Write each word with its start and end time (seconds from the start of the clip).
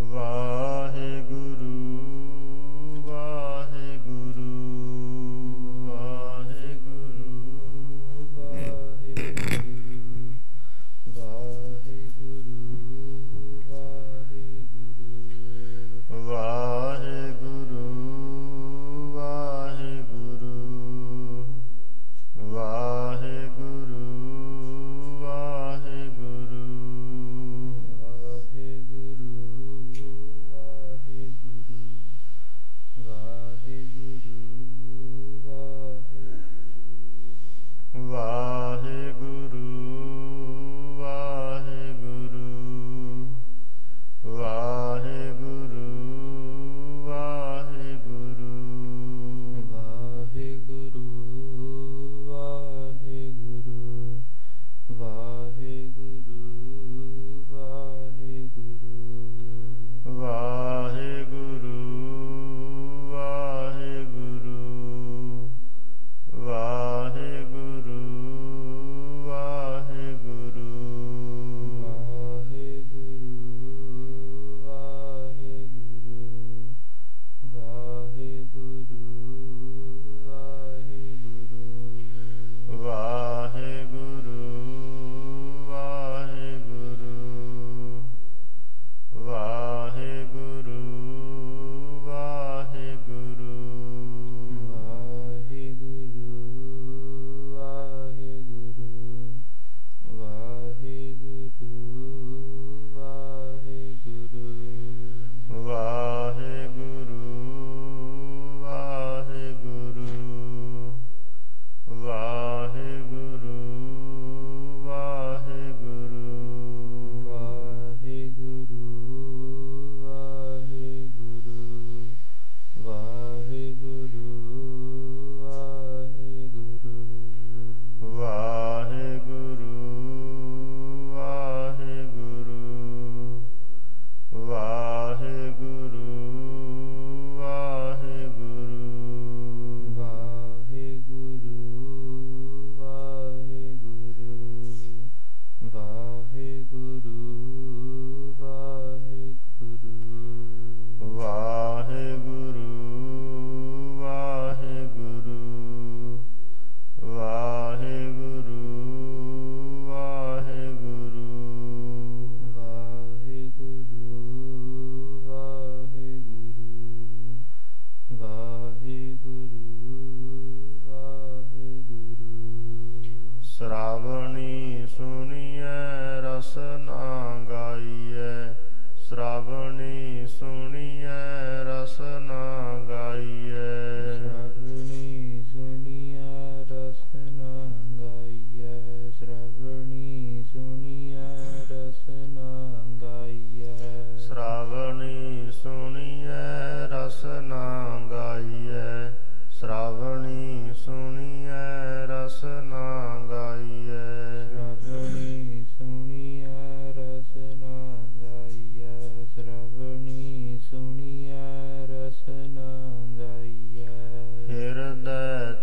ਵਾਹਿਗੁਰੂ। 0.00 1.37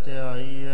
때하여 0.06 0.65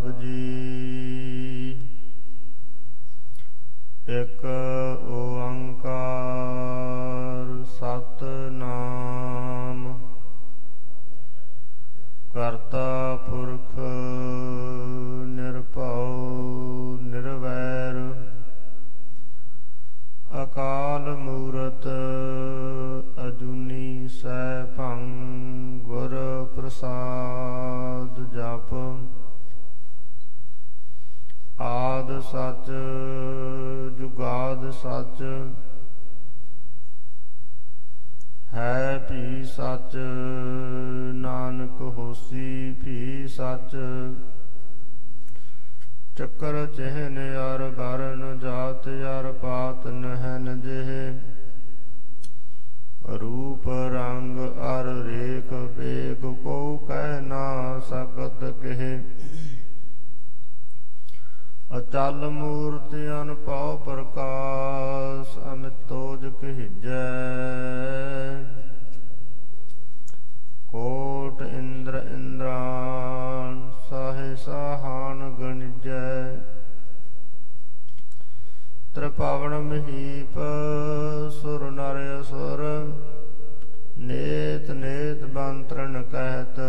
ਸਾਹਿਬ 0.00 0.20
ਜੀ। 0.20 1.70
ਇੱਕ 4.08 4.46
ਸਚ, 32.32 32.70
ਜੁਗਾਦ 33.98 34.70
ਸਚ। 34.70 35.22
ਹੈ 38.54 38.98
ਭੀ 38.98 39.44
ਸਚ, 39.44 39.96
ਨਾਨਕ 41.14 41.80
ਹੋਸੀ 41.80 42.72
ਭੀ 42.84 43.28
ਸਚ। 43.28 43.76
ਚੱਕਰ 46.16 46.66
ਚਹਿਨ 46.66 47.18
ਯਾਰ 47.18 47.68
ਬਰਨ 47.70 48.38
ਜਾਤ 48.38 48.88
ਯਾਰ 48.88 49.32
ਪਾਤ 49.32 49.86
ਨਹਿਨ 49.86 50.60
ਜਿਹ। 50.60 50.90
ਰੂਪ 53.20 53.68
ਰੰਗ 53.68 54.38
ਅਰ 54.58 54.84
ਰੇਖ 55.04 55.52
ਵੇਖ 55.52 56.24
ਕੋ 56.42 56.76
ਕਹਿ 56.88 57.20
ਨਾ 57.20 57.78
ਸਕਤ 57.78 58.44
ਕਹਿ। 58.62 58.98
ਅਚਲ 61.78 62.28
ਮੂਰਤਿ 62.28 63.08
ਅਨਪਉ 63.22 63.76
ਪ੍ਰਕਾਸ਼ 63.76 65.38
ਅਮਿਤੋਜ 65.52 66.26
ਕਹਿਜੈ। 66.40 67.04
ਕੋਟ 70.68 71.42
ਇੰਦਰ 71.42 72.06
ਇੰਦਰਾਨ 72.12 73.70
ਸਾਹੇ 73.90 74.36
ਸਾਹਾਨ 74.36 75.30
ਗਣਿਜੈ। 75.40 76.36
ਤ੍ਰਿਪਾਵਨ 78.94 79.58
ਮਹੀਪ 79.58 80.38
ਸੁਰ 81.42 81.70
ਨਰ 81.70 82.20
ਅਸੁਰ 82.20 82.62
ਨੇਤ 83.98 84.70
ਨੇਤ 84.70 85.24
ਬੰਤਰਨ 85.24 86.02
ਕਹਿਤ। 86.02 86.60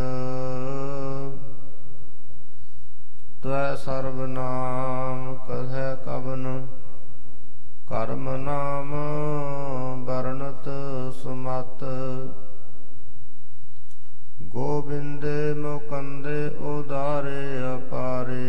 ਤਵੈ 3.44 3.76
ਸਰਬ 3.76 4.26
ਨਾਮ 4.26 5.36
ਕਥੈ 5.36 5.96
ਕਬਨ 5.96 6.68
ਕਰਮ 7.90 8.36
ਨਾਮ 8.36 8.94
ਵਰਣਤ 10.06 10.70
ਸੁਮਤ। 11.14 11.84
ਗੋਬਿੰਦੇ 14.42 15.54
ਮੁਕੰਦੇ 15.54 16.48
ਉਦਾਰੇ 16.48 17.48
ਅਪਾਰੇ, 17.76 18.46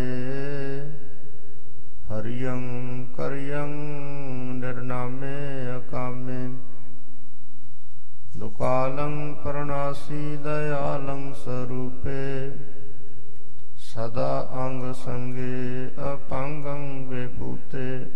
ਹਰਿਯੰ 2.11 3.07
ਕਰਿਯੰ 3.17 3.69
ਨਿਰਨਾਮੇ 4.59 5.37
ਅਕਾਮੇ। 5.77 6.49
ਦੁਕਾਲੰ 8.37 9.35
ਪ੍ਰਣਾਸੀ 9.35 10.37
ਦਇਆਲੰ 10.37 11.33
ਸਰੂਪੇ 11.35 12.51
ਸਦਾ 13.95 14.49
ਅੰਗ 14.57 14.95
ਸੰਗੇ 14.95 15.91
ਅਪੰਗੰ 16.13 17.07
ਵਿਭੂਤੇ 17.09 18.07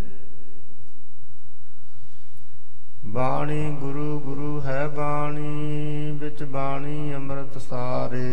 ਬਾਣੀ 3.06 3.76
ਗੁਰੂ 3.80 4.20
ਗੁਰੂ 4.20 4.62
ਹੈ 4.62 4.88
ਬਾਣੀ, 4.88 6.10
ਵਿੱਚ 6.20 6.44
ਬਾਣੀ 6.44 7.14
ਅੰਮ੍ਰਿਤ 7.14 7.58
ਸਾਰੇ। 7.58 8.24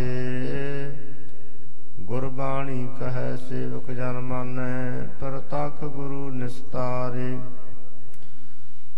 ਗੁਰਬਾਣੀ 2.00 2.90
ਕਹੈ 3.00 3.36
ਸੇਵਕ 3.36 3.92
ਜਨ 3.92 4.20
ਮਾਨੈ 4.20 5.08
ਪ੍ਰਤਖ 5.20 5.84
ਗੁਰੂ 5.84 6.30
ਨਿਸਤਾਰੇ। 6.30 7.40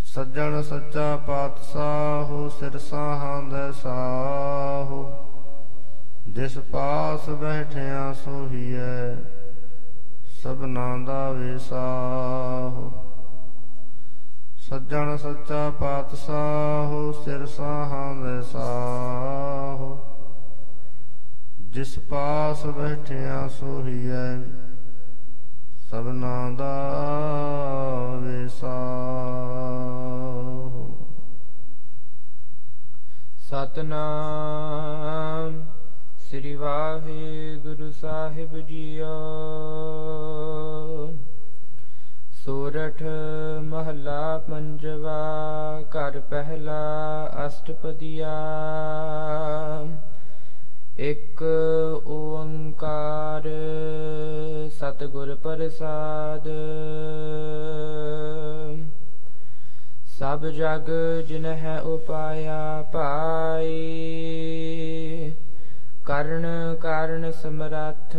ਸੱਜਣ 0.04 0.62
ਸੱਚਾ 0.62 1.16
ਪਾਤਸ਼ਾਹੋ 1.16 2.48
ਸਿਰ 2.48 2.78
ਸਾਹਾਂ 2.78 3.72
ਸਾਹੋ। 3.72 5.25
ਜਿਸ 6.28 6.58
ਪਾਸ 6.58 7.30
ਬੈਠਿਆ 7.30 8.12
ਸੋਹੀਐ, 8.12 9.16
ਸਭਨਾ 10.42 10.96
ਦਾ 11.06 11.32
ਵਿਸਾਹੋ 11.32 13.02
ਸੱਜਣ 14.58 15.16
ਸੱਚਾ 15.16 15.70
ਪਾਤਸ਼ਾਹੋ 15.70 17.24
ਸਿਰ 17.24 17.46
ਸਾਹਾਂ 17.46 18.14
ਦੇ 18.14 18.42
ਸਾਹੋ 18.42 19.98
ਜਿਸ 21.60 21.98
ਪਾਸ 21.98 22.66
ਬੈਠਿਆ 22.66 23.48
ਸੋਹੀਐ, 23.48 24.38
ਸਭਨਾ 25.90 26.50
ਦਾ 26.50 26.74
ਵਿਸਾਹੋ 28.22 28.96
ਸਤਨਾਮ 33.48 35.65
ਸ੍ਰੀ 36.30 36.54
ਵਾਹਿਗੁਰੂ 36.54 37.90
ਸਾਹਿਬ 37.90 38.58
ਜੀਓ। 38.58 39.10
ਸੋਰਠ 42.44 43.02
ਮਹੱਲਾ 43.62 44.38
ਪੰਜਵਾ, 44.38 45.20
ਘਰ 45.80 46.20
ਪਹਿਲਾ 46.20 46.82
ਅਸ਼ਟਪਦੀਆ। 47.46 48.34
ਇੱਕ 50.98 51.44
ਓੰਕਾਰ 52.06 53.42
ਸਤਿਗੁਰ 54.70 55.34
ਪ੍ਰਸਾਦ। 55.34 56.48
ਸਭ 60.18 60.46
ਜਗ 60.46 60.90
ਜਿਨ 61.28 61.46
ਹੈ 61.46 61.80
ਉਪਾਇਆ 61.80 62.84
ਪਾਈ। 62.92 64.02
ਕਰਨ 66.06 66.46
ਕਾਰਨ 66.80 67.32
ਸਮਰੱਥ। 67.32 68.16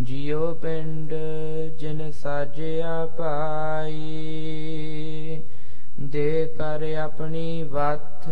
ਜਿਉ 0.00 0.54
ਪਿੰਡ 0.54 1.14
ਜਿਨ 1.76 2.10
ਸਾਜਿਆ 2.10 3.06
ਪਾਈ, 3.06 4.02
ਦੇ 6.00 6.54
ਕਰ 6.58 6.94
ਆਪਣੀ 7.04 7.62
ਵਾਥ। 7.62 8.28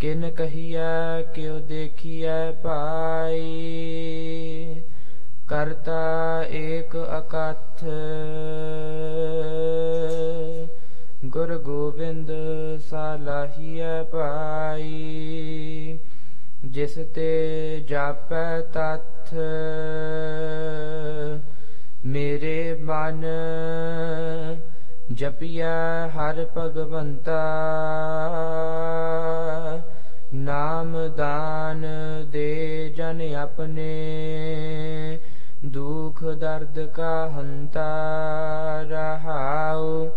ਕਿਨ 0.00 0.30
ਕਹੀਐ, 0.30 1.22
ਕਿਉ 1.34 1.58
ਦੇਖੀਐ 1.58 2.50
ਪਾਈ। 2.50 3.52
ਕਰਤਾ 5.48 6.44
ਏਕ 6.50 6.96
ਅਕਥ। 7.18 7.84
ਗੁਰ 11.24 11.58
ਗੋਬਿੰਦ 11.58 12.30
ਸਾਲਾਹੀਐ 13.12 14.02
ਪਾਈ 14.02 14.88
ਜਿਸ 16.64 16.94
ਤੇ 17.14 17.84
ਜਾਪੈ 17.88 18.60
ਤਥ। 18.60 19.34
ਮੇਰੇ 22.06 22.78
ਮਨ 22.82 23.24
ਜਪਿਆ 25.12 26.08
ਹਰ 26.08 26.46
ਭਗਵੰਤਾ। 26.56 27.42
ਨਾਮ 30.34 31.14
ਦਾਨ 31.16 31.86
ਦੇ 32.30 32.88
ਜਨ 32.96 33.34
ਆਪਣੇ, 33.34 33.92
ਦੁਖ 35.64 36.24
ਦਰਦ 36.24 36.86
ਕਾ 36.86 37.28
ਹੰਤਾ 37.28 37.90
ਰਹਾਉ। 38.82 40.10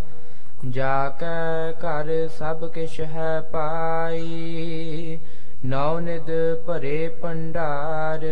ਜਾ 0.69 1.09
ਕੈ 1.09 1.71
ਘਰ 1.71 2.27
ਸਭ 2.27 2.69
ਕਿਛ 2.71 2.99
ਹੈ 2.99 3.41
ਪਾਈ 3.41 5.19
ਨੌ 5.65 5.99
ਨਿਦ 5.99 6.29
ਭਰੇ 6.67 7.07
ਭੰਡਾਰ। 7.07 8.25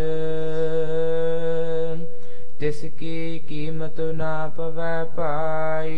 ਤਿਸ 2.60 2.86
ਕੀ 3.00 3.40
ਕੀਮਤ 3.40 4.00
ਨਾ 4.00 4.52
ਪਵੈ 4.58 5.04
ਪਾਈ, 5.04 5.94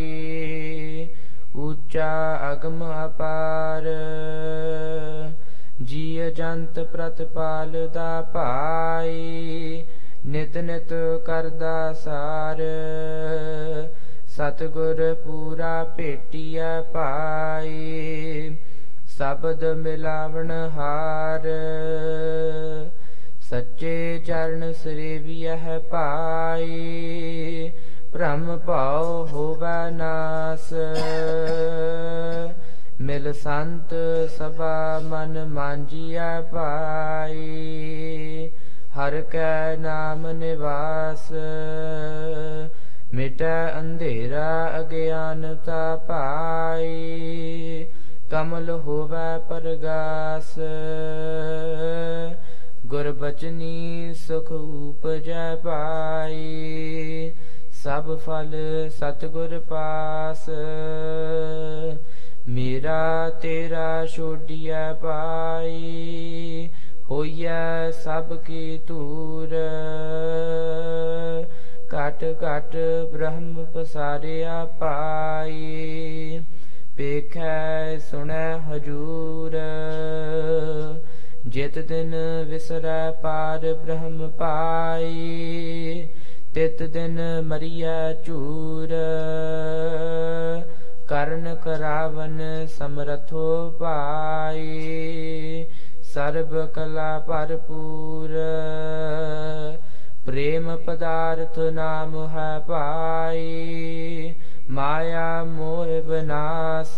ਉੱਚਾ 1.55 2.39
ਅਗਮ 2.51 2.83
ਅਪਾਰ। 3.05 3.83
ਜੀਅ 5.83 6.29
ਜੰਤ 6.29 6.79
ਪ੍ਰਤਪਾਲ 6.79 7.89
ਦਾ 7.93 8.21
ਭਾਈ, 8.33 9.85
ਨਿਤ 10.25 10.57
ਨਿਤ 10.57 10.93
ਕਰਦਾ 11.25 11.93
ਸਾਰ। 11.93 12.61
ਸਤਗੁਰ 14.37 15.13
ਪੂਰਾ 15.25 15.83
ਭੇਟੀਐ 15.83 16.81
ਪਾਈ 16.81 18.55
ਸ਼ਬਦ 19.07 19.63
ਮਿਲਾਵਣ 19.63 20.51
ਹਾਰ। 20.51 21.41
ਸੱਚੇ 23.49 24.23
ਚਰਨ 24.27 24.73
ਸੇਵੀਐ 24.73 25.79
ਪਾਈ 25.79 27.71
ਭ੍ਰਮ 28.13 28.57
ਭਾਉ 28.57 29.25
ਹੋਵੈ 29.25 29.89
ਨਾਸ। 29.91 30.73
ਮਿਲ 33.01 33.33
ਸੰਤ 33.33 33.93
ਸਭਾ 34.37 34.99
ਮਨ 35.03 35.45
ਮਾਂਜੀਐ 35.45 36.41
ਪਾਈ 36.41 37.39
ਹਰ 38.97 39.21
ਕੈ 39.21 39.75
ਨਾਮ 39.75 40.27
ਨਿਵਾਸ। 40.31 41.31
ਮਿਟੈ 43.15 43.79
ਅੰਧੇਰਾ 43.79 44.79
ਅਗਿਆਨਤਾ 44.79 45.95
ਪਾਈ, 46.07 47.85
ਕਮਲ 48.31 48.69
ਹੋਵੈ 48.69 49.37
ਪਰਗਾਸ। 49.39 50.53
ਗੁਰ 52.85 53.11
ਬਚਨੀ 53.11 54.13
ਸੁਖ 54.13 54.51
ਉਪਜੈ 54.51 55.55
ਪਾਈ, 55.55 57.31
ਸਭ 57.83 58.15
ਫਲ 58.17 58.55
ਸਤਗੁਰ 58.89 59.59
ਪਾਸ। 59.59 60.49
ਮੇਰਾ 62.47 63.29
ਤੇਰਾ 63.41 64.05
ਛੋਡੀਐ 64.05 64.91
ਪਾਈ, 64.93 66.69
ਹੋਈਐ 67.09 67.91
ਸਭ 67.91 68.35
ਕੀ 68.37 68.77
ਤੂਰ 68.87 69.55
ਕਟ 71.95 72.23
ਕਟ 72.41 72.75
ਬ੍ਰਹਮ 73.13 73.65
ਪਸਾਰਿਆ 73.65 74.65
ਪਾਈ 74.79 76.39
ਪੇਖੈ 76.97 77.97
ਸੁਣੈ 78.11 78.57
ਹਜੂਰ। 78.57 79.55
ਜਿਤ 81.47 81.79
ਦਿਨ 81.79 82.15
ਵਿਸਰੈ 82.49 83.11
ਪਾਰ 83.11 83.73
ਬ੍ਰਹਮ 83.73 84.29
ਪਾਈ 84.31 86.07
ਤਿਤ 86.55 86.83
ਦਿਨ 86.83 87.19
ਮਰੀਐ 87.41 88.13
ਚੂਰ 88.25 88.87
ਕਰਨ 91.07 91.55
ਕਰਾਵਨ 91.55 92.41
ਸਮਰਥੋ 92.79 93.71
ਪਾਈ 93.79 95.65
ਸਰਬ 96.13 96.65
ਕਲਾ 96.65 97.19
ਭਰਪੂਰ। 97.19 98.37
ਪ੍ਰੇਮ 100.25 100.75
ਪਦਾਰਥ 100.77 101.59
ਨਾਮ 101.59 102.27
ਹੈ 102.27 102.59
ਪਾਈ 102.59 104.33
ਮਾਇਆ 104.69 105.43
ਮੋਹ 105.43 106.01
ਬਨਾਸ 106.01 106.95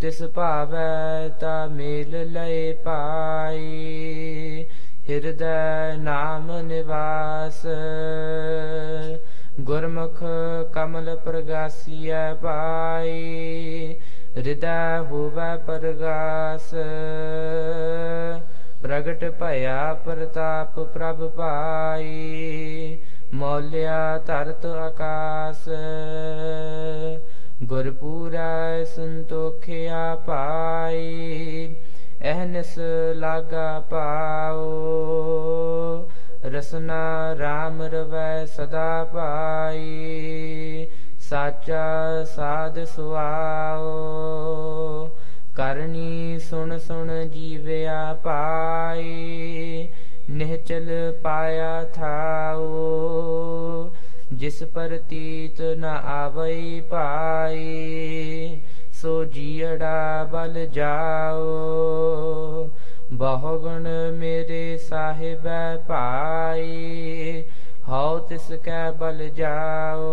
ਤਿਸ 0.00 0.22
ਭਾਵੈ 0.22 1.28
ਤਾ 1.40 1.66
ਮੇਲ 1.66 2.32
ਲਏ 2.32 2.72
ਪਾਈ 2.72 4.66
ਹਿਰਦੈ 5.08 5.96
ਨਾਮ 5.96 6.50
ਨਿਵਾਸ। 6.60 7.66
ਗੁਰਮੁਖ 9.60 10.22
ਕਮਲ 10.72 11.16
ਪ੍ਰਗਾਸੀਐ 11.16 12.34
ਪਾਈ 12.34 13.96
ਹਿਰਦੈ 14.36 14.98
ਹੋਵੈ 15.00 15.56
ਪਰਗਾਸ। 15.56 16.74
ਪ੍ਰਗਟ 18.82 19.34
ਭਇਆ 19.40 19.94
ਪ੍ਰਤਾਪ 19.94 20.80
ਪ੍ਰਭ 20.80 21.30
ਪਾਈ 21.30 22.98
ਮੌਲਿਆ 23.34 24.18
ਧਰਤ 24.26 24.66
ਆਕਾਸ। 24.66 25.68
ਗੁਰਪੂਰਾ 27.62 28.84
ਸੰਤੋਖਿਆ 28.84 30.14
ਪਾਈ 30.14 31.76
ਅਹਨਸ 32.22 32.78
ਲਾਗਾ 33.14 33.80
ਪਾਓ। 33.90 34.66
ਰਸਨਾ 36.44 37.32
RAM 37.32 37.82
ਰਵੈ 37.82 38.46
ਸਦਾ 38.46 39.04
ਪਾਈ 39.04 39.90
ਸਾਚਾ 41.20 42.24
ਸਾਧ 42.24 42.84
ਸੁਆਓ। 42.84 44.79
ਕਰਨੀ 45.60 46.38
ਸੁਣ 46.38 46.78
ਸੁਣ 46.78 47.26
ਜੀਵਿਆ 47.26 48.14
ਪਾਈ 48.14 49.88
ਨਿਹਚਲ 50.30 50.88
ਪਾਇਆ 51.22 51.84
ਥਾਓ। 51.84 52.70
ਜਿਸ 54.32 54.62
ਪ੍ਰਤੀਤ 54.62 55.62
ਨ 55.62 55.84
ਆਵਈ 55.84 56.80
ਪਾਈ 56.80 58.60
ਸੋ 58.92 59.24
ਜੀੜਾ 59.24 60.24
ਬਲ 60.24 60.66
ਜਾਓ। 60.66 61.44
ਬਹੁ 63.12 63.58
ਗੁਣ 63.58 63.88
ਮੇਰੇ 64.12 64.76
ਸਾਹਿਬੈ 64.78 65.76
ਪਾਈ 65.76 67.44
ਹਉ 67.88 68.18
ਤਿਸ 68.18 68.52
ਕੈ 68.64 68.90
ਬਲ 68.90 69.28
ਜਾਓ। 69.28 70.08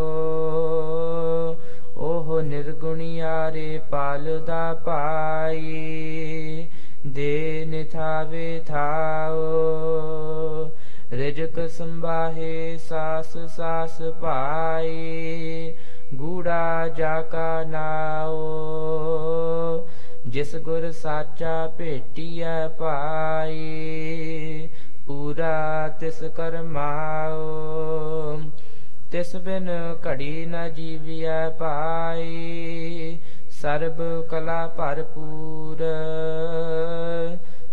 ਉਹ 1.97 2.41
ਨਿਰਗੁਣਿਆਰੇ 2.41 3.81
ਪਾਲਦਾ 3.91 4.73
ਪਾਈ 4.73 6.67
ਦੇ 7.07 7.65
ਨਿਥਾਵੇ 7.67 8.63
ਥਾਓ। 8.67 10.71
ਰਿਜਕ 11.13 11.69
ਸੰਭਾਹੇ 11.69 12.77
ਸਾਸ 12.77 13.37
ਸਾਸ 13.37 14.01
ਪਾਈ 14.21 15.73
ਗੂੜਾ 16.13 16.87
ਜਾ 16.87 17.21
ਕਾ 17.21 17.63
ਨਾਓ। 17.63 19.87
ਜਿਸ 20.27 20.55
ਗੁਰ 20.55 20.91
ਸਾਚਾ 20.91 21.71
ਭੇਟੀਐ 21.77 22.67
ਪਾਈ, 22.67 24.69
ਪੂਰਾ 25.07 25.95
ਤਿਸ 25.99 26.23
ਕਰਮਾਓ। 26.23 28.39
ਤਿਸ 29.17 29.35
ਬਿਨ 29.35 29.69
ਘੜੀ 30.07 30.45
ਨ 30.45 30.73
ਜੀਵਿਐ 30.73 31.49
ਪਾਈ 31.49 33.17
ਸਰਬ 33.51 34.01
ਕਲਾ 34.29 34.67
ਭਰਪੂਰ। 34.67 35.77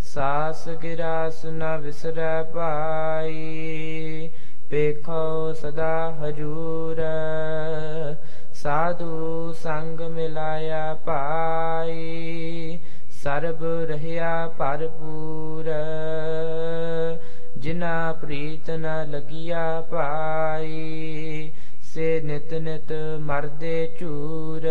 ਸਾਸ 0.00 0.68
ਗਿਰਾਸ 0.68 1.44
ਨ 1.46 1.76
ਵਿਸਰੈ 1.76 2.42
ਪਾਈ 2.42 4.30
ਪੇਖੋ 4.70 5.52
ਸਦਾ 5.52 6.14
ਹਜੂਰ। 6.22 7.02
ਸਾਧੂ 8.54 9.52
ਸੰਗ 9.52 10.00
ਮਿਲਾਇਆ 10.00 10.94
ਪਾਈ 10.94 12.78
ਸਰਬ 13.22 13.64
ਰਹਿਆ 13.64 14.48
ਭਰਪੂਰ। 14.58 15.70
ਜਿਨਾ 17.64 18.12
ਪ੍ਰੀਤ 18.12 18.70
ਨ 18.70 18.86
ਲਗਿਆ 19.10 19.80
ਪਾਈ 19.80 21.52
ਸੇ 21.82 22.20
ਨਿਤ 22.20 22.52
ਨਿਤ 22.54 22.92
ਮਰਦੇ 23.20 23.92
ਝੂਰ 24.00 24.66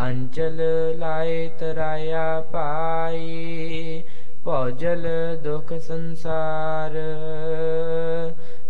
ਅੰਚਲ 0.00 0.60
ਲਾਏ 0.98 1.48
ਤਰਾਇਆ 1.60 2.40
ਪਾਈ 2.52 4.02
ਭੋਜਲ 4.44 5.06
ਦੁਖ 5.44 5.72
ਸੰਸਾਰ। 5.78 6.92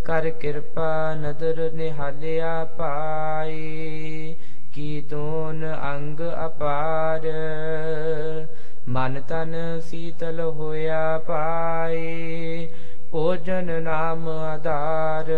ਕਰ 0.05 0.31
ਕਿਰਪਾ 0.31 1.15
ਨਦਰ 1.15 1.71
ਨਿਹਾਲਿਆ 1.75 2.65
ਪਾਈ 2.65 4.37
ਕੀ 4.75 5.01
ਤੂਨ 5.11 5.65
ਅੰਗ 5.83 6.21
ਅਪਾਰ। 6.47 7.27
ਮਨ 8.89 9.21
ਤਨ 9.29 9.55
ਸੀਤਲ 9.81 10.41
ਹੋਇਆ 10.41 11.19
ਪਾਈ 11.19 12.69
ਭੋਜਨ 13.11 13.83
ਨਾਮ 13.83 14.29
ਆਧਾਰ। 14.29 15.31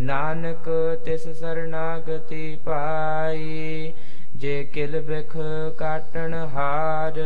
ਨਾਨਕ 0.00 0.68
ਤਿਸ 1.04 1.28
ਸਰਨਾਗਤੀ 1.38 2.56
ਪਾਈ 2.64 3.92
ਜੇ 4.36 4.62
ਕਿਲ 4.64 5.00
ਬਿਖ 5.00 5.36
ਕਾਟਣ 5.78 6.34
ਹਾਰ। 6.54 7.20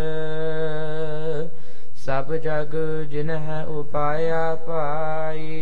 ਸਭ 1.97 2.33
ਜਗ 2.37 2.75
ਜਿਨ 3.11 3.31
ਹੈ 3.31 3.65
ਉਪਾਇਆ 3.65 4.55
ਪਾਈ 4.67 5.61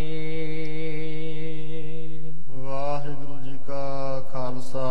ਵਾਹਿਗੁਰੂ 2.48 3.38
ਜੀ 3.40 3.58
ਕਾ 3.68 4.20
ਖਾਲਸਾ, 4.32 4.86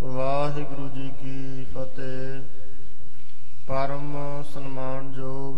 ਵਾਹਿਗੁਰੂ 0.00 0.88
ਜੀ 0.88 1.10
ਕੀ 1.20 1.64
ਫਤਿਹ। 1.74 2.47
ਪਰਮ 3.68 4.42
ਸਨਮਾਨਯੋਗ 4.42 5.56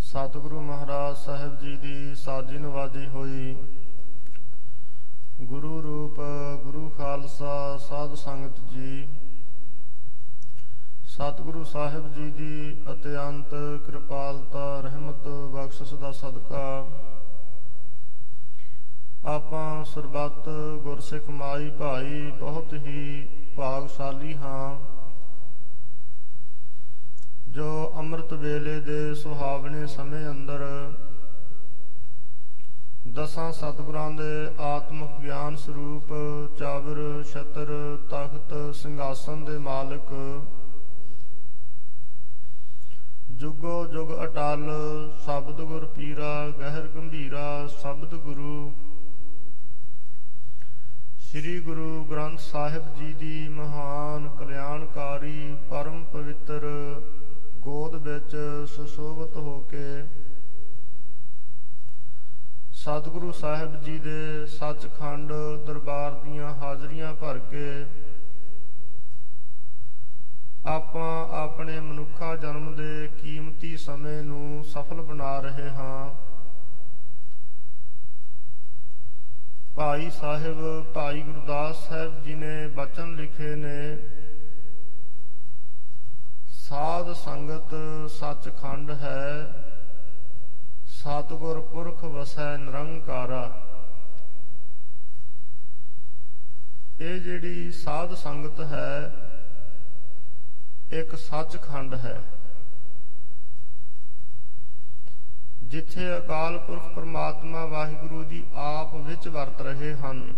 ਸਤਿਗੁਰੂ 0.00 0.60
ਮਹਾਰਾਜ 0.60 1.16
ਸਾਹਿਬ 1.16 1.58
ਜੀ 1.58 1.76
ਦੀ 1.76 2.14
ਸਾਜੀ 2.14 2.58
ਨਵਾਜੀ 2.58 3.06
ਹੋਈ। 3.06 3.56
ਗੁਰੂ 5.42 5.82
ਰੂਪ, 5.82 6.20
ਗੁਰੂ 6.64 6.90
ਖਾਲਸਾ, 6.90 7.78
ਸਾਧ 7.78 8.14
ਸੰਗਤ 8.14 8.60
ਜੀ। 8.70 9.08
ਸਤਿਗੁਰੂ 11.06 11.64
ਸਾਹਿਬ 11.64 12.14
ਜੀ 12.14 12.30
ਦੀ 12.30 12.82
ਅਤਿਅੰਤ 12.92 13.50
ਕਿਰਪਾਲਤਾ, 13.86 14.80
ਰਹਿਮਤ, 14.80 15.28
ਬਖਸ਼ਿਸ਼ 15.28 15.94
ਦਾ 15.94 16.12
ਸਦਕਾ। 16.12 16.86
ਆਪਾਂ 19.24 19.84
ਸਰਬੱਤ 19.84 20.48
ਗੁਰਸਿੱਖ 20.82 21.30
ਮਾਈ 21.30 21.70
ਭਾਈ 21.70 22.30
ਬਹੁਤ 22.30 22.72
ਹੀ 22.72 23.28
ਭਾਗਸ਼ਾਲੀ 23.56 24.34
ਹਾਂ। 24.34 24.93
ਜੋ 27.54 27.92
ਅੰਮ੍ਰਿਤ 27.98 28.32
ਵੇਲੇ 28.32 28.80
ਦੇ 28.80 29.14
ਸੁਹਾਵਣੇ 29.14 29.86
ਸਮੇਂ 29.86 30.30
ਅੰਦਰ 30.30 30.62
ਦਸਾਂ 33.08 33.52
ਸਤਿਗੁਰਾਂ 33.52 34.10
ਦੇ 34.10 34.48
ਆਤਮਿਕ 34.60 35.20
ਗਿਆਨ 35.22 35.56
ਸਰੂਪ 35.56 36.08
ਚਾਵਰ, 36.58 37.22
ਛਤਰ, 37.22 37.72
ਤਖਤ, 38.10 38.54
ਸਿੰਘਾਸਨ 38.74 39.44
ਦੇ 39.44 39.58
ਮਾਲਕ 39.58 40.12
ਜੁਗੋ 43.30 43.86
ਜੁਗ 43.86 44.10
ਅਟਲ, 44.24 44.68
ਸ਼ਬਦ 45.24 45.60
ਗੁਰ 45.60 45.86
ਪੀਰਾ, 45.86 46.48
ਗਹਿਰ 46.58 46.88
ਗੰਭੀਰਾ, 46.88 47.66
ਸ਼ਬਦ 47.80 48.14
ਗੁਰੂ, 48.14 48.72
ਸ੍ਰੀ 51.20 51.60
ਗੁਰੂ 51.60 52.04
ਗ੍ਰੰਥ 52.04 52.40
ਸਾਹਿਬ 52.40 52.94
ਜੀ 52.94 53.12
ਦੀ 53.12 53.48
ਮਹਾਨ 53.48 54.28
ਕਲਿਆਣਕਾਰੀ, 54.38 55.54
ਪਰਮ 55.70 56.04
ਪਵਿੱਤਰ 56.04 56.70
ਗੋਦ 57.64 57.94
ਵਿੱਚ 58.08 58.36
ਸੁਸ਼ੋਭਿਤ 58.76 59.36
ਹੋ 59.36 59.60
ਕੇ 59.60 60.04
ਸਤਿਗੁਰੂ 62.72 63.32
ਸਾਹਿਬ 63.32 63.80
ਜੀ 63.82 63.98
ਦੇ 63.98 64.46
ਸੱਚਖੰਡ 64.46 65.32
ਦਰਬਾਰ 65.66 66.10
ਦੀਆਂ 66.12 66.54
ਹਾਜ਼ਰੀਆਂ 66.54 67.14
ਭਰ 67.14 67.38
ਕੇ 67.38 67.84
ਆਪਾਂ 70.66 71.28
ਆਪਣੇ 71.42 71.80
ਮਨੁੱਖਾ 71.80 72.36
ਜਨਮ 72.36 72.74
ਦੇ 72.74 73.08
ਕੀਮਤੀ 73.22 73.76
ਸਮੇਂ 73.76 74.22
ਨੂੰ 74.22 74.64
ਸਫਲ 74.64 75.00
ਬਣਾ 75.02 75.40
ਰਹੇ 75.40 75.70
ਹਾਂ। 75.70 76.10
ਭਾਈ 79.74 80.10
ਸਾਹਿਬ, 80.10 80.84
ਭਾਈ 80.94 81.22
ਗੁਰਦਾਸ 81.22 81.88
ਸਾਹਿਬ 81.88 82.22
ਜੀ 82.24 82.34
ਨੇ 82.34 82.66
ਬਚਨ 82.68 83.14
ਲਿਖੇ 83.16 83.54
ਨੇ। 83.56 83.96
ਸਾਧ 86.68 87.12
ਸੰਗਤ 87.12 87.72
ਸੱਚਖੰਡ 88.10 88.90
ਹੈ। 88.90 89.24
ਸਤਿਗੁਰ 90.86 91.60
ਪੁਰਖ 91.60 92.04
ਵਸੈ 92.04 92.56
ਨਿਰੰਕਾਰਾ। 92.56 93.42
ਇਹ 97.00 97.20
ਜਿਹੜੀ 97.20 97.72
ਸਾਧ 97.72 98.14
ਸੰਗਤ 98.14 98.60
ਹੈ, 98.60 99.12
ਇੱਕ 100.92 101.14
ਸੱਚਖੰਡ 101.16 101.94
ਹੈ। 101.94 102.22
ਜਿੱਥੇ 105.62 106.18
ਅਕਾਲ 106.18 106.58
ਪੁਰਖ 106.58 106.88
ਪ੍ਰਮਾਤਮਾ 106.88 107.64
ਵਾਹਿਗੁਰੂ 107.64 108.24
ਜੀ 108.24 108.44
ਆਪ 108.54 108.94
ਵਿੱਚ 108.94 109.28
ਵਰਤ 109.28 109.60
ਰਹੇ 109.60 109.94
ਹਨ। 109.94 110.34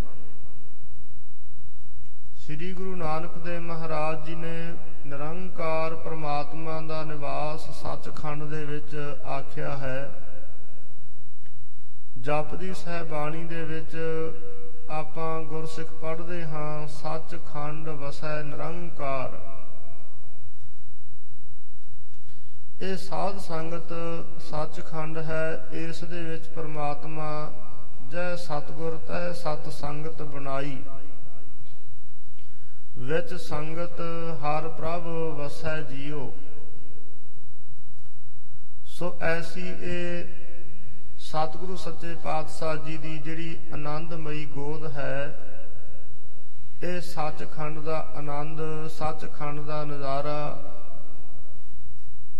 ਸ੍ਰੀ 2.37 2.73
ਗੁਰੂ 2.73 2.97
ਨਾਨਕ 2.97 3.39
ਦੇਵ 3.39 3.61
ਮਹਾਰਾਜ 3.61 4.27
ਜੀ 4.27 4.35
ਨੇ 4.35 4.75
ਨਿਰੰਕਾਰ 5.07 5.95
ਪ੍ਰਮਾਤਮਾ 5.95 6.81
ਦਾ 6.81 7.03
ਨਿਵਾਸ 7.05 7.71
ਸੱਚਖੰਡ 7.83 8.42
ਦੇ 8.42 8.64
ਵਿੱਚ 8.64 9.16
ਆਖਿਆ 9.27 9.77
ਹੈ। 9.77 10.11
ਜਪਦੀ 12.21 12.75
ਸਾਹਿਬ 12.75 13.09
ਬਾਣੀ 13.09 13.45
ਦੇ 13.45 13.62
ਵਿੱਚ 13.62 13.97
ਆਪਾਂ 14.90 15.42
ਗੁਰਸਿੱਖ 15.42 15.92
ਪੜ੍ਹਦੇ 15.92 16.45
ਹਾਂ, 16.45 16.87
ਸੱਚਖੰਡ 16.88 17.88
ਵਸੈ 17.88 18.42
ਨਿਰੰਕਾਰ। 18.42 19.38
ਇਹ 22.81 22.97
ਸਾਧ 22.97 23.38
ਸੰਗਤ 23.38 23.92
ਸੱਚਖੰਡ 24.40 25.19
ਹੈ, 25.19 25.69
ਇਸ 25.73 26.05
ਦੇ 26.05 26.23
ਵਿੱਚ 26.23 26.49
ਪ੍ਰਮਾਤਮਾ 26.49 27.53
ਜੈ 28.09 28.37
ਸਤਗੁਰ, 28.37 28.97
ਤੈ 29.09 29.33
ਸਤ 29.33 29.73
ਸੰਗਤ 29.73 30.23
ਬਣਾਈ। 30.23 30.83
ਵਿੱਚ 32.99 33.35
ਸੰਗਤ 33.35 34.01
ਹਰ 34.43 34.69
ਪ੍ਰਭ 34.69 35.07
ਵਸੈ 35.39 35.81
ਜੀਓ। 35.83 36.33
ਸੋ 38.87 39.19
ਐਸੀ 39.23 39.69
ਇਹ 39.69 40.25
ਸਤਿਗੁਰੂ 41.19 41.77
ਸੱਚੇ 41.77 42.15
ਪਾਤਸ਼ਾਹ 42.15 42.77
ਜੀ 42.77 42.97
ਦੀ 42.99 43.19
ਜਿਹੜੀ 43.19 43.59
ਆਨੰਦਮਈ 43.75 44.45
ਗੋਦ 44.47 44.87
ਹੈ, 44.93 45.39
ਇਹ 46.83 47.01
ਸੱਚਖੰਡ 47.01 47.79
ਦਾ 47.79 47.99
ਆਨੰਦ, 48.17 48.61
ਸੱਚਖੰਡ 48.89 49.61
ਦਾ 49.61 49.85
ਨਜ਼ਾਰਾ, 49.85 50.63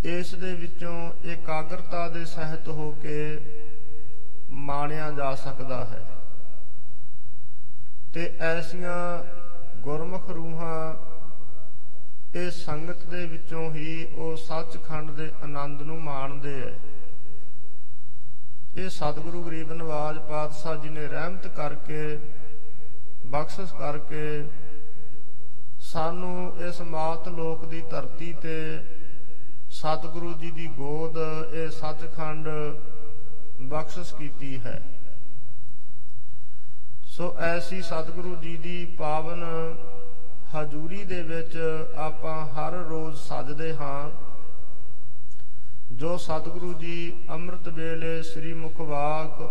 ਇਸ 0.05 0.35
ਦੇ 0.35 0.55
ਵਿੱਚੋਂ 0.55 1.13
ਇਕਾਗਰਤਾ 1.25 2.09
ਦੇ 2.09 2.25
ਸਹਿਤ 2.25 2.69
ਹੋ 2.69 2.91
ਕੇ 2.93 3.17
ਮਾਣਿਆ 4.51 5.11
ਜਾ 5.11 5.35
ਸਕਦਾ 5.35 5.85
ਹੈ। 5.85 6.05
ਤੇ 8.15 8.37
ਐਸੀਆਂ 8.41 9.25
ਗੁਰਮੁਖ 9.87 10.31
ਰੂਹਾਂ 10.31 10.95
ਇਹ 12.35 12.51
ਸੰਗਤ 12.51 13.05
ਦੇ 13.07 13.27
ਵਿੱਚੋਂ 13.27 13.71
ਹੀ 13.71 14.07
ਉਹ 14.15 14.37
ਸੱਚਖੰਡ 14.37 15.11
ਦੇ 15.11 15.29
ਆਨੰਦ 15.43 15.83
ਨੂੰ 15.83 15.99
ਮਾਣਦੇ 16.03 16.55
ਐ। 16.63 16.73
ਇਹ 18.77 18.89
ਸਤਿਗੁਰੂ 18.89 19.43
ਗਰੀਬ 19.43 19.73
ਨਵਾਜ 19.73 20.19
ਪਾਤਸ਼ਾਹ 20.19 20.77
ਜੀ 20.77 20.89
ਨੇ 20.89 21.07
ਰਹਿਮਤ 21.07 21.47
ਕਰਕੇ, 21.47 22.19
ਬਖਸ਼ਿਸ਼ 23.27 23.75
ਕਰਕੇ 23.75 24.27
ਸਾਨੂੰ 25.83 26.53
ਇਸ 26.69 26.81
ਮਾਤ 26.81 27.29
ਲੋਕ 27.29 27.65
ਦੀ 27.65 27.83
ਧਰਤੀ 27.91 28.33
ਤੇ 28.33 28.59
ਸਤਿਗੁਰੂ 29.71 30.33
ਜੀ 30.33 30.51
ਦੀ 30.51 30.67
ਗੋਦ, 30.77 31.19
ਇਹ 31.55 31.71
ਸੱਚਖੰਡ 31.71 32.49
ਬਖਸ਼ਿਸ਼ 33.63 34.15
ਕੀਤੀ 34.15 34.59
ਹੈ। 34.59 34.81
ਸੋ 37.17 37.35
ਐਸੀ 37.41 37.81
ਸਤਿਗੁਰੂ 37.83 38.35
ਜੀ 38.37 38.57
ਦੀ 38.57 38.85
ਪਾਵਨ 38.99 39.43
ਹਜ਼ੂਰੀ 40.55 41.05
ਦੇ 41.05 41.23
ਵਿੱਚ 41.23 41.57
ਆਪਾਂ 41.97 42.35
ਹਰ 42.47 42.73
ਰੋਜ਼ 42.89 43.17
ਸਜਦੇ 43.19 43.73
ਹਾਂ, 43.75 44.11
ਜੋ 45.93 46.17
ਸਤਿਗੁਰੂ 46.17 46.73
ਜੀ 46.75 47.13
ਅੰਮ੍ਰਿਤ 47.31 47.69
ਵੇਲੇ 47.69 48.23
ਸ੍ਰੀ 48.23 48.53
ਮੁਖਵਾਕ 48.55 49.43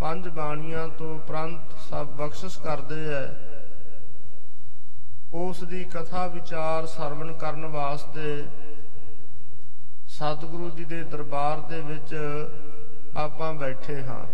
ਪੰਜ 0.00 0.28
ਬਾਣੀਆਂ 0.28 0.88
ਤੋਂ 0.88 1.18
ਪ੍ਰੰਤ 1.18 1.74
ਸਭ 1.90 2.06
ਬਖਸ਼ਿਸ਼ 2.16 2.58
ਕਰਦੇ 2.58 3.06
ਐ, 3.14 3.26
ਉਸ 5.32 5.62
ਦੀ 5.64 5.84
ਕਥਾ 5.84 6.26
ਵਿਚਾਰ 6.26 6.86
ਸਰਵਣ 6.86 7.32
ਕਰਨ 7.32 7.66
ਵਾਸਤੇ 7.66 8.44
ਸਤਿਗੁਰੂ 10.08 10.70
ਜੀ 10.70 10.84
ਦੇ 10.84 11.02
ਦਰਬਾਰ 11.04 11.60
ਦੇ 11.60 11.80
ਵਿੱਚ 11.80 12.14
ਆਪਾਂ 13.16 13.52
ਬੈਠੇ 13.54 14.02
ਹਾਂ। 14.02 14.24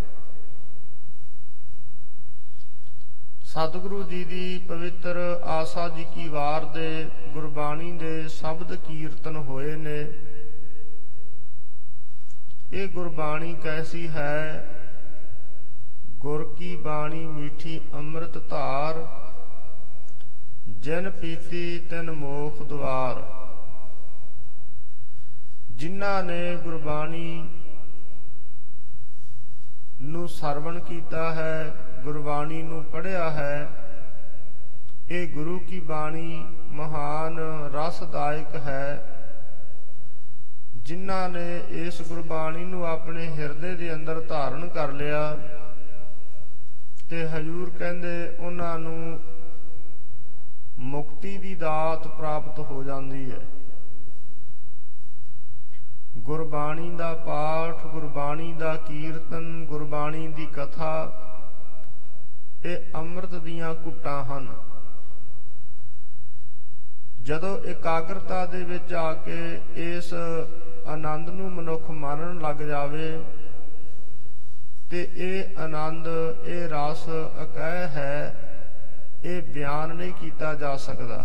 ਸਤਿਗੁਰੂ 3.48 4.02
ਜੀ 4.02 4.22
ਦੀ 4.24 4.58
ਪਵਿੱਤਰ 4.58 5.16
ਆਸਾ 5.42 5.88
ਜੀ 5.88 6.04
ਕੀ 6.14 6.28
ਵਾਰ 6.28 6.64
ਦੇ 6.64 6.88
ਗੁਰਬਾਣੀ 7.32 7.90
ਦੇ 7.92 8.28
ਸ਼ਬਦ 8.28 8.74
ਕੀਰਤਨ 8.76 9.36
ਹੋਏ 9.36 9.76
ਨੇ। 9.76 10.00
ਇਹ 12.72 12.88
ਗੁਰਬਾਣੀ 12.88 13.54
ਕੈਸੀ 13.62 14.06
ਹੈ? 14.08 14.66
ਗੁਰ 16.18 16.44
ਕੀ 16.58 16.74
ਬਾਣੀ 16.76 17.24
ਮੀਠੀ 17.26 17.80
ਅੰਮ੍ਰਿਤ 17.94 18.38
ਧਾਰ, 18.50 19.04
ਜਿਨ 20.78 21.10
ਪੀਤੀ 21.10 21.78
ਤਿਨ 21.90 22.10
ਮੋਖ 22.12 22.62
ਦੁਆਰ 22.62 23.22
ਜਿਨ੍ਹਾਂ 25.72 26.22
ਨੇ 26.24 26.56
ਗੁਰਬਾਣੀ 26.56 27.48
ਨੂੰ 30.02 30.28
ਸਰਵਣ 30.28 30.78
ਕੀਤਾ 30.80 31.30
ਹੈ 31.34 31.87
ਗੁਰਬਾਣੀ 32.04 32.62
ਨੂੰ 32.62 32.84
ਪੜ੍ਹਿਆ 32.84 33.30
ਹੈ। 33.30 33.68
ਇਹ 35.08 35.28
ਗੁਰੂ 35.28 35.58
ਕੀ 35.58 35.80
ਬਾਣੀ 35.80 36.46
ਮਹਾਨ 36.68 37.38
ਰਸਦਾਇਕ 37.74 38.56
ਹੈ। 38.56 39.14
ਜਿਨ੍ਹਾਂ 40.76 41.28
ਨੇ 41.28 41.62
ਇਸ 41.68 42.02
ਗੁਰਬਾਣੀ 42.08 42.64
ਨੂੰ 42.64 42.86
ਆਪਣੇ 42.86 43.28
ਹਿਰਦੇ 43.28 43.74
ਦੇ 43.74 43.94
ਅੰਦਰ 43.94 44.20
ਧਾਰਨ 44.20 44.68
ਕਰ 44.68 44.92
ਲਿਆ 44.92 45.36
ਤੇ 47.10 47.28
ਹਜੂਰ 47.28 47.70
ਕਹਿੰਦੇ 47.70 48.36
ਉਹਨਾਂ 48.40 48.78
ਨੂੰ 48.78 49.20
ਮੁਕਤੀ 50.78 51.38
ਦੀ 51.38 51.54
ਦਾਤ 51.54 52.08
ਪ੍ਰਾਪਤ 52.08 52.58
ਹੋ 52.58 52.82
ਜਾਂਦੀ 52.82 53.30
ਹੈ। 53.30 53.40
ਗੁਰਬਾਣੀ 56.18 56.90
ਦਾ 56.90 57.14
ਪਾਠ, 57.14 57.86
ਗੁਰਬਾਣੀ 57.86 58.52
ਦਾ 58.52 58.76
ਕੀਰਤਨ, 58.76 59.66
ਗੁਰਬਾਣੀ 59.66 60.28
ਦੀ 60.28 60.46
ਕਥਾ 60.46 61.12
ਇਹ 62.68 62.94
ਅੰਮ੍ਰਿਤ 62.94 63.34
ਦੀਆਂ 63.34 63.74
ਘੁੱਟਾਂ 63.74 64.22
ਹਨ। 64.24 64.46
ਜਦੋਂ 67.22 67.56
ਇਕਾਗਰਤਾ 67.64 68.44
ਦੇ 68.46 68.62
ਵਿੱਚ 68.64 68.92
ਆ 68.94 69.12
ਕੇ 69.14 69.38
ਇਸ 69.76 70.12
ਆਨੰਦ 70.86 71.28
ਨੂੰ 71.28 71.50
ਮਨੁੱਖ 71.52 71.90
ਮੰਨਣ 71.90 72.40
ਲੱਗ 72.40 72.56
ਜਾਵੇ, 72.56 73.08
ਤੇ 74.90 75.08
ਇਹ 75.16 75.58
ਆਨੰਦ, 75.58 76.06
ਇਹ 76.44 76.68
ਰਸ 76.68 77.04
ਅਕਹਿ 77.42 77.86
ਹੈ, 77.88 78.34
ਇਹ 79.24 79.42
ਬਿਆਨ 79.42 79.94
ਨਹੀਂ 79.96 80.12
ਕੀਤਾ 80.12 80.54
ਜਾ 80.54 80.76
ਸਕਦਾ। 80.76 81.24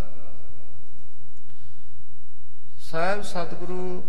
ਸਾਹਿਬ 2.81 3.21
ਸਤਿਗੁਰੂ 3.21 4.03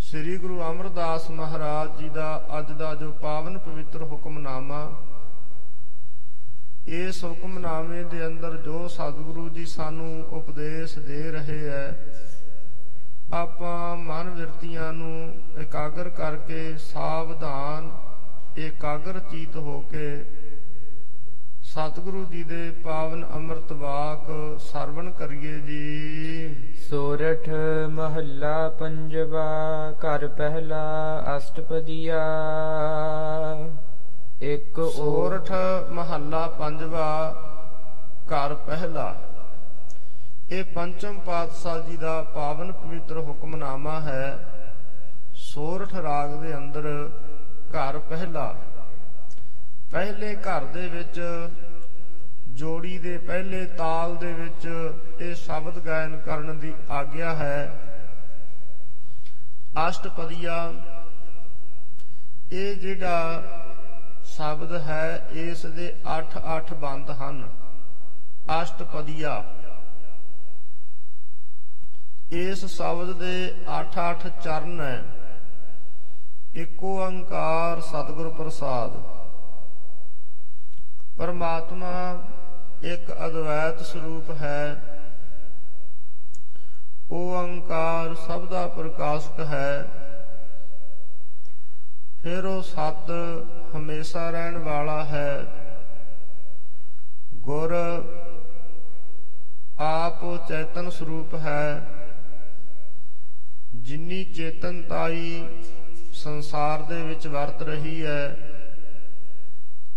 ਸ੍ਰੀ 0.00 0.36
ਗੁਰੂ 0.36 0.60
ਅਮਰਦਾਸ 0.62 1.30
ਮਹਾਰਾਜ 1.30 1.98
ਜੀ 1.98 2.08
ਦਾ 2.08 2.30
ਅੱਜ 2.58 2.72
ਦਾ 2.72 2.94
ਜੋ 2.94 3.10
ਪਾਵਨ 3.12 3.58
ਪਵਿੱਤਰ 3.58 4.02
ਹੁਕਮਨਾਮਾ 4.02 4.80
ਇਸ 6.88 7.22
ਹੁਕਮਨਾਮੇ 7.24 8.02
ਦੇ 8.04 8.26
ਅੰਦਰ 8.26 8.56
ਜੋ 8.56 8.86
ਸਤਿਗੁਰੂ 8.88 9.48
ਜੀ 9.48 9.64
ਸਾਨੂੰ 9.66 10.24
ਉਪਦੇਸ਼ 10.32 10.98
ਦੇ 10.98 11.30
ਰਹੇ 11.30 11.68
ਐ, 11.68 11.92
ਆਪਾਂ 13.34 13.96
ਮਨ 13.96 14.28
ਵਿਰਤੀਆਂ 14.30 14.92
ਨੂੰ 14.92 15.34
ਇਕਾਗਰ 15.60 16.08
ਕਰਕੇ 16.08 16.76
ਸਾਵਧਾਨ, 16.76 17.90
ਇਕਾਗਰ 18.58 19.18
ਚੀਤ 19.30 19.56
ਹੋ 19.56 19.80
ਕੇ 19.90 20.24
ਸਤਿਗੁਰੂ 21.64 22.24
ਜੀ 22.24 22.42
ਦੇ 22.44 22.70
ਪਾਵਨ 22.84 23.24
ਅੰਮ੍ਰਿਤ 23.34 23.72
ਵਾਕ 23.72 24.30
ਸਰਵਣ 24.60 25.10
ਕਰੀਏ 25.10 25.58
ਜੀ। 25.60 26.74
ਸੋਰਠ 26.88 27.48
ਮਹੱਲਾ 27.90 28.68
ਪੰਜਵਾ, 28.68 29.44
ਘਰ 30.04 30.26
ਪਹਿਲਾ 30.28 30.82
ਅਸ਼ਟਪਦੀਆ। 31.36 32.24
ਇੱਕ 34.42 34.78
ਓਰ 34.78 34.90
ਸੋਰਠ 34.90 35.50
ਮਹੱਲਾ 35.90 36.46
ਪੰਜਵਾ 36.48 37.34
ਘਰ 38.26 38.54
ਪਹਿਲਾ। 38.54 39.14
ਇਹ 40.50 40.64
ਪੰਚਮ 40.64 41.18
ਪਾਤਸ਼ਾਹ 41.20 41.80
ਜੀ 41.80 41.96
ਦਾ 41.96 42.22
ਪਾਵਨ 42.22 42.72
ਪਵਿੱਤਰ 42.72 43.18
ਹੁਕਮਨਾਮਾ 43.18 44.00
ਹੈ, 44.00 44.38
ਸੋਰਠ 45.34 45.94
ਰਾਗ 45.94 46.30
ਦੇ 46.30 46.56
ਅੰਦਰ 46.56 47.10
ਘਰ 47.70 47.98
ਪਹਿਲਾ। 47.98 48.54
ਪਹਿਲੇ 49.92 50.34
ਘਰ 50.34 50.64
ਦੇ 50.64 50.86
ਵਿੱਚ 50.88 51.20
ਜੋੜੀ 52.48 52.98
ਦੇ 52.98 53.18
ਪਹਿਲੇ 53.18 53.64
ਤਾਲ 53.66 54.16
ਦੇ 54.16 54.32
ਵਿੱਚ 54.32 54.92
ਇਹ 55.20 55.34
ਸ਼ਬਦ 55.34 55.78
ਗਾਇਨ 55.78 56.18
ਕਰਨ 56.18 56.58
ਦੀ 56.58 56.74
ਆਗਿਆ 56.90 57.34
ਹੈ। 57.34 57.80
ਅਸ਼ਟਪਦੀਆ, 59.88 60.72
ਇਹ 62.52 62.76
ਜਿਹੜਾ 62.76 63.42
ਸ਼ਬਦ 64.38 64.72
ਹੈ, 64.72 65.28
ਇਸ 65.30 65.66
ਦੇ 65.66 65.94
8-8 66.06 66.74
ਬੰਦ 66.74 67.10
ਹਨ। 67.10 67.48
ਅਸ਼ਟਪਦੀਆ। 68.62 69.44
ਇਸ 72.30 72.64
ਸ਼ਬਦ 72.64 73.12
ਦੇ 73.12 73.54
8-8 73.68 74.28
ਚਰਨ 74.28 74.80
ਹੈ। 74.80 75.04
ਏਕ 76.56 76.84
ਓੰਕਾਰ 76.84 77.80
ਸਤਿਗੁਰ 77.80 78.30
ਪ੍ਰਸਾਦ। 78.30 78.90
ਪਰਮਾਤਮਾ 81.18 82.22
ਇੱਕ 82.82 83.12
ਅਦਵੈਤ 83.26 83.82
ਸਰੂਪ 83.82 84.30
ਹੈ। 84.30 84.82
ਓੰਕਾਰ 87.10 88.14
ਸਭ 88.14 88.48
ਦਾ 88.48 88.66
ਪ੍ਰਕਾਸ਼ਕ 88.66 89.40
ਹੈ। 89.40 89.88
ਫਿਰ 92.22 92.44
ਉਹ 92.44 92.62
ਸਤ 92.62 93.10
ਹਮੇਸ਼ਾ 93.76 94.30
ਰਹਿਣ 94.30 94.58
ਵਾਲਾ 94.58 95.04
ਹੈ। 95.04 95.46
ਗੁਰ 97.34 97.74
ਆਪ 99.78 100.48
ਚੇਤਨ 100.48 100.90
ਸਰੂਪ 100.90 101.34
ਹੈ। 101.34 101.86
ਜਿਨੀ 103.74 104.24
ਚੇਤਨਤਾਈ 104.24 105.46
ਸੰਸਾਰ 106.12 106.82
ਦੇ 106.82 107.02
ਵਿੱਚ 107.02 107.26
ਵਰਤ 107.26 107.62
ਰਹੀ 107.62 108.04
ਹੈ, 108.04 108.36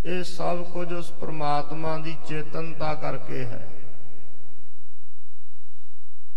ਇਹ 0.06 0.24
ਸਭ 0.24 0.64
ਕੁਝ 0.64 0.94
ਉਸ 0.94 1.12
ਪ੍ਰਮਾਤਮਾ 1.12 1.98
ਦੀ 1.98 2.18
ਚੇਤਨਤਾ 2.28 2.94
ਕਰਕੇ 2.96 3.46
ਹੈ। 3.46 3.68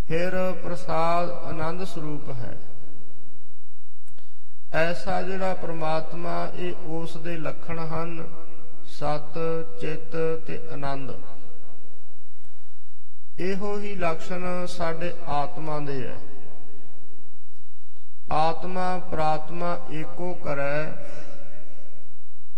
ਫਿਰ 0.08 0.54
ਪ੍ਰਸਾਦ 0.64 1.30
ਆਨੰਦ 1.30 1.84
ਸਰੂਪ 1.84 2.28
ਹੈ। 2.30 2.56
ਐਸਾ 4.74 5.22
ਜਿਹੜਾ 5.22 5.54
ਪ੍ਰਮਾਤਮਾ 5.54 6.48
ਇਹ 6.54 6.74
ਉਸ 6.74 7.16
ਦੇ 7.16 7.36
ਲੱਖਣ 7.36 7.78
ਹਨ, 7.78 8.34
ਸਤ, 8.86 9.38
ਚਿੱਤ 9.80 10.40
ਤੇ 10.46 10.68
ਆਨੰਦ। 10.72 11.10
ਇਹੋ 13.38 13.78
ਹੀ 13.78 13.94
ਲਕਸ਼ਣ 13.94 14.66
ਸਾਡੇ 14.66 15.12
ਆਤਮਾ 15.26 15.78
ਦੇ 15.80 16.06
ਹੈ। 16.06 16.16
ਆਤਮਾ, 18.32 18.98
ਪ੍ਰਾਤਮਾ 18.98 19.78
ਏਕੋ 19.92 20.34
ਕਰੈ, 20.34 20.92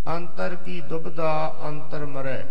ਅੰਤਰ 0.08 0.54
ਕੀ 0.54 0.80
ਦੁਬਦਾ 0.80 1.56
ਅੰਤਰ 1.64 2.06
ਮਰੈ। 2.06 2.44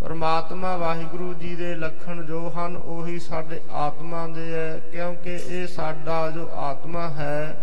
ਪਰਮਾਤਮਾ 0.00 0.76
ਵਾਹਿਗੁਰੂ 0.76 1.34
ਜੀ 1.34 1.54
ਦੇ 1.56 1.74
ਲੱਖਣ 1.74 2.22
ਜੋ 2.22 2.50
ਹਨ, 2.50 2.76
ਉਹੀ 2.76 3.18
ਸਾਡੇ 3.18 3.60
ਆਤਮਾ 3.70 4.28
ਦੇ 4.28 4.52
ਹੈ 4.54 4.78
ਕਿਉਂਕਿ 4.78 5.34
ਇਹ 5.34 5.66
ਸਾਡਾ 5.66 6.30
ਜੋ 6.30 6.50
ਆਤਮਾ 6.52 7.08
ਹੈ, 7.08 7.56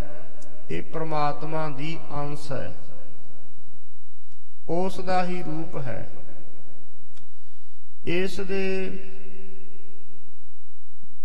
ਇਹ 0.72 0.82
ਪ੍ਰਮਾਤਮਾ 0.82 1.69
ਦੀ 1.69 2.00
ਅੰਸ਼ 2.13 2.52
ਹੈ। 2.52 2.74
ਉਸ 4.69 5.00
ਦਾ 5.00 5.24
ਹੀ 5.26 5.43
ਰੂਪ 5.43 5.78
ਹੈ। 5.78 6.10
ਇਸ 8.06 8.39
ਦੇ 8.39 8.89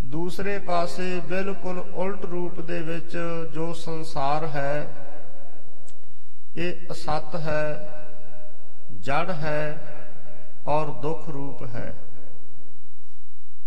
ਦੂਸਰੇ 0.02 0.58
ਪਾਸੇ 0.58 1.20
ਬਿਲਕੁਲ 1.20 1.78
ਉਲਟ 1.78 2.24
ਰੂਪ 2.24 2.60
ਦੇ 2.60 2.82
ਵਿੱਚ 2.82 3.18
ਜੋ 3.54 3.72
ਸੰਸਾਰ 3.72 4.46
ਹੈ, 4.46 4.88
ਇਹ 6.56 6.74
ਅਸਤ 6.90 7.36
ਹੈ, 7.36 7.88
ਜੜ 9.00 9.30
ਹੈ 9.30 9.94
ਔਰ 10.68 10.86
ਦੁੱਖ 10.86 11.28
ਰੂਪ 11.28 11.62
ਹੈ। 11.62 11.94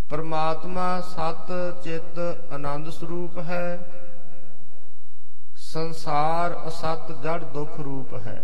ਪਰਮਾਤਮਾ 0.10 1.02
ਸਤ 1.02 1.52
ਚਿੱਤ 1.84 2.20
ਆਨੰਦ 2.54 2.90
ਸਰੂਪ 2.90 3.40
ਹੈ। 3.40 3.90
ਸੰਸਾਰ 5.56 6.68
ਅਸਤ 6.68 7.12
ਜੜ 7.24 7.44
ਦੁੱਖ 7.44 7.80
ਰੂਪ 7.80 8.14
ਹੈ। 8.28 8.44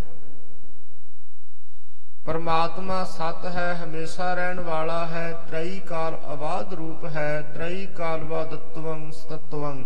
ਪਰਮਾਤਮਾ 2.26 3.04
ਸਤ 3.04 3.46
ਹੈ, 3.46 3.84
ਹਮੇਸ਼ਾ 3.84 4.34
ਰਹਿਣ 4.34 4.60
ਵਾਲਾ 4.60 5.08
ਹੈ। 5.08 5.32
ਤ੍ਰਈ 5.34 5.80
ਕਾਲ 5.80 6.14
ਆਵਾਦ 6.26 6.74
ਰੂਪ 6.74 7.06
ਹੈ, 7.06 7.42
ਤ੍ਰਈ 7.42 7.86
ਕਾਲ 7.86 8.24
ਵਾਦਤਵੰ 8.24 9.12
ਸਤਤਵੰ। 9.12 9.84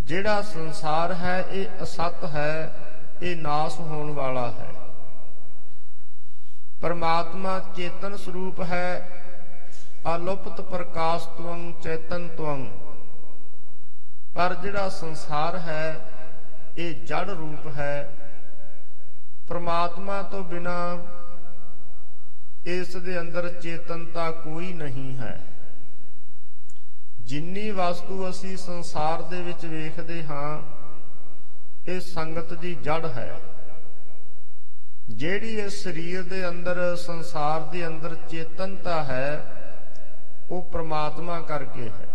ਜਿਹੜਾ 0.00 0.42
ਸੰਸਾਰ 0.42 1.14
ਹੈ, 1.14 1.44
ਇਹ 1.50 1.66
ਅਸਤ 1.82 2.24
ਹੈ, 2.24 2.76
ਇਹ 3.22 3.36
ਨਾਸ 3.36 3.80
ਹੋਣ 3.80 4.10
ਵਾਲਾ 4.10 4.50
ਹੈ। 4.50 4.69
ਪਰਮਾਤਮਾ 6.82 7.58
ਚੇਤਨ 7.76 8.16
ਸਰੂਪ 8.16 8.60
ਹੈ 8.60 9.08
ਅਲੁਪਤ 10.16 10.60
ਪ੍ਰਕਾਸ਼ਤਵੰ 10.60 11.72
ਚੇਤਨਤਵੰ 11.82 12.70
ਪਰ 14.34 14.54
ਜਿਹੜਾ 14.54 14.88
ਸੰਸਾਰ 14.88 15.58
ਹੈ, 15.58 16.00
ਇਹ 16.78 16.94
ਜੜ 16.94 17.30
ਰੂਪ 17.30 17.66
ਹੈ। 17.66 18.14
ਪ੍ਰਮਾਤਮਾ 19.48 20.22
ਤੋਂ 20.22 20.44
ਬਿਨਾ 20.44 20.98
ਇਸ 22.66 22.96
ਦੇ 22.96 23.20
ਅੰਦਰ 23.20 23.48
ਚੇਤਨਤਾ 23.48 24.30
ਕੋਈ 24.30 24.72
ਨਹੀਂ 24.72 25.16
ਹੈ। 25.16 25.46
ਜਿੰਨੀ 27.20 27.70
ਵਸਤੂ 27.70 28.30
ਅਸੀਂ 28.30 28.56
ਸੰਸਾਰ 28.56 29.22
ਦੇ 29.22 29.42
ਵਿੱਚ 29.42 29.66
ਵੇਖਦੇ 29.66 30.24
ਹਾਂ, 30.24 30.62
ਇਹ 31.86 32.00
ਸੰਗਤ 32.00 32.54
ਦੀ 32.54 32.74
ਜੜ 32.74 33.06
ਹੈ। 33.06 33.40
ਜਿਹੜੀ 35.10 35.60
ਇਸ 35.60 35.82
ਸਰੀਰ 35.82 36.22
ਦੇ 36.22 36.48
ਅੰਦਰ, 36.48 36.96
ਸੰਸਾਰ 36.96 37.60
ਦੇ 37.60 37.86
ਅੰਦਰ 37.86 38.14
ਚੇਤਨਤਾ 38.14 39.04
ਹੈ, 39.04 39.44
ਉਹ 40.50 40.62
ਪ੍ਰਮਾਤਮਾ 40.62 41.40
ਕਰਕੇ 41.40 41.88
ਹੈ। 41.88 42.08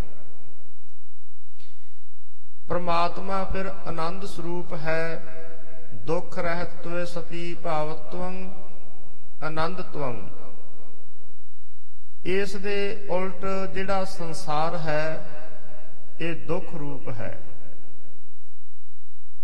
ਪ੍ਰਮਾਤਮਾ 2.67 3.43
ਫਿਰ 3.43 3.65
ਆਨੰਦ 3.65 4.25
ਸਰੂਪ 4.25 4.73
ਹੈ, 4.73 5.23
ਦੁੱਖ 5.93 6.39
ਰਹਿਤ 6.39 6.69
ਤਵੇ 6.84 7.05
ਸਤੀ 7.05 7.53
ਭਾਵਤਵੰ, 7.53 8.53
ਆਨੰਦਤਵੰ। 9.43 10.29
ਇਸ 12.25 12.55
ਦੇ 12.55 13.08
ਉਲਟ 13.10 13.45
ਜਿਹੜਾ 13.73 14.05
ਸੰਸਾਰ 14.05 14.77
ਹੈ, 14.77 15.25
ਇਹ 16.21 16.36
ਦੁੱਖ 16.36 16.75
ਰੂਪ 16.75 17.10
ਹੈ। 17.10 17.38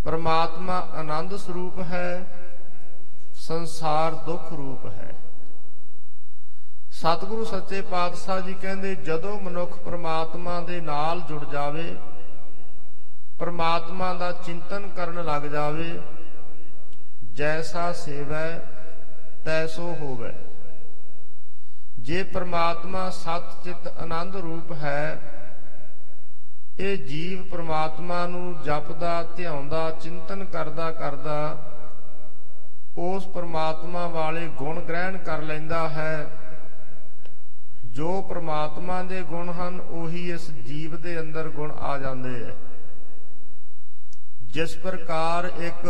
ਪਰਮਾਤਮਾ 0.04 0.80
ਆਨੰਦ 0.80 1.36
ਸਰੂਪ 1.36 1.80
ਹੈ 1.80 2.28
ਸੰਸਾਰ 3.52 4.12
ਦੁੱਖ 4.12 4.54
ਰੂਪ 4.54 4.86
ਹੈ। 4.86 5.14
ਸਤਿਗੁਰੂ 6.92 7.44
ਸੱਚੇ 7.46 7.82
ਪਾਤਸ਼ਾਹ 7.82 8.42
ਜੀ 8.42 8.54
ਕਹਿੰਦੇ, 8.54 8.96
ਜਦੋਂ 8.96 9.40
ਮਨੁੱਖ 9.40 9.78
ਪ੍ਰਮਾਤਮਾ 9.78 10.62
ਦੇ 10.62 10.80
ਨਾਲ 10.82 11.22
ਜੁੜ 11.22 11.44
ਜਾਵੇ, 11.46 11.96
ਪ੍ਰਮਾਤਮਾ 13.40 14.14
ਦਾ 14.14 14.32
ਚਿੰਤਨ 14.32 14.88
ਕਰਨ 14.88 15.26
ਲੱਗ 15.26 15.42
ਜਾਵੇ, 15.42 16.00
ਜੈਸਾ 17.34 17.92
ਸੇਵੈ, 17.94 18.60
ਤੈਸੋ 19.46 19.96
ਹੋਵੇ। 20.00 20.34
ਜੇ 22.00 22.24
ਪ੍ਰਮਾਤਮਾ 22.24 23.10
ਸਤ 23.10 23.64
ਚਿਤ 23.64 23.88
ਆਨੰਦ 23.88 24.36
ਰੂਪ 24.36 24.72
ਹੈ, 24.72 25.22
ਇਹ 26.80 26.98
ਜੀਵ 26.98 27.44
ਪ੍ਰਮਾਤਮਾ 27.44 28.28
ਨੂੰ 28.28 28.64
ਜਪਦਾ, 28.64 29.24
ਧਿਆਉਂਦਾ, 29.24 29.90
ਚਿੰਤਨ 29.92 30.46
ਕਰਦਾ 30.46 30.92
ਕਰਦਾ 30.92 31.58
ਉਸ 33.02 33.28
ਪ੍ਰਮਾਤਮਾ 33.28 34.08
ਵਾਲੇ 34.08 34.48
ਗੁਣ 34.48 34.80
ਗ੍ਰਹਿਣ 34.82 35.18
ਕਰ 35.18 35.42
ਲੈਂਦਾ 35.42 35.88
ਹੈ। 35.90 36.30
ਜੋ 37.86 38.22
ਪ੍ਰਮਾਤਮਾ 38.22 39.02
ਦੇ 39.04 39.22
ਗੁਣ 39.22 39.50
ਹਨ, 39.50 39.80
ਉਹੀ 39.80 40.32
ਇਸ 40.32 40.50
ਜੀਵ 40.52 40.96
ਦੇ 40.96 41.20
ਅੰਦਰ 41.20 41.50
ਗੁਣ 41.50 41.72
ਆ 41.72 41.98
ਜਾਂਦੇ 41.98 42.44
ਐ। 42.44 42.52
ਜਿਸ 44.44 44.76
ਪ੍ਰਕਾਰ 44.78 45.46
ਇੱਕ 45.60 45.86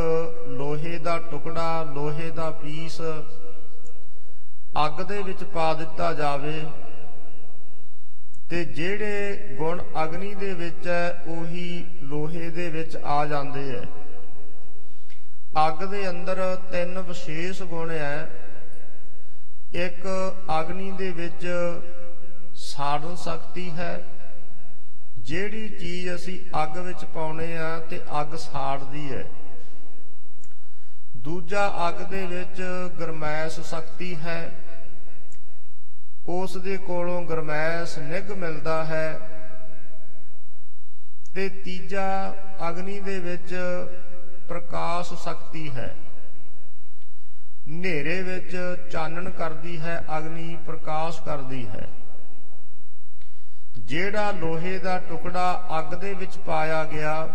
ਲੋਹੇ 0.47 0.97
ਦਾ 0.97 1.17
ਟੁਕੜਾ, 1.17 1.84
ਲੋਹੇ 1.84 2.30
ਦਾ 2.30 2.50
ਪੀਸ 2.52 3.02
ਅੱਗ 4.86 5.02
ਦੇ 5.02 5.21
ਵਿੱਚ 5.24 5.43
ਪਾ 5.43 5.74
ਦਿੱਤਾ 5.74 6.13
ਜਾਵੇ, 6.13 6.63
ਤੇ 8.50 8.63
ਜਿਹੜੇ 8.65 9.47
ਗੁਣ 9.58 9.82
ਅਗਨੀ 10.04 10.34
ਦੇ 10.36 10.54
ਵਿੱਚ 10.54 10.88
ਹੈ 10.88 11.24
ਉਹੀ 11.28 11.86
ਲੋਹੇ 12.04 12.50
ਦੇ 12.50 12.69
ਵਿੱਚ 12.69 12.97
ਆ 12.97 13.26
ਜਾਂਦੇ 13.26 13.69
ਐ। 13.78 13.84
ਅੱਗ 15.57 15.83
ਦੇ 15.83 16.09
ਅੰਦਰ 16.09 16.55
ਤਿੰਨ 16.71 16.99
ਵਿਸ਼ੇਸ਼ 16.99 17.61
ਗੁਣ 17.63 17.89
ਹੈ 17.91 18.29
ਇੱਕ 19.73 20.07
ਅਗਨੀ 20.59 20.91
ਦੇ 20.91 21.11
ਵਿੱਚ 21.11 21.47
ਸਾੜਨ 22.55 23.15
ਸ਼ਕਤੀ 23.15 23.69
ਹੈ। 23.69 24.03
ਜਿਹੜੀ 25.19 25.69
ਚੀਜ਼ 25.69 26.15
ਅਸੀਂ 26.15 26.39
ਅੱਗ 26.63 26.77
ਵਿੱਚ 26.77 27.05
ਪਾਉਨੇ 27.05 27.57
ਆ 27.57 27.79
ਤੇ 27.79 28.01
ਅੱਗ 28.21 28.35
ਸਾੜਦੀ 28.35 29.11
ਹੈ 29.11 29.23
ਦੂਜਾ 31.17 31.89
ਅੱਗ 31.89 31.95
ਦੇ 31.95 32.25
ਵਿੱਚ 32.25 32.61
ਗਰਮੈਸ਼ 32.99 33.59
ਸ਼ਕਤੀ 33.59 34.15
ਹੈ। 34.15 34.51
ਉਸ 36.27 36.57
ਦੇ 36.57 36.77
ਕੋਲੋਂ 36.77 37.21
ਗਰਮੈਸ਼ 37.21 37.99
ਨਿਗ 37.99 38.31
ਮਿਲਦਾ 38.31 38.83
ਹੈ। 38.85 39.19
ਤੇ 41.35 41.49
ਤੀਜਾ 41.49 42.35
ਅਗਨੀ 42.69 42.99
ਦੇ 42.99 43.19
ਵਿੱਚ 43.19 43.55
ਪ੍ਰਕਾਸ਼ 44.51 45.13
ਸ਼ਕਤੀ 45.13 45.69
ਹੈ। 45.71 45.95
ਹਨੇਰੇ 47.67 48.21
ਵਿੱਚ 48.21 48.57
ਚਾਨਣ 48.91 49.29
ਕਰਦੀ 49.29 49.79
ਹੈ, 49.79 50.03
ਅਗਨੀ 50.17 50.57
ਪ੍ਰਕਾਸ਼ 50.65 51.21
ਕਰਦੀ 51.21 51.67
ਹੈ। 51.67 51.87
ਜਿਹੜਾ 53.79 54.31
ਲੋਹੇ 54.31 54.77
ਦਾ 54.79 54.97
ਟੁਕੜਾ 54.99 55.63
ਅੱਗ 55.79 55.93
ਦੇ 55.93 56.13
ਵਿੱਚ 56.13 56.37
ਪਾਇਆ 56.37 56.83
ਗਿਆ, 56.85 57.29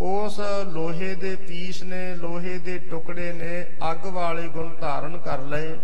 ਉਸ 0.00 0.40
ਲੋਹੇ 0.66 1.14
ਦੇ 1.14 1.34
ਪੀਸ 1.36 1.82
ਨੇ, 1.82 2.14
ਲੋਹੇ 2.14 2.58
ਦੇ 2.58 2.78
ਟੁਕੜੇ 2.78 3.32
ਨੇ 3.32 3.66
ਅੱਗ 3.90 4.06
ਵਾਲੇ 4.06 4.48
ਗੁਣ 4.48 4.74
ਧਾਰਨ 4.80 5.18
ਕਰ 5.18 5.38
ਲਏ। 5.38 5.78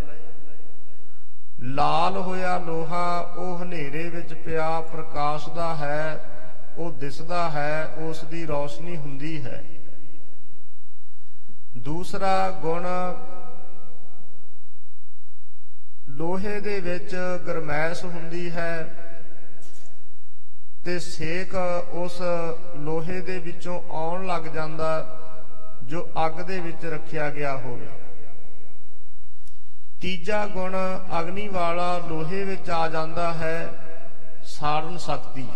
ਲਾਲ 1.60 2.16
ਹੋਇਆ 2.16 2.58
ਲੋਹਾ, 2.58 3.20
ਉਹ 3.20 3.62
ਹਨੇਰੇ 3.62 4.08
ਵਿੱਚ 4.08 4.34
ਪਿਆ 4.34 4.80
ਪ੍ਰਕਾਸ਼ 4.80 5.48
ਦਾ 5.48 5.74
ਹੈ। 5.76 6.27
ਉਹ 6.78 6.90
ਦਿਸਦਾ 6.92 7.50
ਹੈ 7.50 7.86
ਉਸ 7.98 8.24
ਦੀ 8.24 8.46
ਰੌਸ਼ਨੀ 8.46 8.96
ਹੁੰਦੀ 8.96 9.42
ਹੈ। 9.42 9.64
ਦੂਸਰਾ 11.78 12.50
ਗੁਣ, 12.50 12.86
ਲੋਹੇ 16.08 16.60
ਦੇ 16.60 16.80
ਵਿੱਚ 16.80 17.16
ਗਰਮੈਸ਼ 17.46 18.04
ਹੁੰਦੀ 18.04 18.50
ਹੈ 18.50 18.88
ਤੇ 20.84 20.98
ਸੇਕ 20.98 21.54
ਉਸ 21.92 22.20
ਲੋਹੇ 22.76 23.20
ਦੇ 23.20 23.38
ਵਿੱਚੋਂ 23.38 23.80
ਆਉਣ 23.90 24.26
ਲੱਗ 24.26 24.42
ਜਾਂਦਾ, 24.42 24.90
ਜੋ 25.84 26.08
ਅੱਗ 26.26 26.32
ਦੇ 26.32 26.60
ਵਿੱਚ 26.60 26.84
ਰੱਖਿਆ 26.84 27.30
ਗਿਆ 27.30 27.56
ਹੋਵੇ। 27.56 27.88
ਤੀਜਾ 30.00 30.46
ਗੁਣ, 30.46 30.74
ਅਗਨੀ 31.20 31.48
ਵਾਲਾ 31.48 31.98
ਲੋਹੇ 31.98 32.44
ਵਿੱਚ 32.44 32.70
ਆ 32.70 32.88
ਜਾਂਦਾ 32.88 33.32
ਹੈ, 33.32 33.68
ਸਾੜਨ 34.44 34.98
ਸ਼ਕਤੀ। 34.98 35.48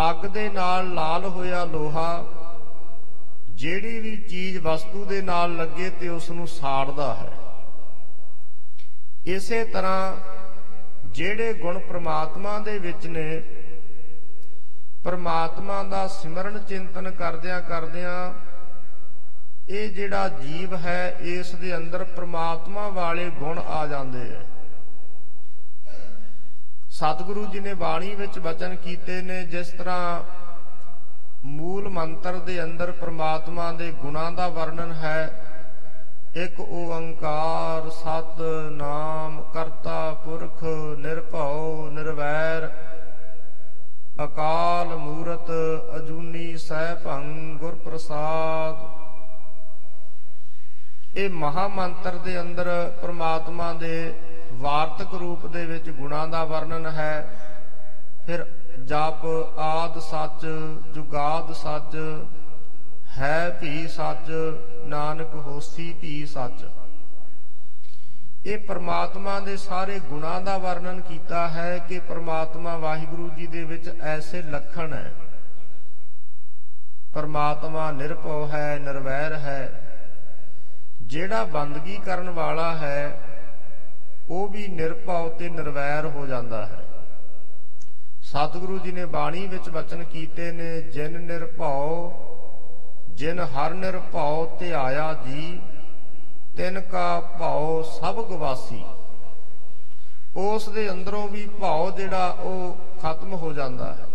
ਅੱਗ 0.00 0.24
ਦੇ 0.26 0.48
ਨਾਲ 0.48 0.92
ਲਾਲ 0.94 1.24
ਹੋਇਆ 1.24 1.64
ਲੋਹਾ, 1.64 2.24
ਜਿਹੜੀ 3.50 3.98
ਵੀ 4.00 4.16
ਚੀਜ਼ 4.16 4.58
ਵਸਤੂ 4.58 5.04
ਦੇ 5.04 5.20
ਨਾਲ 5.22 5.56
ਲੱਗੇ 5.56 5.90
ਤੇ 5.90 6.08
ਉਸ 6.08 6.30
ਨੂੰ 6.30 6.46
ਸਾੜਦਾ 6.48 7.14
ਹੈ। 7.14 7.30
ਇਸੇ 9.26 9.64
ਤਰ੍ਹਾਂ 9.64 10.16
ਜਿਹੜੇ 11.06 11.52
ਗੁਣ 11.52 11.78
ਪ੍ਰਮਾਤਮਾ 11.78 12.58
ਦੇ 12.58 12.78
ਵਿੱਚ 12.78 13.06
ਨੇ, 13.06 13.42
ਪ੍ਰਮਾਤਮਾ 15.04 15.82
ਦਾ 15.82 16.06
ਸਿਮਰਨ 16.08 16.58
ਚਿੰਤਨ 16.58 17.10
ਕਰਦਿਆਂ 17.10 17.60
ਕਰਦਿਆਂ 17.60 18.32
ਇਹ 19.68 19.90
ਜਿਹੜਾ 19.90 20.28
ਜੀਵ 20.28 20.74
ਹੈ, 20.76 21.16
ਇਸ 21.20 21.54
ਦੇ 21.54 21.76
ਅੰਦਰ 21.76 22.04
ਪ੍ਰਮਾਤਮਾ 22.04 22.88
ਵਾਲੇ 22.88 23.30
ਗੁਣ 23.30 23.58
ਆ 23.58 23.86
ਜਾਂਦੇ 23.86 24.22
ਐ 24.30 24.42
ਸਤਿਗੁਰੂ 26.94 27.44
ਜੀ 27.46 27.60
ਨੇ 27.60 27.72
ਬਾਣੀ 27.74 28.14
ਵਿੱਚ 28.14 28.38
ਬਚਨ 28.38 28.74
ਕੀਤੇ 28.76 29.20
ਨੇ, 29.22 29.42
ਜਿਸ 29.44 29.70
ਤਰ੍ਹਾਂ 29.70 30.20
ਮੂਲ 31.44 31.88
ਮੰਤਰ 31.88 32.38
ਦੇ 32.40 32.62
ਅੰਦਰ 32.62 32.90
ਪ੍ਰਮਾਤਮਾ 32.90 33.70
ਦੇ 33.72 33.90
ਗੁਣਾਂ 33.92 34.30
ਦਾ 34.32 34.48
ਵਰਣਨ 34.48 34.92
ਹੈ, 34.92 35.30
ਇੱਕ 36.36 36.60
ਓੰਕਾਰ 36.60 37.88
ਸਤ 37.90 38.40
ਨਾਮ 38.72 39.42
ਕਰਤਾ 39.54 40.12
ਪੁਰਖ 40.24 40.62
ਨਿਰਭਉ 40.98 41.90
ਨਿਰਵੈਰ, 41.90 42.68
ਅਕਾਲ 44.24 44.96
ਮੂਰਤ 44.96 45.50
ਅਜੂਨੀ 45.96 46.56
ਸੈਭੰ 46.58 47.56
ਗੁਰ 47.58 47.74
ਪ੍ਰਸਾਦ 47.84 48.92
ਇਹ 51.16 51.30
ਮਹਾ 51.32 51.66
ਮੰਤਰ 51.68 52.16
ਦੇ 52.18 52.40
ਅੰਦਰ 52.40 52.68
ਪ੍ਰਮਾਤਮਾ 53.02 53.72
ਦੇ 53.72 54.12
ਵਾਰਤਕ 54.64 55.14
ਰੂਪ 55.14 55.46
ਦੇ 55.46 55.66
ਵਿੱਚ 55.66 55.90
ਗੁਣਾਂ 55.90 56.28
ਦਾ 56.28 56.44
ਵਰਣਨ 56.44 56.86
ਹੈ। 56.86 57.28
ਫਿਰ 58.26 58.46
ਜਪ 58.84 59.24
ਆਦ 59.58 59.98
ਸੱਚ, 59.98 60.46
ਜੁਗਾਦ 60.94 61.52
ਸੱਚ, 61.52 61.96
ਹੈ 63.18 63.58
ਵੀ 63.60 63.88
ਸੱਚ, 63.88 64.30
ਨਾਨਕ 64.84 65.34
ਹੋਸੀ 65.34 65.96
ਵੀ 66.00 66.26
ਸੱਚ। 66.26 66.64
ਇਹ 68.46 68.58
ਪ੍ਰਮਾਤਮਾ 68.58 69.40
ਦੇ 69.40 69.56
ਸਾਰੇ 69.56 69.98
ਗੁਣਾਂ 69.98 70.40
ਦਾ 70.40 70.58
ਵਰਣਨ 70.58 71.00
ਕੀਤਾ 71.00 71.48
ਹੈ 71.48 71.78
ਕਿ 71.78 71.98
ਪ੍ਰਮਾਤਮਾ 71.98 72.76
ਵਾਹਿਗੁਰੂ 72.76 73.28
ਜੀ 73.28 73.46
ਦੇ 73.46 73.64
ਵਿੱਚ 73.64 73.88
ਐਸੇ 74.02 74.42
ਲੱਖਣ 74.42 74.92
ਹੈ। 74.92 75.12
ਪ੍ਰਮਾਤਮਾ 77.14 77.90
ਨਿਰਭਉ 77.90 78.48
ਹੈ, 78.52 78.78
ਨਿਰਵੈਰ 78.78 79.34
ਹੈ। 79.34 79.62
ਜਿਹੜਾ 81.02 81.44
ਬੰਦਗੀ 81.44 81.96
ਕਰਨ 81.96 82.30
ਵਾਲਾ 82.30 82.74
ਹੈ 82.76 83.20
ਉਹ 84.30 84.48
ਵੀ 84.48 84.68
ਨਿਰਭਉ 84.68 85.28
ਤੇ 85.28 85.48
ਨਿਰਵੈਰ 85.48 86.06
ਹੋ 86.06 86.26
ਜਾਂਦਾ 86.26 86.66
ਹੈ। 86.66 86.80
ਸਤਿਗੁਰੂ 88.22 88.78
ਜੀ 88.78 88.92
ਨੇ 88.92 89.04
ਬਾਣੀ 89.04 89.46
ਵਿੱਚ 89.46 89.68
ਵਚਨ 89.68 90.04
ਕੀਤੇ 90.04 90.52
ਨੇ, 90.52 90.80
ਜਿਨ 90.80 91.20
ਨਿਰਭਉ, 91.20 92.12
ਜਿਨ 93.08 93.40
ਹਰ 93.40 93.74
ਨਿਰਭਉ 93.74 94.56
ਤੇ 94.60 94.72
ਆਇਆ 94.74 95.12
ਜੀ, 95.26 95.60
ਤਿਨ 96.56 96.80
ਕਾ 96.80 97.20
ਭਉ 97.20 97.82
ਸਭ 97.82 98.28
ਗਵਾਸੀ। 98.28 98.84
ਉਸ 100.36 100.68
ਦੇ 100.68 100.90
ਅੰਦਰੋਂ 100.90 101.28
ਵੀ 101.28 101.46
ਭਉ 101.60 101.90
ਜਿਹੜਾ 101.90 102.28
ਉਹ 102.28 102.76
ਖਤਮ 103.02 103.32
ਹੋ 103.32 103.52
ਜਾਂਦਾ 103.52 103.92
ਹੈ। 103.92 104.06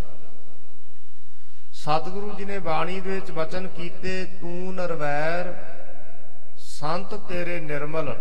ਸਤਿਗੁਰੂ 1.73 2.31
ਜੀ 2.37 2.45
ਨੇ 2.45 2.59
ਬਾਣੀ 2.59 2.99
ਦੇ 2.99 3.09
ਵਿੱਚ 3.09 3.31
ਵਚਨ 3.31 3.67
ਕੀਤੇ, 3.67 4.25
ਤੂੰ 4.41 4.75
ਨਰਵੈਰ, 4.75 5.53
ਸੰਤ 6.57 7.13
ਤੇਰੇ 7.13 7.59
ਨਿਰਮਲ। 7.59 8.15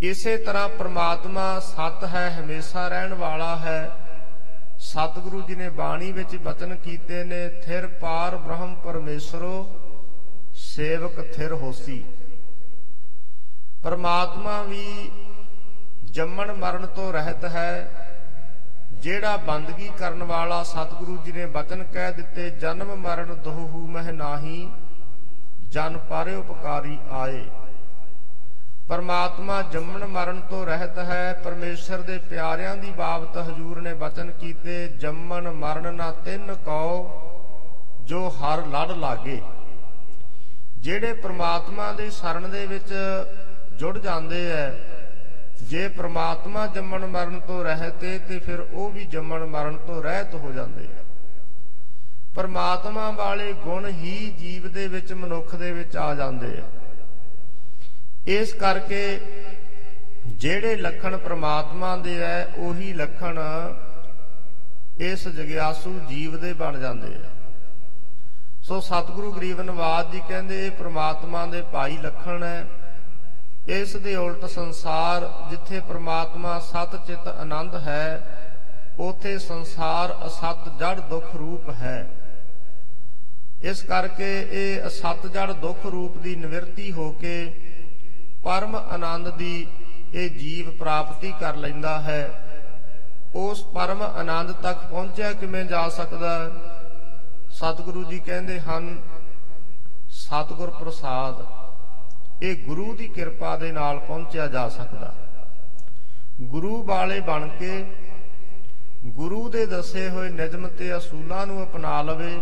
ਇਸੇ 0.00 0.36
ਤਰ੍ਹਾਂ 0.36 0.68
ਪ੍ਰਮਾਤਮਾ 0.68 1.60
ਸਤ 1.60 2.04
ਹੈ, 2.04 2.40
ਹਮੇਸ਼ਾ 2.40 2.88
ਰਹਿਣ 2.88 3.14
ਵਾਲਾ 3.14 3.56
ਹੈ। 3.56 3.90
ਸਤਿਗੁਰੂ 4.78 5.42
ਜੀ 5.42 5.54
ਨੇ 5.54 5.68
ਬਾਣੀ 5.68 6.12
ਵਿੱਚ 6.12 6.36
ਬਚਨ 6.36 6.74
ਕੀਤੇ 6.74 7.24
ਨੇ, 7.24 7.48
ਥਿਰ 7.48 7.86
ਪਾਰ 7.86 8.36
ਬ੍ਰਹਮ 8.36 8.74
ਪਰਮੇਸ਼ਰੋ, 8.74 9.80
ਸੇਵਕ 10.54 11.32
ਥਿਰ 11.34 11.52
ਹੋਸੀ। 11.52 12.04
ਪਰਮਾਤਮਾ 13.82 14.62
ਵੀ 14.62 15.10
ਜੰਮਣ 16.04 16.52
ਮਰਨ 16.52 16.86
ਤੋਂ 16.86 17.12
ਰਹਿਤ 17.12 17.44
ਹੈ। 17.44 17.90
ਜਿਹੜਾ 18.92 19.36
ਬੰਦਗੀ 19.36 19.90
ਕਰਨ 19.98 20.22
ਵਾਲਾ 20.22 20.62
ਸਤਿਗੁਰੂ 20.62 21.16
ਜੀ 21.16 21.32
ਨੇ 21.32 21.46
ਬਚਨ 21.46 21.84
ਕਹਿ 21.84 22.12
ਦਿੱਤੇ, 22.12 22.50
ਜਨਮ 22.50 22.96
ਮਰਨ 22.96 23.34
ਦੋਹੂ 23.34 23.86
ਮਹਿ 23.86 24.12
ਨਾਹੀ, 24.12 24.70
ਜਨ 25.68 25.98
ਪਾਰੇ 25.98 26.34
ਉਪਕਾਰੀ 26.34 26.98
ਆਏ। 27.10 27.44
ਪਰਮਾਤਮਾ 28.88 29.62
ਜੰਮਣ 29.62 30.06
ਮਰਨ 30.06 30.40
ਤੋਂ 30.40 30.66
ਰਹਿਤ 30.66 30.98
ਹੈ, 30.98 31.32
ਪਰਮੇਸ਼ਰ 31.44 31.98
ਦੇ 31.98 32.18
ਪਿਆਰਿਆਂ 32.18 32.76
ਦੀ 32.76 32.90
ਬਾਬਤ 32.90 33.36
ਹਜੂਰ 33.38 33.80
ਨੇ 33.80 33.94
ਬਚਨ 33.94 34.30
ਕੀਤੇ, 34.30 34.88
ਜੰਮਣ 34.88 35.50
ਮਰਨ 35.50 35.94
ਨਾ 35.94 36.10
ਤਿੰਨ 36.12 36.54
ਕਉ, 36.54 37.08
ਜੋ 38.04 38.28
ਹਰ 38.28 38.66
ਲੜ 38.66 38.90
ਲਾਗੇ। 38.90 39.40
ਜਿਹੜੇ 40.78 41.12
ਪ੍ਰਮਾਤਮਾ 41.12 41.92
ਦੇ 41.92 42.10
ਸ਼ਰਨ 42.10 42.50
ਦੇ 42.50 42.66
ਵਿੱਚ 42.66 42.92
ਜੁੜ 43.78 43.98
ਜਾਂਦੇ 43.98 44.52
ਐ, 44.52 44.70
ਜੇ 45.62 45.88
ਪ੍ਰਮਾਤਮਾ 45.88 46.66
ਜੰਮਣ 46.66 47.06
ਮਰਨ 47.06 47.40
ਤੋਂ 47.40 47.64
ਰਹਿਤ 47.64 48.04
ਏ, 48.04 48.18
ਤੇ 48.18 48.38
ਫਿਰ 48.38 48.60
ਉਹ 48.60 48.90
ਵੀ 48.90 49.04
ਜੰਮਣ 49.04 49.44
ਮਰਨ 49.46 49.76
ਤੋਂ 49.76 50.02
ਰਹਿਤ 50.02 50.34
ਹੋ 50.34 50.52
ਜਾਂਦੇ 50.52 50.84
ਐ। 50.84 51.02
ਪਰਮਾਤਮਾ 52.34 53.10
ਵਾਲੇ 53.10 53.52
ਗੁਣ 53.52 53.86
ਹੀ 53.86 54.30
ਜੀਵ 54.38 54.68
ਦੇ 54.68 54.88
ਵਿੱਚ, 54.88 55.12
ਮਨੁੱਖ 55.12 55.54
ਦੇ 55.54 55.72
ਵਿੱਚ 55.72 55.96
ਆ 55.96 56.14
ਜਾਂਦੇ 56.14 56.58
ਆ 56.58 56.83
ਇਸ 58.26 58.52
ਕਰਕੇ 58.52 59.20
ਜਿਹੜੇ 60.26 60.76
ਲੱਖਣ 60.76 61.16
ਪ੍ਰਮਾਤਮਾ 61.16 61.96
ਦੇ 61.96 62.16
ਐ, 62.22 62.44
ਉਹੀ 62.44 62.92
ਲੱਖਣ 62.92 63.38
ਇਸ 65.00 65.26
ਜਗਿਆਸੂ 65.28 65.98
ਜੀਵ 66.08 66.36
ਦੇ 66.36 66.52
ਬਣ 66.52 66.78
ਜਾਂਦੇ 66.78 67.14
ਆ। 67.16 67.30
ਸੋ 68.62 68.80
ਸਤਿਗੁਰੂ 68.80 69.32
ਗਰੀਬ 69.32 69.60
ਨਵਾਜ 69.60 70.12
ਜੀ 70.12 70.20
ਕਹਿੰਦੇ, 70.28 70.66
ਇਹ 70.66 70.70
ਪ੍ਰਮਾਤਮਾ 70.70 71.44
ਦੇ 71.46 71.62
ਭਾਈ 71.72 71.96
ਲੱਖਣ 71.96 72.42
ਹੈ 72.42 72.66
ਇਸ 73.68 73.96
ਦੇ 73.96 74.14
ਉਲਟ 74.16 74.44
ਸੰਸਾਰ 74.44 75.28
ਜਿੱਥੇ 75.50 75.80
ਪ੍ਰਮਾਤਮਾ 75.80 76.58
ਸਤ 76.60 76.96
ਚਿਤ 77.06 77.28
ਆਨੰਦ 77.28 77.74
ਹੈ, 77.76 78.20
ਉਥੇ 79.00 79.38
ਸੰਸਾਰ 79.38 80.16
ਅਸਤ 80.26 80.68
ਜੜ 80.78 80.98
ਦੁੱਖ 81.00 81.34
ਰੂਪ 81.36 81.70
ਹੈ। 81.70 82.06
ਇਸ 83.62 83.82
ਕਰਕੇ 83.82 84.30
ਇਹ 84.52 84.86
ਅਸਤ 84.86 85.26
ਜੜ 85.26 85.52
ਦੁੱਖ 85.52 85.86
ਰੂਪ 85.86 86.16
ਦੀ 86.16 86.34
ਨਿਵਰਤੀ 86.36 86.90
ਹੋ 86.92 87.10
ਕੇ 87.12 87.36
ਪਰਮ 88.44 88.76
ਆਨੰਦ 88.76 89.28
ਦੀ 89.28 89.66
ਇਹ 90.14 90.30
ਜੀਵ 90.30 90.70
ਪ੍ਰਾਪਤੀ 90.70 91.34
ਕਰ 91.40 91.56
ਲੈਂਦਾ 91.56 92.00
ਹੈ। 92.00 92.40
ਉਸ 93.34 93.64
ਪਰਮ 93.64 94.02
ਆਨੰਦ 94.02 94.52
ਤੱਕ 94.52 94.78
ਪਹੁੰਚਿਆ 94.90 95.32
ਕਿਵੇਂ 95.32 95.64
ਜਾ 95.64 95.88
ਸਕਦਾ? 95.88 96.50
ਸਤਿਗੁਰੂ 97.50 98.04
ਜੀ 98.04 98.18
ਕਹਿੰਦੇ 98.18 98.60
ਹਨ, 98.60 99.02
ਸਤਿਗੁਰ 100.08 100.70
ਪ੍ਰਸਾਦ, 100.70 101.44
ਇਹ 102.42 102.56
ਗੁਰੂ 102.64 102.94
ਦੀ 102.94 103.08
ਕਿਰਪਾ 103.08 103.56
ਦੇ 103.56 103.72
ਨਾਲ 103.72 103.98
ਪਹੁੰਚਿਆ 103.98 104.46
ਜਾ 104.46 104.68
ਸਕਦਾ। 104.68 105.14
ਗੁਰੂ 106.42 106.82
ਵਾਲੇ 106.82 107.20
ਬਣ 107.20 107.48
ਕੇ 107.48 107.84
ਗੁਰੂ 109.06 109.48
ਦੇ 109.48 109.66
ਦੱਸੇ 109.66 110.08
ਹੋਏ 110.08 110.28
ਨਿਯਮ 110.30 110.68
ਤੇ 110.68 110.96
ਅਸੂਲਾਂ 110.96 111.46
ਨੂੰ 111.46 111.62
ਅਪਣਾ 111.64 112.02
ਲਵੇ 112.02 112.40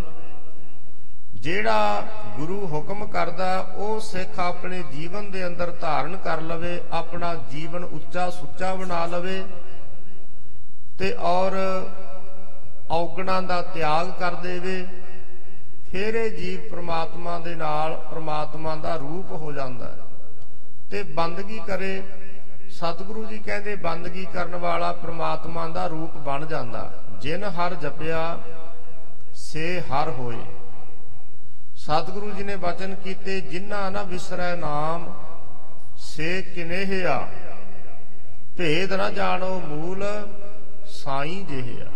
ਜਿਹੜਾ 1.43 2.07
ਗੁਰੂ 2.37 2.67
ਹੁਕਮ 2.67 3.07
ਕਰਦਾ, 3.07 3.59
ਉਹ 3.77 4.01
ਸਿੱਖ 4.01 4.39
ਆਪਣੇ 4.41 4.83
ਜੀਵਨ 4.93 5.31
ਦੇ 5.31 5.47
ਅੰਦਰ 5.47 5.71
ਧਾਰਨ 5.71 6.17
ਕਰ 6.17 6.41
ਲਵੇ, 6.41 6.81
ਆਪਣਾ 6.93 7.35
ਜੀਵਨ 7.51 7.85
ਉੱਚਾ 7.85 8.29
ਸੁੱਚਾ 8.31 8.75
ਬਣਾ 8.75 9.07
ਲਵੇ 9.07 9.43
ਤੇ 10.99 11.13
ਔਰ 11.13 11.57
ਔਗਣਾਂ 12.91 13.43
ਦਾ 13.43 13.61
ਤਿਆਗ 13.63 14.11
ਕਰ 14.11 14.35
ਦੇਵੇ, 14.35 14.87
ਫਿਰ 15.91 16.15
ਇਹ 16.15 16.31
ਜੀਵ 16.31 16.69
ਪ੍ਰਮਾਤਮਾ 16.71 17.39
ਦੇ 17.39 17.55
ਨਾਲ 17.55 17.97
ਪ੍ਰਮਾਤਮਾ 18.11 18.77
ਦਾ 18.77 18.97
ਰੂਪ 18.97 19.33
ਹੋ 19.33 19.53
ਜਾਂਦਾ 19.53 19.87
ਹੈ। 19.87 19.99
ਤੇ 20.91 21.03
ਬੰਦਗੀ 21.03 21.61
ਕਰੇ, 21.67 22.03
ਸਤਿਗੁਰੂ 22.71 23.25
ਜੀ 23.25 23.39
ਕਹਿੰਦੇ 23.39 23.77
ਬੰਦਗੀ 23.77 24.25
ਕਰਨ 24.25 24.57
ਵਾਲਾ 24.57 24.93
ਪ੍ਰਮਾਤਮਾ 24.93 25.69
ਦਾ 25.69 25.87
ਰੂਪ 25.87 26.17
ਬਣ 26.17 26.47
ਜਾਂਦਾ। 26.47 26.91
ਜਿਨ 27.21 27.45
ਹਰ 27.45 27.75
ਜਪਿਆ, 27.75 28.39
ਸੇ 29.35 29.81
ਹਰ 29.81 30.11
ਹੋਏ। 30.11 30.45
ਸਤਿਗੁਰੂ 31.83 32.31
ਜੀ 32.31 32.43
ਨੇ 32.43 32.57
ਬਚਨ 32.57 32.95
ਕੀਤੇ, 32.95 33.41
ਜਿਨ੍ਹਾਂ 33.41 33.91
ਨਾ 33.91 34.03
ਵਿਸਰੈ 34.03 34.57
ਨਾਮ, 34.57 35.15
ਸੇ 35.97 36.43
ਕਿਨੇਹਿਆ 36.43 37.29
ਭੇਦ 38.59 38.93
ਨਾ 38.93 39.11
ਜਾਣੋ 39.11 39.61
ਮੂਲ, 39.61 40.05
ਸਾਈ 40.87 41.45
ਜਿਹਿਆ 41.49 41.87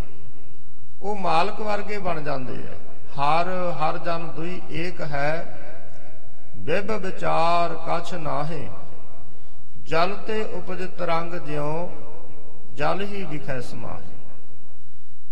ਉਹ 1.02 1.16
ਮਾਲਕ 1.16 1.60
ਵਰਗੇ 1.60 1.98
ਬਣ 1.98 2.20
ਜਾਂਦੇ 2.22 2.54
ਆ। 2.54 2.74
ਹਰ 3.14 3.48
ਹਰ 3.72 3.98
ਜਨ 3.98 4.28
ਦੁਈ 4.28 4.60
ਏਕ 4.70 5.00
ਹੈ। 5.00 5.58
ਬਿਬ 6.56 6.92
ਵਿਚਾਰ 6.92 7.74
ਕਛ 7.74 8.14
ਨਾਹੇ। 8.14 8.68
ਜਲ 9.84 10.14
ਤੇ 10.26 10.42
ਉਪਜ 10.42 10.88
ਤਰੰਗ 10.98 11.34
ਜਿਉ, 11.34 11.90
ਜਲ 12.74 13.04
ਹੀ 13.04 13.24
ਵਿਖੈ 13.24 13.60
ਸਮਾਹੇ। 13.60 14.15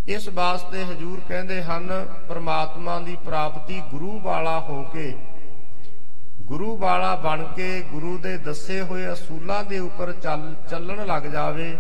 ਇਸ 0.09 0.29
ਵਾਸਤੇ 0.29 0.85
ਹਜੂਰ 0.85 1.21
ਕਹਿੰਦੇ 1.29 1.63
ਹਨ 1.63 2.07
ਪ੍ਰਮਾਤਮਾ 2.29 2.99
ਦੀ 3.01 3.17
ਪ੍ਰਾਪਤੀ 3.25 3.83
ਗੁਰੂ 3.91 4.21
ਵਾਲਾ 4.21 4.61
ਹੋ 4.61 4.83
ਕੇ 4.83 5.15
ਗੁਰੂ 6.43 6.77
ਵਾਲਾ 6.77 7.15
ਬਣ 7.17 7.45
ਕੇ 7.45 7.81
ਗੁਰੂ 7.81 8.19
ਦੇ 8.19 8.37
ਦੱਸੇ 8.37 8.81
ਹੋਏ 8.81 9.13
ਅਸੂਲਾਂ 9.13 9.65
ਦੇ 9.65 9.79
ਉੱਪਰ 9.79 10.13
ਚੱਲ 10.13 10.55
ਚੱਲਣ 10.71 11.07
ਲੱਗ 11.07 11.23
ਜਾਵੇ 11.23 11.77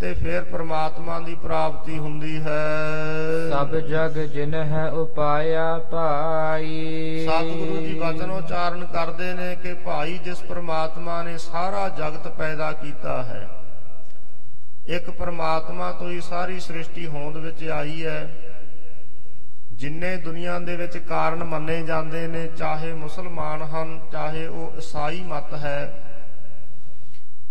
ਤੇ 0.00 0.14
ਫਿਰ 0.14 0.44
ਪ੍ਰਮਾਤਮਾ 0.44 1.20
ਦੀ 1.20 1.34
ਪ੍ਰਾਪਤੀ 1.34 1.98
ਹੁੰਦੀ 1.98 2.42
ਹੈ। 2.42 2.66
ਸਭ 3.50 3.76
ਜਗ 3.76 4.18
ਜਿਨ 4.18 4.54
ਹੈ 4.54 4.90
ਉਪਾਇਆ 4.90 5.78
ਭਾਈ। 5.78 7.26
ਸਤਿਗੁਰੂ 7.26 7.76
ਜੀ 7.76 7.98
ਵਚਨ 7.98 8.30
ਉਚਾਰਨ 8.30 8.84
ਕਰਦੇ 8.86 9.34
ਨੇ 9.34 9.56
ਕਿ 9.62 9.74
ਭਾਈ 9.74 10.18
ਜਿਸ 10.18 10.38
ਪ੍ਰਮਾਤਮਾ 10.38 11.22
ਨੇ 11.22 11.38
ਸਾਰਾ 11.38 11.88
ਜਗਤ 11.88 12.28
ਪੈਦਾ 12.28 12.72
ਕੀਤਾ 12.72 13.22
ਹੈ। 13.22 13.48
ਇੱਕ 14.86 15.10
ਪ੍ਰਮਾਤਮਾ 15.10 15.92
ਤੋਂ 15.92 16.10
ਹੀ 16.10 16.20
ਸਾਰੀ 16.20 16.60
ਸ੍ਰਿਸ਼ਟੀ 16.60 17.06
ਹੋਂਦ 17.06 17.36
ਵਿੱਚ 17.36 17.64
ਆਈ 17.64 18.06
ਹੈ। 18.06 18.30
ਜਿੰਨੇ 19.72 20.16
ਦੁਨੀਆ 20.16 20.58
ਦੇ 20.58 20.76
ਵਿੱਚ 20.76 20.98
ਕਾਰਨ 20.98 21.44
ਮੰਨੇ 21.44 21.82
ਜਾਂਦੇ 21.82 22.26
ਨੇ, 22.26 22.46
ਚਾਹੇ 22.46 22.92
ਮੁਸਲਮਾਨ 22.92 23.62
ਹਨ, 23.62 24.00
ਚਾਹੇ 24.12 24.46
ਉਹ 24.46 24.76
ਈਸਾਈ 24.78 25.22
ਮਤ 25.22 25.54
ਹੈ, 25.54 26.02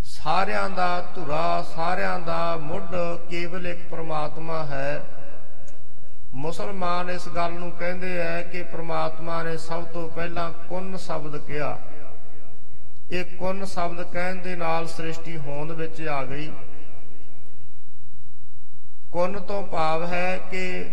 ਸਾਰਿਆਂ 0.03 0.69
ਦਾ 0.69 1.01
ਧੁਰਾ, 1.15 1.65
ਸਾਰਿਆਂ 1.75 2.19
ਦਾ 2.19 2.57
ਮੁੱਢ 2.57 2.95
ਕੇਵਲ 3.29 3.67
ਇੱਕ 3.67 3.79
ਪ੍ਰਮਾਤਮਾ 3.89 4.65
ਹੈ। 4.65 5.03
ਮੁਸਲਮਾਨ 6.33 7.09
ਇਸ 7.09 7.29
ਗੱਲ 7.29 7.51
ਨੂੰ 7.51 7.71
ਕਹਿੰਦੇ 7.71 8.17
ਐ 8.17 8.41
ਕਿ 8.41 8.63
ਪ੍ਰਮਾਤਮਾ 8.63 9.43
ਨੇ 9.43 9.57
ਸਭ 9.57 9.83
ਤੋਂ 9.83 10.09
ਪਹਿਲਾਂ 10.09 10.51
ਕੁਨ 10.51 10.97
ਸ਼ਬਦ 10.97 11.37
ਕਿਹਾ। 11.37 11.79
ਇਹ 13.11 13.25
ਕੁਨ 13.25 13.65
ਸ਼ਬਦ 13.65 14.03
ਕਹਿਣ 14.03 14.35
ਦੇ 14.35 14.55
ਨਾਲ 14.55 14.87
ਸ੍ਰਿਸ਼ਟੀ 14.87 15.37
ਹੋਂਦ 15.37 15.71
ਵਿੱਚ 15.71 16.01
ਆ 16.01 16.25
ਗਈ। 16.25 16.51
ਕੁਨ 19.13 19.39
ਤੋਂ 19.39 19.63
ਭਾਵ 19.63 20.05
ਹੈ 20.05 20.37
ਕਿ 20.37 20.85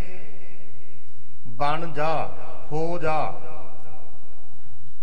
ਬਣ 1.46 1.92
ਜਾ, 1.92 2.32
ਹੋ 2.72 2.98
ਜਾ। 2.98 3.34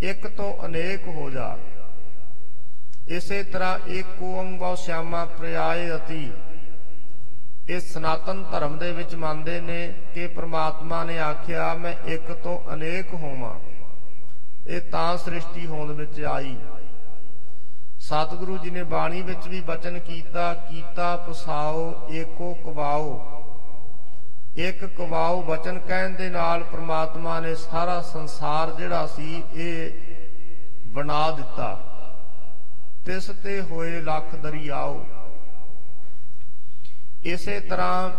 ਇੱਕ 0.02 0.28
ਤੋਂ 0.28 0.66
ਅਨੇਕ 0.66 1.08
ਹੋ 1.08 1.30
ਜਾ। 1.30 1.58
ਇਸੇ 3.08 3.44
ਤਰ੍ਹਾਂ 3.44 3.80
ਏਕ 3.90 4.24
ਓੰਗੋ 4.24 4.76
ਸ਼ਿਆਮਾ 4.76 5.26
ਪ੍ਰਿਆਏ 5.26 5.96
ਅਤੀ। 5.96 6.32
ਇਹ 7.70 7.80
ਸਨਾਤਨ 7.80 8.44
ਧਰਮ 8.44 8.78
ਦੇ 8.78 8.92
ਵਿੱਚ 8.92 9.16
ਮੰਨਦੇ 9.16 9.62
ਨੇ 9.62 9.94
ਕਿ 10.14 10.28
ਪ੍ਰਮਾਤਮਾ 10.28 11.04
ਨੇ 11.04 11.20
ਆਖਿਆ, 11.20 11.74
ਮੈਂ 11.74 11.96
ਇੱਕ 12.06 12.32
ਤੋਂ 12.32 12.74
ਅਨੇਕ 12.74 13.14
ਹੋਵਾਂ। 13.14 13.60
ਇਹ 14.68 14.82
ਤਾਂ 14.82 15.18
ਸ੍ਰਿਸ਼ਟੀ 15.18 15.68
ਹੋਂਦ 15.68 15.92
ਵਿੱਚ 15.92 16.22
ਆਈ। 16.22 16.58
ਸਤਿਗੁਰੂ 18.08 18.58
ਜੀ 18.58 18.70
ਨੇ 18.70 18.84
ਬਾਣੀ 18.84 19.22
ਵਿੱਚ 19.22 19.48
ਵੀ 19.48 19.62
ਬਚਨ 19.62 20.00
ਕੀਤਾ 20.00 20.54
ਕੀਤਾ, 20.54 21.16
ਪਸਾਓ, 21.18 22.08
ਏਕੋ 22.12 22.54
ਕਵਾਓ। 22.54 23.10
ਇੱਕ 24.56 24.86
ਕਵਾਓ 24.86 25.42
ਬਚਨ 25.42 25.80
ਕਹਿਣ 25.80 26.10
ਦੇ 26.10 26.30
ਨਾਲ 26.30 26.64
ਪ੍ਰਮਾਤਮਾ 26.64 27.40
ਨੇ 27.40 27.56
ਸਾਰਾ 27.56 28.02
ਸੰਸਾਰ 28.02 28.72
ਜਿਹੜਾ 28.72 29.08
ਸੀ 29.08 29.44
ਇਹ 29.54 29.92
ਬਣਾ 30.88 31.32
ਦਿੱਤਾ। 31.32 31.74
ਤਿਸ 33.06 33.28
ਤੇ 33.44 33.62
ਹੋਏ 33.62 34.02
ਲੱਖ 34.02 34.36
ਦਰਿਆਓ। 34.36 35.06
ਇਸੇ 37.24 37.60
ਤਰ੍ਹਾਂ 37.60 38.10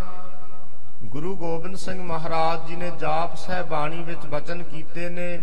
ਗੁਰੂ 1.04 1.36
ਗੋਬਿੰਦ 1.36 1.76
ਸਿੰਘ 1.76 2.02
ਮਹਾਰਾਜ 2.02 2.68
ਜੀ 2.68 2.76
ਨੇ 2.76 2.90
ਜਾਪ 2.90 3.36
ਸਹਿ 3.36 3.62
ਬਾਣੀ 3.62 4.02
ਵਿੱਚ 4.02 4.26
ਬਚਨ 4.26 4.62
ਕੀਤੇ 4.62 5.08
ਨੇ, 5.08 5.40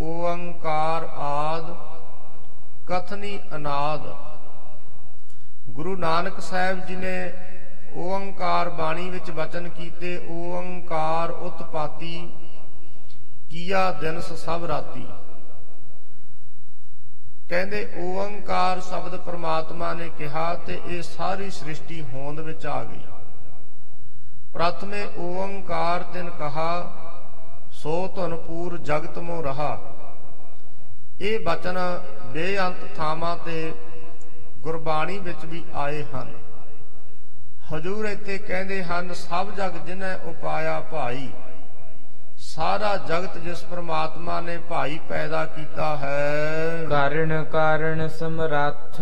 ਓੰਕਾਰ 0.00 1.08
ਆਦ। 1.16 1.87
ਕਥਨੀ 2.88 3.38
ਅਨਾਦ। 3.54 4.00
ਗੁਰੂ 5.70 5.96
ਨਾਨਕ 5.96 6.40
ਸਾਹਿਬ 6.40 6.86
ਜੀ 6.86 6.96
ਨੇ 6.96 7.32
ਓੰਕਾਰ 7.96 8.68
ਬਾਣੀ 8.70 9.10
ਵਿੱਚ 9.10 9.30
ਬਚਨ 9.30 9.68
ਕੀਤੇ, 9.68 10.16
ਓੰਕਾਰ 10.30 11.30
ਉਤਪਾਤੀ 11.30 12.32
ਕੀਆ 13.50 13.90
ਦਿਨਸ 13.92 14.32
ਸਭ 14.32 14.64
ਰਾਤੀ। 14.64 15.06
ਕਹਿੰਦੇ, 17.48 17.86
ਓੰਕਾਰ 17.98 18.80
ਸ਼ਬਦ 18.80 19.16
ਪ੍ਰਮਾਤਮਾ 19.16 19.92
ਨੇ 19.94 20.08
ਕਿਹਾ 20.08 20.54
ਤੇ 20.54 20.80
ਇਹ 20.86 21.02
ਸਾਰੀ 21.02 21.50
ਸ੍ਰਿਸ਼ਟੀ 21.50 22.02
ਹੋਂਦ 22.02 22.40
ਵਿੱਚ 22.40 22.66
ਆ 22.66 22.82
ਗਈ। 22.84 23.04
ਪ੍ਰਥਮੇ 24.52 25.06
ਓੰਕਾਰ 25.18 26.02
ਤਿਨ 26.02 26.30
ਕਹਾ, 26.30 26.92
ਸੋ 27.72 28.08
ਧਨ 28.16 28.36
ਪੂਰ 28.36 28.78
ਜਗਤ 28.78 29.18
ਮੋ 29.18 29.42
ਰਹਾ। 29.42 29.87
ਇਹ 31.20 31.38
ਬਚਨ 31.40 31.78
ਬੇਅੰਤ 32.24 32.84
ਥਾਵਾਂ 32.96 33.36
ਤੇ 33.36 33.72
ਗੁਰਬਾਣੀ 34.58 35.18
ਵਿੱਚ 35.18 35.44
ਵੀ 35.44 35.64
ਆਏ 35.74 36.02
ਹਨ। 36.04 36.32
ਹਜੂਰ 37.72 38.04
ਇੱਥੇ 38.04 38.38
ਕਹਿੰਦੇ 38.38 38.82
ਹਨ, 38.84 39.12
ਸਭ 39.14 39.50
ਜਗ 39.50 39.76
ਜਿਨੈ 39.86 40.14
ਉਪਾਇਆ 40.16 40.80
ਭਾਈ 40.80 41.28
ਸਾਰਾ 42.58 42.96
ਜਗਤ 42.96 43.38
ਜਿਸ 43.38 43.62
ਪ੍ਰਮਾਤਮਾ 43.62 44.40
ਨੇ 44.40 44.58
ਭਾਈ 44.58 44.98
ਪੈਦਾ 45.08 45.44
ਕੀਤਾ 45.44 45.96
ਹੈ। 45.96 46.84
ਕਾਰਣ 46.90 47.44
ਕਾਰਣ 47.44 48.08
ਸਮਰੱਥ। 48.08 49.00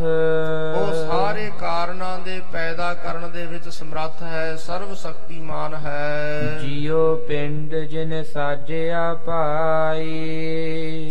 ਉਹ 0.76 0.92
ਸਾਰੇ 1.10 1.50
ਕਾਰਨਾਂ 1.60 2.18
ਦੇ 2.18 2.40
ਪੈਦਾ 2.52 2.94
ਕਰਨ 2.94 3.32
ਦੇ 3.32 3.46
ਵਿੱਚ 3.46 3.68
ਸਮਰੱਥ 3.68 4.22
ਹੈ 4.22 4.56
ਸਰਵ 4.56 4.94
ਸ਼ਕਤੀਮਾਨ 4.94 5.74
ਹੈ। 5.74 6.40
ਜਿਉ 6.58 7.16
ਪਿੰਡ 7.16 7.74
ਜਿਨ 7.74 8.22
ਸਾਜਿਆ 8.22 9.14
ਪਾਈ 9.14 10.04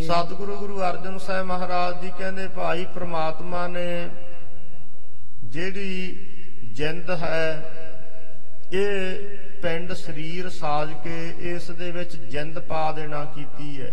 ਸਤਿਗੁਰੂ 0.08 0.56
ਗੁਰੂ 0.56 0.82
ਅਰਜਨ 0.82 1.18
ਸਾਹਿਬ 1.18 1.48
ਮਹਾਰਾਜ 1.48 2.02
ਜੀ 2.02 2.12
ਕਹਿੰਦੇ 2.20 2.48
ਭਾਈ 2.48 2.86
ਪ੍ਰਮਾਤਮਾ 2.96 3.68
ਨੇ 3.68 4.10
ਜਿਹੜੀ 5.44 6.26
ਜਿੰਦ 6.74 7.10
ਹੈ 7.10 7.72
ਇਹ 8.74 9.16
ਪਿੰਡ 9.66 9.94
ਸਰੀਰ 9.94 10.50
ਸਾਜ 10.50 10.92
ਕੇ 11.04 11.36
ਇਸ 11.40 11.72
ਦੇ 11.72 11.92
ਵਿੱਚ 11.92 12.16
ਜਿੰਦ 12.16 12.60
ਪਾ 12.60 12.92
ਦੇਣਾ 12.92 13.24
ਕੀਤੀ 13.26 13.82
ਹੈ। 13.82 13.92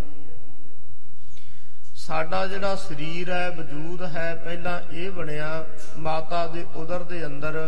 ਸਾਡਾ 1.95 2.47
ਜਿਹੜਾ 2.47 2.75
ਸਰੀਰ 2.77 3.31
ਹੈ, 3.31 3.51
ਵਜੂਦ 3.51 4.03
ਹੈ, 4.03 4.35
ਪਹਿਲਾਂ 4.35 4.81
ਇਹ 4.93 5.11
ਬਣਿਆ 5.11 5.65
ਮਾਤਾ 5.99 6.47
ਦੇ 6.47 6.67
ਉਦਰ 6.77 7.03
ਦੇ 7.03 7.25
ਅੰਦਰ। 7.27 7.59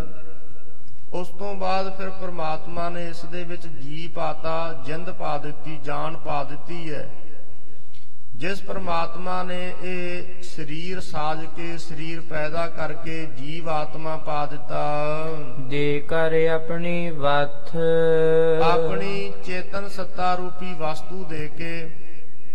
ਉਸ 1.12 1.28
ਤੋਂ 1.28 1.54
ਬਾਅਦ 1.54 1.96
ਫਿਰ 1.98 2.10
ਪ੍ਰਮਾਤਮਾ 2.10 2.88
ਨੇ 2.88 3.08
ਇਸ 3.08 3.24
ਦੇ 3.24 3.44
ਵਿੱਚ 3.44 3.66
ਜੀ 3.66 4.08
ਪਾਤਾ, 4.08 4.82
ਜਿੰਦ 4.86 5.10
ਪਾ 5.10 5.38
ਦਿੱਤੀ, 5.38 5.78
ਜਾਨ 5.84 6.16
ਪਾ 6.16 6.44
ਦਿੱਤੀ 6.44 6.92
ਹੈ। 6.94 7.08
ਜਿਸ 8.34 8.60
ਪ੍ਰਮਾਤਮਾ 8.60 9.42
ਨੇ 9.42 9.72
ਇਹ 9.84 10.42
ਸਰੀਰ 10.42 11.00
ਸਾਜ 11.00 11.44
ਕੇ 11.56 11.76
ਸਰੀਰ 11.78 12.20
ਪੈਦਾ 12.20 12.66
ਕਰਕੇ 12.68 13.26
ਜੀਵ 13.38 13.68
ਆਤਮਾ 13.68 14.16
ਪਾ 14.16 14.44
ਦਿੱਤਾ। 14.46 14.80
ਦੇ 15.68 16.00
ਕਰ 16.08 16.34
ਆਪਣੀ 16.54 17.10
ਵਥ 17.10 17.76
ਆਪਣੀ 18.62 19.32
ਚੇਤਨ 19.46 19.88
ਸੱਤਾ 19.88 20.34
ਰੂਪੀ 20.34 20.72
ਵਸਤੂ 20.74 21.24
ਦੇ 21.24 21.48
ਕੇ 21.58 21.90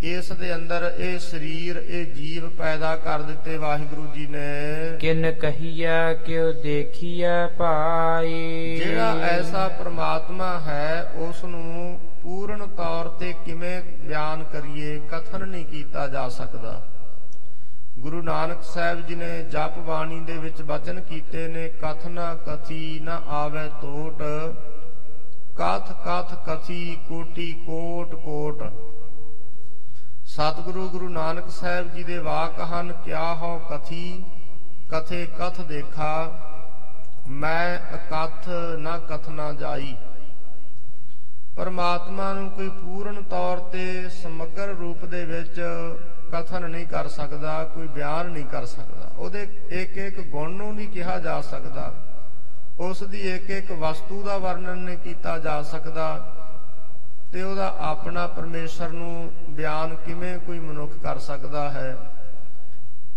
ਇਸ 0.03 0.31
ਦੇ 0.31 0.53
ਅੰਦਰ 0.55 0.91
ਇਹ 0.99 1.17
ਸਰੀਰ 1.19 1.77
ਇਹ 1.77 2.05
ਜੀਵ 2.05 2.49
ਪੈਦਾ 2.49 2.95
ਕਰ 2.95 3.21
ਦਿੱਤੇ 3.21 3.57
ਵਾਹਿਗੁਰੂ 3.57 4.05
ਜੀ 4.15 4.27
ਨੇ। 4.27 4.97
ਕਿਨ 4.99 5.31
ਕਹੀਆ 5.31 6.13
ਕਿਉ 6.13 6.51
ਦੇਖੀਆ 6.53 7.47
ਪਾਈ 7.57 8.75
ਜਿਹੜਾ 8.77 9.13
ਐਸਾ 9.21 9.67
ਪ੍ਰਮਾਤਮਾ 9.67 10.59
ਹੈ 10.59 11.11
ਉਸ 11.15 11.43
ਨੂੰ 11.43 11.99
ਪੂਰਨ 12.23 12.65
ਤੌਰ 12.67 13.07
ਤੇ 13.19 13.33
ਕਿਵੇਂ 13.45 13.81
ਬਿਆਨ 13.81 14.43
ਕਰੀਏ, 14.43 14.99
ਕਥਨ 15.11 15.47
ਨਹੀਂ 15.47 15.65
ਕੀਤਾ 15.65 16.07
ਜਾ 16.07 16.27
ਸਕਦਾ। 16.29 16.81
ਗੁਰੂ 17.99 18.21
ਨਾਨਕ 18.21 18.63
ਸਾਹਿਬ 18.63 19.05
ਜੀ 19.07 19.15
ਨੇ 19.15 19.43
ਜਪ 19.43 19.77
ਬਾਣੀ 19.79 20.19
ਦੇ 20.19 20.37
ਵਿੱਚ 20.37 20.61
ਬਚਨ 20.61 20.99
ਕੀਤੇ 20.99 21.47
ਨੇ, 21.47 21.67
ਕਥਨਾ 21.81 22.33
ਕਥੀ 22.47 22.99
ਨ 22.99 23.09
ਆਵੇ 23.27 23.67
ਟੋਟ 23.81 24.21
ਕਥ 25.57 25.91
ਕਥ 26.05 26.33
ਕਥੀ 26.45 26.97
ਕੋਟੀ 27.07 27.51
ਕੋਟ 27.65 28.15
ਕੋਟ। 28.15 28.61
ਸਤਿਗੁਰੂ 30.25 30.87
ਗੁਰੂ 30.89 31.09
ਨਾਨਕ 31.09 31.49
ਸਾਹਿਬ 31.49 31.93
ਜੀ 31.93 32.03
ਦੇ 32.03 32.17
ਵਾਕ 32.17 32.59
ਹਨ, 32.61 32.91
ਕਿਆ 33.05 33.33
ਹੋ 33.33 33.57
ਕਥੀ, 33.71 34.23
ਕਥੇ 34.91 35.25
ਕਥ 35.39 35.61
ਦੇਖਾ, 35.61 36.13
ਮੈਂ 37.27 37.79
ਅਕਥ 37.95 38.47
ਨਾ 38.79 38.97
ਕਥਨਾ 39.09 39.51
ਜਾਈ। 39.53 39.95
ਪਰਮਾਤਮਾ 41.59 42.33
ਨੂੰ 42.33 42.49
ਕੋਈ 42.49 42.69
ਪੂਰਨ 42.69 43.23
ਤੌਰ 43.23 43.57
ਤੇ 43.57 44.09
ਸਮਗਰ 44.09 44.67
ਰੂਪ 44.67 45.05
ਦੇ 45.05 45.25
ਵਿੱਚ 45.25 45.61
ਕਥਨ 46.31 46.69
ਨਹੀਂ 46.69 46.85
ਕਰ 46.87 47.07
ਸਕਦਾ, 47.07 47.63
ਕੋਈ 47.63 47.87
ਬਿਆਨ 47.87 48.25
ਨਹੀਂ 48.25 48.45
ਕਰ 48.45 48.65
ਸਕਦਾ। 48.65 49.11
ਉਹਦੇ 49.17 49.47
ਇੱਕ 49.69 49.97
ਇੱਕ 49.97 50.21
ਗੁਣ 50.21 50.51
ਨੂੰ 50.51 50.75
ਨਹੀਂ 50.75 50.87
ਕਿਹਾ 50.87 51.19
ਜਾ 51.19 51.41
ਸਕਦਾ। 51.41 51.93
ਉਸ 52.79 53.03
ਦੀ 53.03 53.35
ਇੱਕ 53.35 53.49
ਇੱਕ 53.49 53.71
ਵਸਤੂ 53.71 54.23
ਦਾ 54.23 54.37
ਵਰਣਨ 54.37 54.77
ਨਹੀਂ 54.77 54.97
ਕੀਤਾ 54.97 55.37
ਜਾ 55.39 55.61
ਸਕਦਾ 55.63 56.33
ਤੇ 57.33 57.41
ਉਹਦਾ 57.41 57.75
ਆਪਣਾ 57.79 58.27
ਪਰਮੇਸ਼ਰ 58.27 58.89
ਨੂੰ 58.89 59.31
ਬਿਆਨ 59.49 59.95
ਕਿਵੇਂ 59.95 60.37
ਕੋਈ 60.39 60.59
ਮਨੁੱਖ 60.59 60.93
ਕਰ 60.93 61.19
ਸਕਦਾ 61.19 61.69
ਹੈ? 61.69 61.97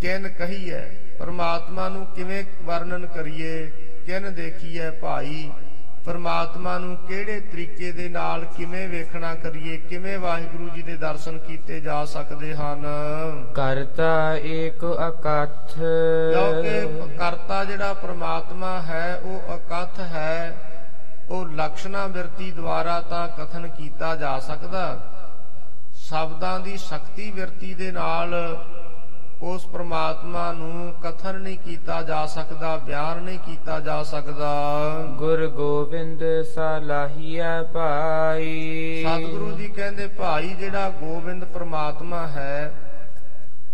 ਕਿਨ 0.00 0.28
ਕਹੀਏ 0.28 0.80
ਪਰਮਾਤਮਾ 1.18 1.88
ਨੂੰ 1.88 2.06
ਕਿਵੇਂ 2.06 2.44
ਵਰਣਨ 2.62 3.06
ਕਰੀਏ? 3.06 3.66
ਕਿਨ 4.06 4.34
ਦੇਖੀਏ 4.34 4.90
ਭਾਈ? 4.90 5.50
ਪਰਮਾਤਮਾ 6.06 6.78
ਨੂੰ 6.78 6.96
ਕਿਹੜੇ 6.96 7.40
ਤਰੀਕੇ 7.40 7.92
ਦੇ 7.92 8.08
ਨਾਲ 8.08 8.44
ਕਿਵੇਂ 8.44 8.88
ਵੇਖਣਾ 8.88 9.34
ਕਰੀਏ 9.34 9.76
ਕਿਵੇਂ 9.76 10.18
ਵਾਹਿਗੁਰੂ 10.18 10.68
ਜੀ 10.68 10.82
ਦੇ 10.82 10.96
ਦਰਸ਼ਨ 10.96 11.38
ਕੀਤੇ 11.38 11.80
ਜਾ 11.80 12.04
ਸਕਦੇ 12.04 12.54
ਹਨ? 12.54 12.86
ਕਰਤਾ 13.54 14.36
ਏਕ 14.36 14.96
ਅਕਥ। 15.08 15.72
ਕਿਉਂਕਿ 16.32 17.08
ਕਰਤਾ 17.18 17.64
ਜਿਹੜਾ 17.64 17.92
ਪ੍ਰਮਾਤਮਾ 17.92 18.82
ਹੈ 18.82 19.20
ਉਹ 19.22 19.56
ਅਕਥ 19.56 20.00
ਹੈ। 20.00 20.56
ਉਹ 21.30 21.46
ਲਕਸ਼ਣਾ 21.46 22.06
ਬਿਰਤੀ 22.06 22.50
ਦੁਆਰਾ 22.50 23.00
ਤਾਂ 23.00 23.28
ਕਥਨ 23.28 23.68
ਕੀਤਾ 23.68 24.16
ਜਾ 24.16 24.38
ਸਕਦਾ। 24.38 25.00
ਸ਼ਬਦਾਂ 25.94 26.60
ਦੀ 26.60 26.76
ਸ਼ਕਤੀ 26.76 27.30
ਬਿਰਤੀ 27.30 27.74
ਦੇ 27.74 27.92
ਨਾਲ 27.92 28.34
ਉਸ 29.42 29.66
ਪ੍ਰਮਾਤਮਾ 29.66 30.52
ਨੂੰ 30.52 30.92
ਕਥਨ 31.02 31.40
ਨਹੀਂ 31.40 31.58
ਕੀਤਾ 31.58 32.02
ਜਾ 32.02 32.26
ਸਕਦਾ 32.26 32.76
ਬਿਆਨ 32.76 33.22
ਨਹੀਂ 33.22 33.38
ਕੀਤਾ 33.38 33.80
ਜਾ 33.80 34.02
ਸਕਦਾ। 34.02 34.52
ਗੁਰ 35.18 35.46
ਗੋਬਿੰਦ 35.46 36.22
ਸਲਾਹੀਆ 36.54 37.62
ਪਾਈ 37.62 39.04
ਸਤਿਗੁਰੂ 39.04 39.50
ਜੀ 39.50 39.68
ਕਹਿੰਦੇ 39.68 40.06
ਭਾਈ 40.06 40.48
ਜਿਹੜਾ 40.48 40.88
ਗੋਬਿੰਦ 40.90 41.44
ਪ੍ਰਮਾਤਮਾ 41.44 42.26
ਹੈ 42.26 42.74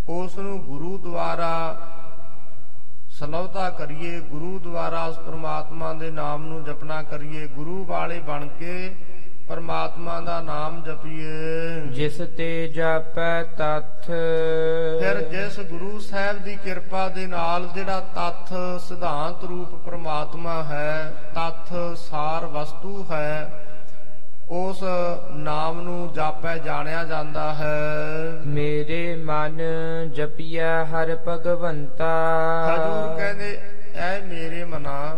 ਉਸ 0.09 0.39
ਨੂੰ 0.39 0.59
ਗੁਰੂ 0.61 0.99
ਦੁਆਰਾ 0.99 1.77
ਸਲਵਤਾ 3.19 3.71
ਕਰੀਏ 3.71 4.21
ਗੁਰੂ 4.21 4.59
ਦੁਆਰਾ 4.59 5.05
ਉਸ 5.05 5.19
ਪ੍ਰਮਾਤਮਾ 5.19 5.93
ਦੇ 5.95 6.11
ਨਾਮ 6.11 6.43
ਨੂੰ 6.47 6.64
ਜਪਣਾ 6.64 7.03
ਕਰੀਏ 7.03 7.47
ਗੁਰੂ 7.47 7.85
ਵਾਲੇ 7.85 8.19
ਬਣ 8.21 8.47
ਕੇ 8.47 8.95
ਪਰਮਾਤਮਾ 9.49 10.20
ਦਾ 10.20 10.40
ਨਾਮ 10.40 10.82
ਜਪੀਏ। 10.82 11.80
ਜਿਸ 11.90 12.16
ਤੇ 12.36 12.68
ਜਾਪੈ 12.68 13.42
ਤਥ। 13.42 14.07
ਫਿਰ 15.01 15.20
ਜਿਸ 15.22 15.61
ਗੁਰੂ 15.61 15.99
ਸਾਹਿਬ 15.99 16.38
ਦੀ 16.38 16.57
ਕਿਰਪਾ 16.57 17.09
ਦੇ 17.09 17.26
ਨਾਲ 17.26 17.68
ਜਿਹੜਾ 17.74 18.01
ਤੱਥ 18.01 18.53
ਸਿਧਾਂਤ 18.80 19.44
ਰੂਪ 19.44 19.74
ਪ੍ਰਮਾਤਮਾ 19.84 20.62
ਹੈ 20.62 21.12
ਤੱਥ 21.34 21.72
ਸਾਰ 21.96 22.46
ਵਸਤੂ 22.46 23.07
ਹੈ 23.11 23.64
ਉਸ 24.51 24.82
ਨਾਮ 25.30 25.80
ਨੂੰ 25.80 26.12
ਜਾਪੈ 26.12 26.57
ਜਾਣਿਆ 26.59 27.05
ਜਾਂਦਾ 27.05 27.55
ਹੈ। 27.55 27.78
ਮੇਰੇ 28.46 29.16
ਮਨ 29.16 29.59
ਜਪਿਆ 30.12 30.84
ਹਰ 30.84 31.16
ਭਗਵੰਤਾ। 31.28 32.12
ਹਜੂਰ 32.68 33.16
ਕਹਿੰਦੇ 33.16 33.59
ਐ 33.94 34.20
ਮੇਰੇ 34.20 34.64
ਮਨਾ 34.64 35.16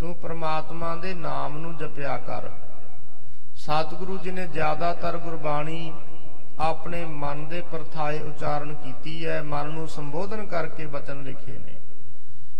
ਤੂੰ 0.00 0.14
ਪ੍ਰਮਾਤਮਾ 0.14 0.94
ਦੇ 0.96 1.14
ਨਾਮ 1.14 1.58
ਨੂੰ 1.58 1.76
ਜਪਿਆ 1.76 2.16
ਕਰ। 2.16 2.48
ਸਤਿਗੁਰੂ 3.60 4.18
ਜੀ 4.18 4.30
ਨੇ 4.30 4.46
ਜ਼ਿਆਦਾਤਰ 4.46 5.16
ਗੁਰਬਾਣੀ 5.16 5.92
ਆਪਣੇ 6.58 7.04
ਮਨ 7.04 7.48
ਦੇ 7.48 7.62
ਪਰਥਾਏ 7.72 8.18
ਉਚਾਰਨ 8.18 8.74
ਕੀਤੀ 8.74 9.26
ਹੈ 9.26 9.42
ਮਨ 9.42 9.68
ਨੂੰ 9.68 9.88
ਸੰਬੋਧਨ 9.88 10.46
ਕਰਕੇ 10.46 10.86
ਬਚਨ 10.86 11.22
ਲਿਖੇ 11.22 11.52
ਨੇ। 11.52 11.76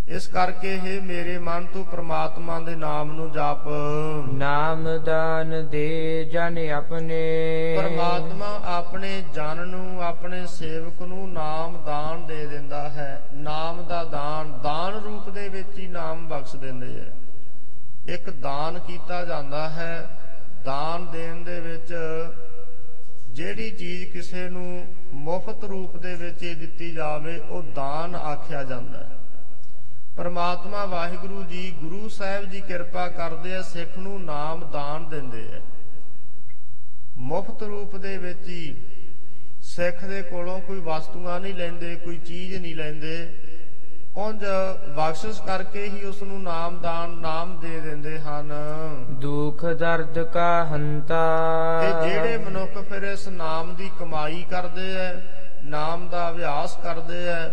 ਇਸ 0.09 0.27
ਕਰਕੇ 0.27 0.75
ਇਹ 0.75 1.01
ਮੇਰੇ 1.03 1.39
ਮਨ 1.39 1.67
ਤੂੰ 1.67 1.85
ਪ੍ਰਮਾਤਮਾ 1.85 2.59
ਦੇ 2.61 2.75
ਨਾਮ 2.75 3.13
ਨੂੰ 3.13 3.31
ਜਪ। 3.33 3.69
ਨਾਮ 4.33 4.85
ਦਾਨ 4.99 5.69
ਦੇ 5.69 6.25
ਜਨ 6.25 6.59
ਆਪਣੇ। 6.71 7.23
ਪਰਮਾਤਮਾ 7.77 8.61
ਆਪਣੇ 8.65 9.23
ਜਨ 9.35 9.67
ਨੂੰ 9.69 10.03
ਆਪਣੇ 10.03 10.47
ਸੇਵਕ 10.47 11.03
ਨੂੰ 11.03 11.33
ਨਾਮ 11.33 11.83
ਦਾਨ 11.87 12.27
ਦੇ 12.27 12.47
ਦਿੰਦਾ 12.47 12.89
ਹੈ। 12.89 13.23
ਨਾਮ 13.35 13.83
ਦਾ 13.83 14.05
ਦਾਨ 14.05 14.59
ਦਾਨ 14.63 14.93
ਰੂਪ 14.93 15.31
ਦੇ 15.31 15.49
ਵਿੱਚ 15.49 15.79
ਹੀ 15.79 15.87
ਨਾਮ 15.87 16.29
ਬਖਸ਼ 16.29 16.57
ਦਿੰਦੇ 16.57 17.01
ਹੈ। 17.01 17.13
ਇੱਕ 18.15 18.31
ਦਾਨ 18.31 18.79
ਕੀਤਾ 18.79 19.25
ਜਾਂਦਾ 19.25 19.69
ਹੈ 19.69 20.20
ਦਾਨ 20.65 21.11
ਦੇਣ 21.11 21.45
ਦੇ 21.45 21.61
ਵਿੱਚ 21.61 21.95
ਜਿਹੜੀ 23.31 23.71
ਚੀਜ਼ 23.71 24.13
ਕਿਸੇ 24.13 24.49
ਨੂੰ 24.49 24.95
ਮੁਫਤ 25.13 25.65
ਰੂਪ 25.65 25.97
ਦੇ 25.97 26.15
ਵਿੱਚ 26.15 26.43
ਹੀ 26.43 26.55
ਦਿੱਤੀ 26.55 26.93
ਜਾਵੇ, 26.93 27.39
ਉਹ 27.39 27.63
ਦਾਨ 27.63 28.15
ਆਖਿਆ 28.15 28.65
ਜਾਂਦਾ 28.65 28.99
ਹੈ। 28.99 29.19
ਪਰਮਾਤਮਾ 30.17 30.85
ਵਾਹਿਗੁਰੂ 30.85 31.43
ਜੀ 31.43 31.71
ਗੁਰੂ 31.71 32.09
ਸਾਹਿਬ 32.09 32.51
ਜੀ 32.51 32.61
ਕਿਰਪਾ 32.61 33.09
ਕਰਦੇ 33.09 33.55
ਆ, 33.55 33.63
ਸਿੱਖ 33.63 33.99
ਨੂੰ 33.99 34.25
ਨਾਮ 34.25 34.71
ਦਾਨ 34.71 35.09
ਦਿੰਦੇ 35.09 35.47
ਆ। 35.57 35.61
ਮੁਫਤ 37.17 37.63
ਰੂਪ 37.63 37.97
ਦੇ 37.97 38.17
ਵਿੱਚ 38.19 38.49
ਹੀ 38.49 38.77
ਸਿੱਖ 39.63 40.05
ਦੇ 40.05 40.23
ਕੋਲੋਂ 40.23 40.61
ਕੋਈ 40.61 40.81
ਵਸਤੂਆਂ 40.81 41.41
ਨਹੀਂ 41.41 41.55
ਲੈਂਦੇ, 41.55 41.97
ਕੋਈ 41.97 42.19
ਚੀਜ਼ 42.19 42.57
ਨਹੀਂ 42.57 42.75
ਲੈਂਦੇ। 42.77 43.29
ਉਂਝ 44.17 44.45
ਬਖਸ਼ਿਸ਼ 44.97 45.41
ਕਰਕੇ 45.43 45.85
ਹੀ 45.89 46.05
ਉਸ 46.05 46.23
ਨੂੰ 46.23 46.43
ਨਾਮ 46.43 46.79
ਦਾਨ 46.81 47.11
ਨਾਮ 47.11 47.61
ਦੇ 47.61 47.81
ਦਿੰਦੇ 47.81 48.19
ਹਨ। 48.19 48.53
ਦੁਖ 49.11 49.65
ਦਰਦ 49.65 50.19
ਕਾ 50.23 50.65
ਹੰਤਾ। 50.65 51.21
ਤੇ 51.81 52.11
ਜਿਹੜੇ 52.11 52.39
ਮਨੁੱਖ 52.39 52.79
ਫਿਰ 52.79 53.03
ਇਸ 53.03 53.29
ਨਾਮ 53.29 53.75
ਦੀ 53.75 53.91
ਕਮਾਈ 53.99 54.45
ਕਰਦੇ 54.51 54.97
ਐ 54.97 55.13
ਨਾਮ 55.63 56.09
ਦਾ 56.09 56.31
ਅਭਿਆਸ 56.31 56.77
ਕਰਦੇ 56.77 57.27
ਐ 57.29 57.49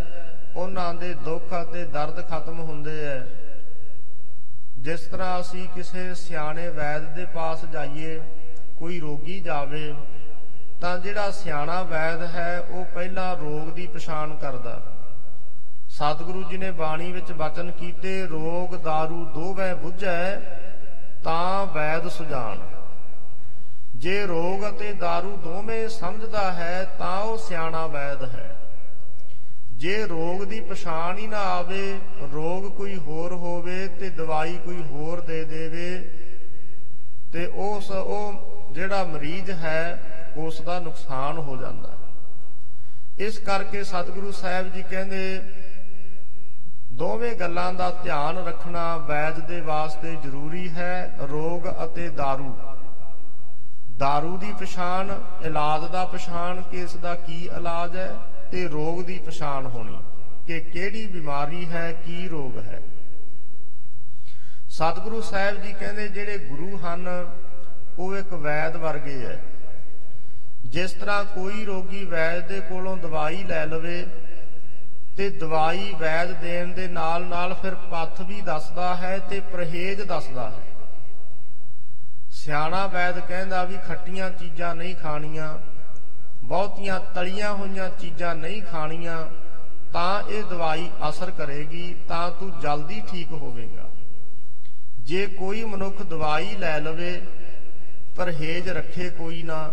ਉਹਨਾਂ 0.56 0.94
ਦੇ 0.94 1.14
ਦੁੱਖ 1.14 1.54
ਅਤੇ 1.62 1.84
ਦਰਦ 1.86 2.22
ਖਤਮ 2.30 2.60
ਹੁੰਦੇ 2.60 3.06
ਐ। 3.06 3.20
ਜਿਸ 4.78 5.00
ਤਰ੍ਹਾਂ 5.02 5.40
ਅਸੀਂ 5.42 5.68
ਕਿਸੇ 5.76 6.14
ਸਿਆਣੇ 6.16 6.70
ਵੈਦ 6.70 7.16
ਦੇ 7.16 7.26
ਪਾਸ 7.26 7.66
ਜਾਈਏ 7.66 8.20
ਕੋਈ 8.80 9.00
ਰੋਗੀ 9.00 9.40
ਜਾਵੇ 9.40 9.94
ਤਾਂ 10.82 10.98
ਜਿਹੜਾ 10.98 11.32
ਸਿਆਣਾ 11.32 11.82
ਵੈਦ 11.84 12.24
ਹੈ 12.24 12.60
ਉਹ 12.70 12.86
ਪਹਿਲਾਂ 12.86 13.36
ਰੋਗ 13.38 13.74
ਦੀ 13.74 13.88
ਪਛਾਣ 13.88 14.36
ਕਰਦਾ। 14.36 14.82
ਸਤਿਗੁਰੂ 15.97 16.43
ਜੀ 16.43 16.57
ਨੇ 16.59 16.71
ਬਾਣੀ 16.71 17.13
ਵਿੱਚ 17.13 17.33
ਬਚਨ 17.33 17.71
ਕੀਤੇ 17.71 18.27
ਰੋਗ 18.27 18.75
दारू 18.87 19.25
ਦੋਵੇਂ 19.35 19.75
ਬੁੱਝੈ 19.75 20.41
ਤਾਂ 21.25 21.67
ਵੈਦ 21.67 22.09
ਸੁਜਾਨ 22.09 22.59
ਜੇ 23.97 24.27
ਰੋਗ 24.27 24.69
ਅਤੇ 24.69 24.93
दारू 24.93 25.37
ਦੋਵੇਂ 25.45 25.89
ਸਮਝਦਾ 25.89 26.53
ਹੈ 26.53 26.85
ਤਾਂ 26.99 27.21
ਉਹ 27.21 27.37
ਸਿਆਣਾ 27.39 27.87
ਵੈਦ 27.87 28.23
ਹੈ 28.25 28.49
ਜੇ 29.77 29.97
ਰੋਗ 30.07 30.43
ਦੀ 30.45 30.61
ਪਛਾਣ 30.61 31.19
ਹੀ 31.19 31.27
ਨਾ 31.27 31.39
ਆਵੇ 31.51 32.01
ਰੋਗ 32.33 32.65
ਕੋਈ 32.73 32.97
ਹੋਰ 32.97 33.33
ਹੋਵੇ 33.33 33.87
ਤੇ 34.01 34.11
ਦਵਾਈ 34.11 34.57
ਕੋਈ 34.65 34.83
ਹੋਰ 34.83 35.21
ਦੇ 35.21 35.45
ਦੇਵੇ 35.45 35.89
ਤੇ 37.33 37.47
ਉਸ 37.47 37.91
ਉਹ 37.91 38.73
ਜਿਹੜਾ 38.73 39.05
ਮਰੀਜ਼ 39.05 39.51
ਹੈ 39.51 39.99
ਉਸ 40.37 40.61
ਦਾ 40.61 40.79
ਨੁਕਸਾਨ 40.79 41.39
ਹੋ 41.39 41.57
ਜਾਂਦਾ 41.57 41.89
ਹੈ। 41.89 43.27
ਇਸ 43.27 43.39
ਕਰਕੇ 43.39 43.83
ਸਤਿਗੁਰੂ 43.85 44.33
ਸਾਹਿਬ 44.33 44.73
ਜੀ 44.75 44.83
ਕਹਿੰਦੇ 44.83 45.41
ਦੋਵੇਂ 46.97 47.35
ਗੱਲਾਂ 47.37 47.73
ਦਾ 47.73 47.91
ਧਿਆਨ 48.03 48.39
ਰੱਖਣਾ 48.39 48.97
ਵੈਦ 48.99 49.39
ਦੇ 49.47 49.61
ਵਾਸਤੇ 49.61 50.15
ਜ਼ਰੂਰੀ 50.17 50.69
ਹੈ 50.71 51.27
ਰੋਗ 51.31 51.69
ਅਤੇ 51.85 52.09
दारू 52.19 52.51
दारू 53.99 54.39
ਦੀ 54.39 54.53
ਪਛਾਣ 54.61 55.13
ਇਲਾਜ 55.45 55.91
ਦਾ 55.93 56.05
ਪਛਾਣ 56.05 56.63
ਕਿ 56.63 56.83
ਇਸ 56.83 56.97
ਦਾ 56.97 57.15
ਕੀ 57.17 57.45
ਇਲਾਜ 57.57 57.97
ਹੈ 57.97 58.09
ਤੇ 58.51 58.67
ਰੋਗ 58.69 59.03
ਦੀ 59.03 59.19
ਪਛਾਣ 59.19 59.67
ਹੋਣੀ 59.67 59.99
ਕਿ 60.47 60.61
ਕਿਹੜੀ 60.63 61.07
ਬਿਮਾਰੀ 61.07 61.65
ਹੈ 61.67 61.91
ਕੀ 62.01 62.29
ਰੋਗ 62.29 62.59
ਹੈ 62.61 62.81
ਸਤਿਗੁਰੂ 64.71 65.21
ਸਾਹਿਬ 65.23 65.63
ਜੀ 65.63 65.73
ਕਹਿੰਦੇ 65.73 66.09
ਜਿਹੜੇ 66.09 66.39
ਗੁਰੂ 66.41 66.77
ਹਨ 66.79 67.09
ਉਹ 67.99 68.17
ਇੱਕ 68.17 68.33
ਵੈਦ 68.43 68.77
ਵਰਗੇ 68.77 69.19
ਹੈ 69.19 69.41
ਜਿਸ 70.67 70.93
ਤਰ੍ਹਾਂ 70.93 71.25
ਕੋਈ 71.25 71.65
ਰੋਗੀ 71.65 72.05
ਵੈਦ 72.05 72.47
ਦੇ 72.49 72.61
ਕੋਲੋਂ 72.61 72.97
ਦਵਾਈ 72.97 73.43
ਲੈ 73.45 73.65
ਲਵੇ 73.67 74.05
ਤੇ 75.18 75.30
ਦਵਾਈ 75.30 75.94
ਵੈਦ 76.00 76.32
ਦੇਣ 76.32 76.74
ਦੇ 76.74 76.88
ਨਾਲ 76.88 77.24
ਨਾਲ 77.26 77.54
ਫਿਰ 77.54 77.76
ਪੱਥ 77.76 78.22
ਵੀ 78.22 78.42
ਦੱਸਦਾ 78.42 78.96
ਹੈ 78.96 79.20
ਤੇ 79.20 79.40
ਪਰਹੇਜ਼ 79.40 80.02
ਦੱਸਦਾ 80.02 80.50
ਹੈ। 80.50 80.86
ਸਿਆਣਾ 82.32 82.88
ਵੈਦ 82.88 83.20
ਕਹਿੰਦਾ 83.20 83.64
ਵੀ 83.64 83.78
ਖੱਟੀਆਂ 83.88 84.30
ਚੀਜ਼ਾਂ 84.32 84.76
ਨਹੀਂ 84.76 84.96
ਖਾਣੀਆਂ, 84.96 85.58
ਬਹੁਤੀਆਂ 86.44 87.00
ਤਲੀਆਂ 87.16 87.54
ਹੋਈਆਂ 87.54 87.90
ਚੀਜ਼ਾਂ 87.90 88.36
ਨਹੀਂ 88.36 88.62
ਖਾਣੀਆਂ, 88.62 89.30
ਤਾਂ 89.94 90.24
ਇਹ 90.24 90.44
ਦਵਾਈ 90.44 90.90
ਅਸਰ 91.10 91.32
ਕਰੇਗੀ, 91.32 91.96
ਤਾਂ 92.08 92.32
ਤੂੰ 92.32 92.60
ਜਲਦੀ 92.60 93.02
ਠੀਕ 93.12 93.32
ਹੋਵੇਂਗਾ। 93.32 93.90
ਜੇ 95.00 95.26
ਕੋਈ 95.26 95.64
ਮਨੁੱਖ 95.64 96.02
ਦਵਾਈ 96.02 96.56
ਲੈ 96.56 96.80
ਲਵੇ, 96.80 97.22
ਪਰਹੇਜ਼ 98.16 98.70
ਰੱਖੇ 98.70 99.10
ਕੋਈ 99.10 99.44
ਨਾ 99.44 99.72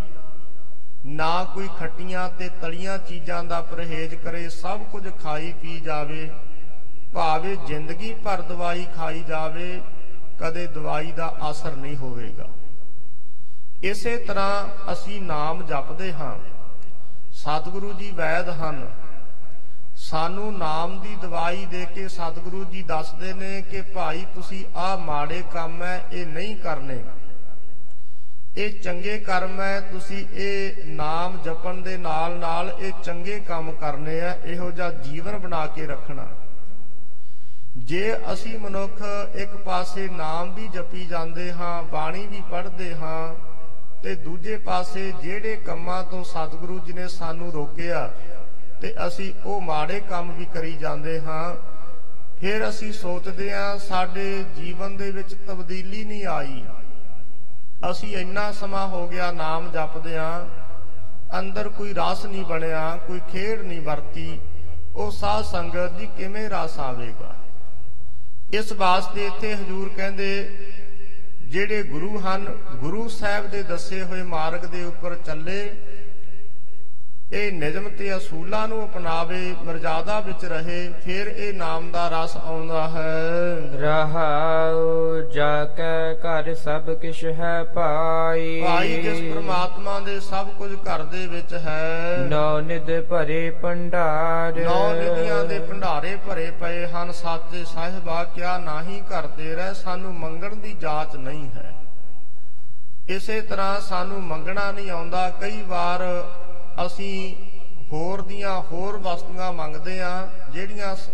ਨਾ 1.07 1.45
ਕੋਈ 1.45 1.69
ਖੱਟੀਆਂ 1.79 2.29
ਤੇ 2.29 2.49
ਤਲੀਆਂ 2.49 2.99
ਚੀਜ਼ਾਂ 2.99 3.45
ਦਾ 3.45 3.61
ਪਰਹੇਜ਼ 3.61 4.15
ਕਰੇ, 4.15 4.49
ਸਭ 4.49 4.81
ਕੁਝ 4.81 5.09
ਖਾਈ 5.23 5.53
ਪੀ 5.53 5.81
ਜਾਵੇ। 5.81 6.31
ਭਾਵੇਂ 7.13 7.57
ਜ਼ਿੰਦਗੀ 7.67 8.15
ਭਰ 8.15 8.43
ਦਵਾਈ 8.43 8.87
ਖਾਈ 8.97 9.23
ਜਾਵੇ, 9.23 9.83
ਕਦੇ 10.41 10.67
ਦਵਾਈ 10.67 11.13
ਦਾ 11.13 11.37
ਅਸਰ 11.51 11.77
ਨਹੀਂ 11.77 11.97
ਹੋਵੇਗਾ। 11.97 12.49
ਇਸੇ 13.83 14.17
ਤਰ੍ਹਾਂ 14.17 14.93
ਅਸੀਂ 14.93 15.23
ਨਾਮ 15.23 15.67
ਜਪਦੇ 15.67 16.13
ਹਾਂ। 16.13 16.39
ਸਤਿਗੁਰੂ 17.33 17.93
ਜੀ 17.93 18.11
ਵੈਦ 18.11 18.49
ਹਨ। 18.49 18.89
ਸਾਨੂੰ 19.97 20.59
ਨਾਮ 20.59 21.01
ਦੀ 21.01 21.17
ਦਵਾਈ 21.23 21.67
ਦੇ 21.67 21.87
ਕੇ 21.95 22.09
ਸਤਿਗੁਰੂ 22.09 22.65
ਜੀ 22.65 22.83
ਦੱਸਦੇ 22.83 23.33
ਨੇ 23.33 23.63
ਕਿ 23.63 23.83
ਭਾਈ 23.83 24.27
ਤੁਸੀਂ 24.35 24.65
ਆਹ 24.77 24.99
ਮਾੜੇ 24.99 25.43
ਕੰਮ 25.53 25.83
ਹੈ 25.83 26.05
ਇਹ 26.13 26.27
ਨਹੀਂ 26.27 26.57
ਕਰਨੇ। 26.57 27.05
ਇਹ 28.57 28.73
ਚੰਗੇ 28.81 29.19
ਕਰਮ 29.19 29.61
ਹੈ, 29.61 29.81
ਤੁਸੀਂ 29.81 30.25
ਇਹ 30.35 30.85
ਨਾਮ 30.87 31.39
ਜਪਣ 31.43 31.81
ਦੇ 31.83 31.97
ਨਾਲ 31.97 32.37
ਨਾਲ 32.39 32.77
ਇਹ 32.81 32.93
ਚੰਗੇ 33.05 33.39
ਕੰਮ 33.41 33.71
ਕਰਨੇ 33.73 34.21
ਆ, 34.21 34.35
ਇਹੋ 34.45 34.71
ਜਿਹਾ 34.71 34.91
ਜੀਵਨ 34.91 35.39
ਬਣਾ 35.39 35.67
ਕੇ 35.67 35.87
ਰੱਖਣਾ। 35.87 36.27
ਜੇ 37.79 38.17
ਅਸੀਂ 38.33 38.59
ਮਨੁੱਖ 38.59 39.03
ਇੱਕ 39.35 39.57
ਪਾਸੇ 39.57 40.09
ਨਾਮ 40.09 40.55
ਵੀ 40.55 40.69
ਜਪੀ 40.69 41.07
ਜਾਂਦੇ 41.07 41.51
ਹਾਂ, 41.53 41.83
ਬਾਣੀ 41.83 42.27
ਵੀ 42.27 42.43
ਪੜ੍ਹਦੇ 42.51 42.95
ਹਾਂ, 42.95 43.35
ਤੇ 44.03 44.15
ਦੂਜੇ 44.15 44.57
ਪਾਸੇ 44.57 45.13
ਜਿਹੜੇ 45.23 45.57
ਕੰਮਾਂ 45.57 46.03
ਤੋਂ 46.05 46.23
ਸਤਿਗੁਰੂ 46.25 46.79
ਜੀ 46.79 46.93
ਨੇ 46.93 47.09
ਸਾਨੂੰ 47.09 47.53
ਰੋਕਿਆ, 47.53 48.11
ਤੇ 48.83 48.95
ਅਸੀਂ 49.07 49.33
ਉਹ 49.45 49.61
ਮਾੜੇ 49.61 50.01
ਕੰਮ 50.01 50.31
ਵੀ 50.33 50.45
ਕਰੀ 50.45 50.73
ਜਾਂਦੇ 50.77 51.21
ਹਾਂ, 51.21 51.55
ਫਿਰ 52.41 52.69
ਅਸੀਂ 52.69 52.93
ਸੋਚਦੇ 52.93 53.53
ਹਾਂ 53.53 53.77
ਸਾਡੇ 53.79 54.45
ਜੀਵਨ 54.57 54.97
ਦੇ 54.97 55.11
ਵਿੱਚ 55.11 55.35
ਤਬਦੀਲੀ 55.47 56.05
ਨਹੀਂ 56.05 56.27
ਆਈ। 56.27 56.63
ਅਸੀਂ 57.91 58.17
ਇੰਨਾ 58.17 58.53
ਸਮਾਂ 58.53 58.89
ਹੋ 58.89 59.09
ਗਿਆ 59.09 59.33
ਨਾਮ 59.33 59.71
ਜਪਦੇ 59.73 60.17
ਆਂ, 60.17 60.47
ਅੰਦਰ 61.39 61.69
ਕੋਈ 61.69 61.95
ਰਸ 61.95 62.27
ਨਹੀਂ 62.27 62.45
ਬਣਿਆ, 62.45 62.99
ਕੋਈ 63.07 63.21
ਖੇੜ 63.33 63.61
ਨਹੀਂ 63.63 63.81
ਵਰਤੀ। 63.81 64.41
ਉਹ 64.97 65.11
ਸਾਧ 65.11 65.45
ਸੰਗਤ 65.45 65.99
ਜੀ 65.99 66.07
ਕਿਵੇਂ 66.07 66.51
ਰਸ 66.51 66.79
ਆਵੇਗਾ? 66.79 67.35
ਇਸ 68.53 68.73
ਵਾਸਤੇ 68.73 69.27
ਇੱਥੇ 69.27 69.55
ਹਜੂਰ 69.55 69.89
ਕਹਿੰਦੇ, 69.89 70.51
ਜਿਹੜੇ 71.43 71.83
ਗੁਰੂ 71.83 72.21
ਹਨ, 72.21 72.59
ਗੁਰੂ 72.75 73.09
ਸਾਹਿਬ 73.09 73.47
ਦੇ 73.47 73.63
ਦੱਸੇ 73.63 74.03
ਹੋਏ 74.03 74.23
ਮਾਰਗ 74.23 74.61
ਦੇ 74.61 74.83
ਉੱਪਰ 74.83 75.15
ਚੱਲੇ 75.15 75.73
ਇਹ 77.35 77.53
ਨਿਯਮ 77.53 77.89
ਤੇ 77.89 78.17
ਅਸੂਲਾਂ 78.17 78.69
ਨੂੰ 78.69 78.85
ਅਪਣਾਵੇ 78.85 79.55
ਮਰਜ਼ਾਦਾ 79.65 80.21
ਵਿੱਚ 80.21 80.45
ਰਹੇ 80.45 80.93
ਫਿਰ 81.05 81.27
ਇਹ 81.27 81.53
ਨਾਮ 81.55 81.91
ਦਾ 81.91 82.09
ਰਸ 82.09 82.37
ਆਉਂਦਾ 82.37 82.89
ਹੈ। 82.89 83.57
ਰਹਾਉ 83.81 85.21
ਜਾ 85.33 85.65
ਕੈ 85.65 86.15
ਘਰ 86.15 86.55
ਸਭ 86.55 86.91
ਕਿਛ 86.95 87.25
ਹੈ 87.25 87.65
ਪਾਈ। 87.65 88.63
ਭਾਈ 88.63 89.03
ਜਿਸ 89.03 89.33
ਪ੍ਰਮਾਤਮਾ 89.33 90.01
ਦੇ 90.01 90.21
ਸਭ 90.21 90.49
ਕੁਝ 90.59 90.73
ਘਰ 90.75 91.03
ਦੇ 91.03 91.27
ਵਿੱਚ 91.27 91.55
ਹੈ। 91.55 92.17
ਨੌ 92.29 92.61
ਨਿਧ 92.61 93.01
ਭਰੇ 93.01 93.51
ਭੰਡਾਰ। 93.51 94.53
ਨੌ 94.55 94.93
ਨਿਧੀਆਂ 94.95 95.45
ਦੇ 95.45 95.59
ਭੰਡਾਰੇ 95.59 96.17
ਭਰੇ 96.17 96.51
ਪਏ 96.61 96.87
ਹਨ 96.87 97.13
ਸਾਚੇ 97.13 97.65
ਸਾਹਿਬਾ 97.65 98.25
ਕਿਆ 98.25 98.59
ਨਾਹੀ 98.59 99.03
ਕਰਦੇ 99.11 99.55
ਰਹਿ 99.55 99.75
ਸਾਨੂੰ 99.75 100.15
ਮੰਗਣ 100.15 100.55
ਦੀ 100.55 100.77
ਜਾਚ 100.81 101.17
ਨਹੀਂ 101.17 101.49
ਹੈ। 101.49 101.75
ਇਸੇ 103.09 103.41
ਤਰ੍ਹਾਂ 103.41 103.81
ਸਾਨੂੰ 103.81 104.23
ਮੰਗਣਾ 104.23 104.73
ਨਹੀਂ 104.73 104.91
ਆਉਂਦਾ 104.91 105.31
ਕਈ 105.31 105.63
ਵਾਰ 105.63 106.03
ਅਸੀਂ 106.87 107.35
ਹੋਰ 107.93 108.23
ਦੀਆਂ 108.23 108.61
ਹੋਰ 108.61 108.97
ਵਸਤੂਆਂ 108.97 109.53
ਮੰਗਦੇ 109.53 110.01
ਆ 110.03 110.29
ਜਿਹੜੀਆਂ 110.51 110.97
ਸ- 110.97 111.09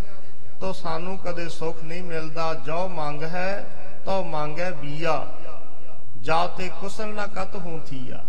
ਤੋਂ 0.60 0.72
ਸਾਨੂੰ 0.72 1.18
ਕਦੇ 1.18 1.48
ਸੁੱਖ 1.48 1.82
ਨਹੀਂ 1.82 2.02
ਮਿਲਦਾ। 2.02 2.54
ਜੋ 2.54 2.88
ਮੰਗ 2.88 3.22
ਹੈ, 3.22 3.66
ਤੋ 4.04 4.22
ਮੰਗੈ 4.22 4.70
ਬੀਆ। 4.70 5.26
ਜਾ 6.20 6.46
ਤੇ 6.46 6.70
ਕੁਸਲ 6.80 7.08
ਨਾ 7.08 7.26
ਕਤ 7.26 7.56
ਹੁੰਥੀਆ 7.56 8.24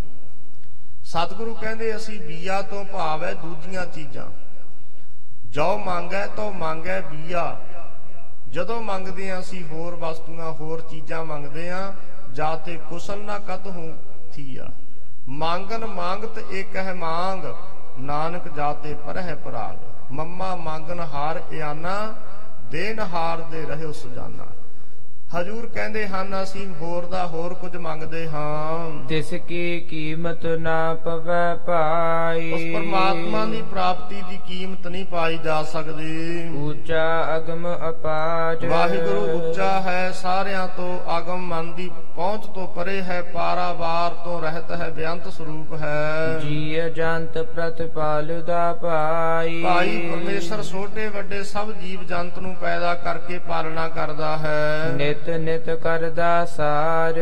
ਸਤਿਗੁਰੂ 1.03 1.53
ਕਹਿੰਦੇ, 1.53 1.95
ਅਸੀਂ 1.95 2.21
ਬੀਆ 2.21 2.61
ਤੋਂ 2.61 2.85
ਭਾਵ 2.85 3.23
ਹੈ 3.23 3.33
ਦੂਜੀਆਂ 3.33 3.85
ਚੀਜ਼ਾਂ। 3.85 4.31
ਜੋ 5.45 5.77
ਮੰਗੈ, 5.77 6.27
ਤੋ 6.27 6.51
ਮੰਗੈ 6.51 7.01
ਬੀਆ। 7.01 7.59
ਜਦੋਂ 8.49 8.81
ਮੰਗਦੇ 8.81 9.31
ਆ 9.31 9.39
ਅਸੀਂ 9.39 9.65
ਹੋਰ 9.65 9.95
ਵਸਤੂਆਂ, 9.95 10.51
ਹੋਰ 10.51 10.81
ਚੀਜ਼ਾਂ 10.81 11.25
ਮੰਗਦੇ 11.25 11.69
ਆ 11.69 11.93
ਜਾ 12.33 12.55
ਤੇ 12.55 12.79
ਕੁਸਲ 12.89 13.19
ਨਾ 13.19 13.39
ਕਤ 13.39 13.67
ਹੂੰ 13.67 13.97
ਥੀਆ। 14.33 14.67
ਮੰਗਨ 15.29 15.85
ਮੰਗਤ 15.85 16.37
ਇੱਕ 16.51 16.75
ਹੈ 16.75 16.93
ਮੰਗ 16.93 17.43
ਨਾਨਕ 17.99 18.47
ਜਾਤੇ 18.55 18.93
ਪਰਹਿ 18.93 19.35
ਪਰਾਗ। 19.35 19.77
ਮੰਮਾ 20.11 20.55
ਮੰਗਨ 20.55 20.99
ਹਾਰ 20.99 21.41
ਇਆਨਾ 21.51 22.13
ਦੇਨ 22.71 22.99
ਹਾਰ 22.99 23.41
ਦੇ 23.41 23.65
ਰਹਿਓ 23.65 23.91
ਸੁਜਾਨਾ 23.91 24.45
ਹਜੂਰ 25.35 25.67
ਕਹਿੰਦੇ 25.67 26.07
ਹਨ 26.07 26.43
ਅਸੀਂ 26.43 26.67
ਹੋਰ 26.81 27.05
ਦਾ 27.05 27.27
ਹੋਰ 27.27 27.53
ਕੁਝ 27.53 27.77
ਮੰਗਦੇ 27.77 28.27
ਹਾਂ। 28.29 29.07
ਤਿਸ 29.07 29.33
ਕੀ 29.47 29.79
ਕੀਮਤ 29.79 30.45
ਨਾ 30.45 30.93
ਪਵੈ 30.93 31.55
ਪਾਈ। 31.55 32.51
ਉਸ 32.51 32.61
ਪਰਮਾਤਮਾ 32.73 33.45
ਦੀ 33.45 33.61
ਪ੍ਰਾਪਤੀ 33.61 34.21
ਦੀ 34.29 34.39
ਕੀਮਤ 34.47 34.87
ਨਹੀਂ 34.87 35.05
ਪਾਈ 35.05 35.37
ਜਾ 35.37 35.63
ਸਕਦੀ। 35.63 36.49
ਉੱਚਾ 36.57 37.37
ਅਗਮ 37.37 37.67
ਅਪਾਰ 37.89 38.67
ਵਾਹਿਗੁਰੂ 38.67 39.39
ਉੱਚਾ 39.39 39.81
ਹੈ 39.81 40.11
ਸਾਰਿਆਂ 40.11 40.67
ਤੋਂ 40.67 40.99
ਆਗਮ 41.09 41.47
ਮਨ 41.47 41.73
ਦੀ 41.73 41.89
ਪਹੁੰਚ 42.15 42.45
ਤੋਂ 42.45 42.67
ਪਰੇ 42.67 43.01
ਹੈ 43.01 43.21
ਪਾਰਾਵਾਰ 43.21 44.11
ਤੋਂ 44.23 44.41
ਰਹਿਤ 44.41 44.71
ਹੈ 44.71 44.89
ਬੇਅੰਤ 44.89 45.27
ਸਰੂਪ 45.27 45.73
ਹੈ। 45.73 46.39
ਜੀਅ 46.39 46.89
ਜੰਤ 46.89 47.37
ਪ੍ਰਤਪਾਲ 47.37 48.41
ਦਾ 48.41 48.73
ਪਾਈ 48.73 49.61
ਭਾਈ 49.63 49.97
ਪਰਮੇਸ਼ਰ 50.09 50.63
ਛੋਟੇ 50.63 51.07
ਵੱਡੇ 51.07 51.43
ਸਭ 51.43 51.71
ਜੀਵ 51.71 52.03
ਜੰਤ 52.03 52.39
ਨੂੰ 52.39 52.55
ਪੈਦਾ 52.55 52.93
ਕਰਕੇ 52.95 53.39
ਪਾਲਣਾ 53.39 53.87
ਕਰਦਾ 53.89 54.37
ਹੈ। 54.37 54.91
ਨਿਤ 54.95 55.29
ਨਿਤ 55.29 55.69
ਕਰਦਾ 55.69 56.45
ਸਾਰ। 56.45 57.13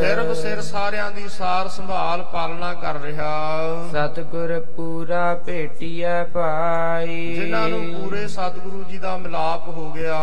ਸਿਰਫ 0.00 0.32
ਸਿਰ 0.36 0.60
ਸਾਰਿਆਂ 0.60 1.10
ਦੀ 1.10 1.28
ਸਾਰ 1.28 1.68
ਸੰਭਾਲ 1.68 2.22
ਪਾਲਣਾ 2.22 2.72
ਕਰ 2.74 3.00
ਰਿਹਾ। 3.00 3.32
ਸਤਿਗੁਰ 3.92 4.58
ਪੂਰਾ 4.76 5.34
ਭੇਟੀਐ 5.46 6.22
ਪਾਈ 6.24 7.34
ਜਿਨ੍ਹਾਂ 7.34 7.68
ਨੂੰ 7.68 7.84
ਪੂਰੇ 7.94 8.26
ਸਤਿਗੁਰੂ 8.28 8.82
ਜੀ 8.84 8.98
ਦਾ 8.98 9.16
ਮਿਲਾਪ 9.16 9.68
ਹੋ 9.68 9.90
ਗਿਆ। 9.90 10.20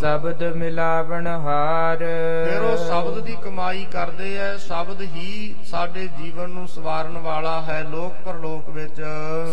ਸ਼ਬਦ 0.00 0.42
ਮਿਲਾਵਣ 0.56 1.26
ਹਾਰ। 1.26 1.98
ਫਿਰ 1.98 2.60
ਉਹ 2.60 2.76
ਸ਼ਬਦ 2.76 3.24
ਦੀ 3.24 3.36
ਕਮਾਈ 3.42 3.56
ਕਰਦੇ 3.58 4.36
ਐ 4.38 4.56
ਸ਼ਬਦ 4.56 5.00
ਹੀ 5.02 5.54
ਸਾਡੇ 5.70 6.06
ਜੀਵਨ 6.18 6.50
ਨੂੰ 6.50 6.66
ਸਵਾਰਨ 6.68 7.16
ਵਾਲਾ 7.18 7.60
ਹੈ 7.62 7.80
ਲੋਕ 7.82 8.12
ਪਰਲੋਕ 8.24 8.68
ਵਿੱਚ। 8.70 9.00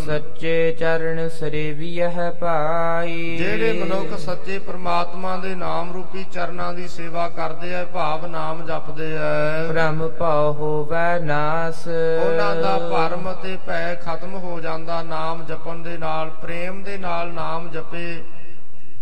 ਸੱਚੇ 0.06 0.72
ਚਰਨ 0.72 1.28
ਸਰੇਵੀਐ 1.28 2.30
ਪਾਈ 2.30 3.36
ਜਿਹੜੇ 3.36 3.72
ਮਨੁੱਖ 3.72 4.16
ਸੱਚੇ 4.18 4.58
ਪ੍ਰਮਾਤਮਾ 4.58 5.36
ਦੇ 5.36 5.54
ਨਾਮ 5.54 5.92
ਰੂਪੀ 5.92 6.24
ਚਰਨਾਂ 6.32 6.72
ਦੀ 6.72 6.86
ਸੇਵਾ 6.88 7.28
ਕਰਦੇ 7.28 7.72
ਐ 7.74 7.84
ਭਾਵ 7.84 8.26
ਨਾਮ 8.26 8.64
ਜਪਦੇ 8.66 9.12
ਐ। 9.16 9.66
ਭ੍ਰਮ 9.68 10.06
ਭਉ 10.08 10.52
ਹੋਵੈ 10.52 11.18
ਨਾਸ। 11.20 11.86
ਉਹਨਾਂ 11.88 12.54
ਦਾ 12.56 12.78
ਭਰਮ 12.78 13.32
ਤੇ 13.42 13.56
ਭੈ 13.66 13.94
ਖਤਮ 13.94 14.34
ਹੋ 14.34 14.60
ਜਾਂਦਾ 14.60 15.02
ਨਾਮ 15.02 15.44
ਜਪਣ 15.46 15.82
ਦੇ 15.82 15.96
ਨਾਲ 15.98 16.30
ਪ੍ਰੇਮ 16.42 16.82
ਦੇ 16.82 16.98
ਨਾਲ 16.98 17.32
ਨਾਮ 17.32 17.68
ਜਪੇ। 17.70 18.22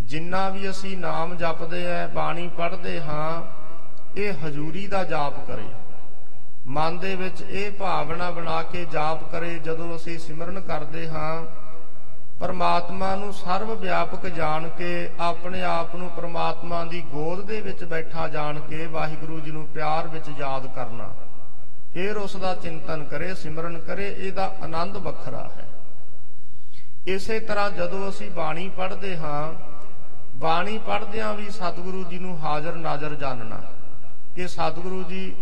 ਜਿੰਨਾ 0.02 0.48
ਵੀ 0.48 0.70
ਅਸੀਂ 0.70 0.96
ਨਾਮ 0.98 1.36
ਜਪਦੇ 1.36 1.84
ਐ 1.86 2.06
ਬਾਣੀ 2.06 2.48
ਪੜ੍ਹਦੇ 2.56 3.00
ਹਾਂ 3.00 3.42
ਇਹ 4.16 4.32
ਹਜ਼ੂਰੀ 4.32 4.86
ਦਾ 4.86 5.04
ਜਾਪ 5.04 5.46
ਕਰੇ। 5.46 5.68
ਮਨ 6.66 6.98
ਦੇ 6.98 7.14
ਵਿੱਚ 7.14 7.42
ਇਹ 7.42 7.70
ਭਾਵਨਾ 7.70 8.30
ਬਣਾ 8.30 8.62
ਕੇ 8.62 8.84
ਜਾਪ 8.84 9.30
ਕਰੇ, 9.32 9.58
ਜਦੋਂ 9.58 9.96
ਅਸੀਂ 9.96 10.18
ਸਿਮਰਨ 10.18 10.60
ਕਰਦੇ 10.60 11.08
ਹਾਂ, 11.08 11.46
ਪਰਮਾਤਮਾ 12.40 13.16
ਨੂੰ 13.16 13.32
ਸਰਵ 13.34 13.74
ਵਿਆਪਕ 13.74 14.26
ਜਾਣ 14.26 14.68
ਕੇ, 14.68 15.10
ਆਪਣੇ 15.20 15.62
ਆਪ 15.62 15.94
ਨੂੰ 15.96 16.10
ਪਰਮਾਤਮਾ 16.10 16.84
ਦੀ 16.84 17.00
ਗੋਦ 17.00 17.44
ਦੇ 17.46 17.60
ਵਿੱਚ 17.60 17.84
ਬੈਠਾ 17.84 18.28
ਜਾਣ 18.28 18.60
ਕੇ, 18.60 18.86
ਵਾਹਿਗੁਰੂ 18.86 19.40
ਜੀ 19.40 19.50
ਨੂੰ 19.50 19.66
ਪਿਆਰ 19.66 20.08
ਵਿੱਚ 20.08 20.28
ਯਾਦ 20.38 20.66
ਕਰਨਾ। 20.66 21.10
ਫਿਰ 21.94 22.16
ਉਸ 22.16 22.36
ਦਾ 22.36 22.54
ਚਿੰਤਨ 22.54 23.04
ਕਰੇ, 23.04 23.34
ਸਿਮਰਨ 23.34 23.78
ਕਰੇ, 23.78 24.08
ਇਹਦਾ 24.18 24.54
ਆਨੰਦ 24.62 24.96
ਵੱਖਰਾ 24.96 25.50
ਹੈ। 25.56 25.68
ਇਸੇ 27.06 27.40
ਤਰ੍ਹਾਂ 27.40 27.70
ਜਦੋਂ 27.70 28.08
ਅਸੀਂ 28.08 28.30
ਬਾਣੀ 28.30 28.68
ਪੜ੍ਹਦੇ 28.68 29.16
ਹਾਂ, 29.16 29.52
ਬਾਣੀ 30.36 30.78
ਪੜ੍ਹਦਿਆਂ 30.78 31.34
ਵੀ 31.34 31.50
ਸਤਿਗੁਰੂ 31.50 32.04
ਜੀ 32.04 32.18
ਨੂੰ 32.18 32.38
ਹਾਜ਼ਰ 32.38 32.74
ਨਾਜ਼ਰ 32.74 33.14
ਜਾਣਨਾ 33.14 33.60
ਕਿ 34.36 34.48
ਸਤਿਗੁਰੂ 34.48 35.02
ਜੀ 35.02 35.32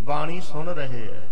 ਬਾਣੀ 0.00 0.40
ਸੁਣ 0.40 0.68
ਰਹੇ 0.68 1.06
ਹੈ। 1.06 1.28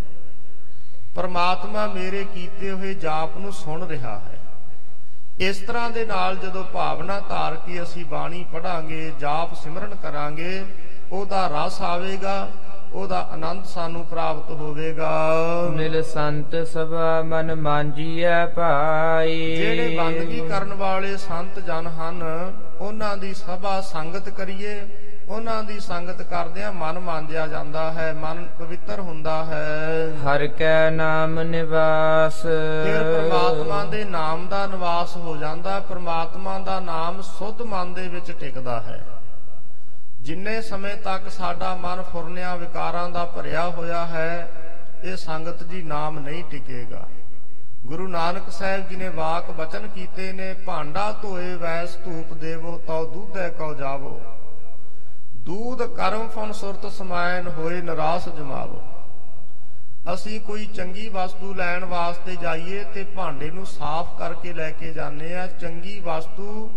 ਪਰਮਾਤਮਾ 1.15 1.87
ਮੇਰੇ 1.87 2.25
ਕੀਤੇ 2.35 2.71
ਹੋਏ 2.71 2.95
ਜਾਪ 2.95 3.37
ਨੂੰ 3.37 3.53
ਸੁਣ 3.53 3.87
ਰਿਹਾ 3.87 4.19
ਹੈ। 4.19 4.39
ਇਸ 5.41 5.59
ਤਰ੍ਹਾਂ 5.59 5.91
ਦੇ 5.91 6.05
ਨਾਲ 6.05 6.37
ਜਦੋਂ 6.37 6.65
ਭਾਵਨਾ 6.65 7.21
ਧਾਰ 7.21 7.55
ਕੇ 7.57 7.83
ਅਸੀਂ 7.83 8.05
ਬਾਣੀ 8.05 8.45
ਪੜਾਂਗੇ 8.53 9.13
ਜਾਪ 9.21 9.55
ਸਿਮਰਨ 9.55 9.95
ਕਰਾਂਗੇ 9.95 10.65
ਉਹਦਾ 11.13 11.47
ਰਸ 11.47 11.81
ਆਵੇਗਾ 11.83 12.51
ਉਹਦਾ 12.93 13.21
ਆਨੰਦ 13.33 13.65
ਸਾਨੂੰ 13.65 14.05
ਪ੍ਰਾਪਤ 14.05 14.51
ਹੋਵੇਗਾ। 14.51 15.11
ਮਿਲ 15.71 16.03
ਸੰਤ 16.03 16.57
ਸਭਾ 16.69 17.23
ਮਨ 17.23 17.55
ਮਾਂਜੀਐ 17.55 18.47
ਭਾਈ। 18.47 19.57
ਜਿਹੜੇ 19.57 19.97
ਬੰਦਗੀ 19.97 20.41
ਕਰਨ 20.49 20.75
ਵਾਲੇ 20.75 21.17
ਸੰਤ 21.17 21.59
ਜਨ 21.59 21.87
ਹਨ 21.87 22.23
ਉਹਨਾਂ 22.81 23.17
ਦੀ 23.17 23.35
ਸਭਾ 23.35 23.81
ਸੰਗਤ 23.81 24.29
ਕਰੀਏ। 24.29 24.81
ਉਹਨਾਂ 25.31 25.63
ਦੀ 25.63 25.79
ਸੰਗਤ 25.81 26.23
ਕਰਦਿਆਂ 26.23 26.73
ਮਨ 26.73 26.99
ਮਾਂਜਿਆ 26.99 27.47
ਜਾਂਦਾ 27.47 27.93
ਹੈ 27.93 28.13
ਮਨ 28.13 28.47
ਪਵਿੱਤਰ 28.59 29.01
ਹੁੰਦਾ 29.01 29.45
ਹੈ। 29.45 30.09
ਹਰ 30.25 30.47
ਕੈ 30.47 30.91
ਨਾਮ 30.91 31.41
ਨਿਵਾਸ। 31.41 32.41
ਫਿਰ 32.43 33.03
ਪ੍ਰਮਾਤਮਾ 33.05 33.85
ਦੇ 33.85 34.05
ਨਾਮ 34.05 34.47
ਦਾ 34.49 34.67
ਨਿਵਾਸ 34.67 35.17
ਹੋ 35.17 35.37
ਜਾਂਦਾ 35.37 35.79
ਪ੍ਰਮਾਤਮਾ 35.81 36.59
ਦਾ 36.59 36.81
ਨਾਮ 36.81 37.21
ਸੁੱਧ 37.23 37.63
ਮਨ 37.63 37.95
ਦੇ 37.95 38.09
ਵਿੱਚ 38.09 38.33
ਟਿਕਦਾ 38.33 38.81
ਹੈ। 38.81 39.01
ਜਿੰਨੇ 40.21 40.61
ਸਮੇਂ 40.63 40.97
ਤੱਕ 40.97 41.31
ਸਾਡਾ 41.31 41.75
ਮਨ 41.75 42.03
ਫੁਰਨਿਆਂ 42.03 42.57
ਵਿਕਾਰਾਂ 42.57 43.09
ਦਾ 43.11 43.25
ਭਰਿਆ 43.27 43.69
ਹੋਇਆ 43.69 44.05
ਹੈ 44.07 44.49
ਇਹ 45.05 45.17
ਸੰਗਤ 45.17 45.63
ਜੀ 45.63 45.83
ਨਾਮ 45.83 46.19
ਨਹੀਂ 46.19 46.45
ਟਿਕੇਗਾ। 46.45 47.07
ਗੁਰੂ 47.87 48.09
ਨਾਨਕ 48.09 48.51
ਸਾਹਿਬ 48.51 48.89
ਜੀ 48.89 48.97
ਨੇ 48.97 49.09
ਵਾਕ 49.09 49.51
ਬਚਨ 49.51 49.87
ਕੀਤੇ 49.89 50.33
ਨੇ 50.33 50.53
ਭਾਂਡਾ 50.67 51.11
ਧੋਏ 51.23 51.55
ਵੈਸ 51.55 51.97
ਧੂਪ 51.97 52.35
ਦੇਵੋ 52.35 52.81
ਤਉ 52.87 53.05
ਦੁੱਧੈ 53.07 53.49
ਕਉ 53.49 53.75
ਜਾਵੋ। 53.75 54.21
ਦੂਧ 55.45 55.83
ਕਰਮ 55.83 56.29
ਫਨ 56.29 56.53
ਸੁਰਤ 56.53 56.87
ਸਮਾਇਨ 56.93 57.49
ਹੋਏ 57.49 57.81
ਨਰਾਸ 57.83 58.29
ਜਮਾਵੋ। 58.29 58.81
ਅਸੀਂ 60.15 60.41
ਕੋਈ 60.41 60.67
ਚੰਗੀ 60.67 61.09
ਵਸਤੂ 61.09 61.55
ਲੈਣ 61.55 61.85
ਵਾਸਤੇ 61.85 62.37
ਜਾਈਏ 62.37 62.85
ਤੇ 62.85 63.05
ਭਾਂਡੇ 63.05 63.51
ਨੂੰ 63.51 63.67
ਸਾਫ਼ 63.67 64.19
ਕਰਕੇ 64.19 64.53
ਲੈ 64.53 64.71
ਕੇ 64.71 64.93
ਜਾਂਦੇ 64.93 65.35
ਆ 65.37 65.47
ਚੰਗੀ 65.47 65.99
ਵਸਤੂ 66.01 66.71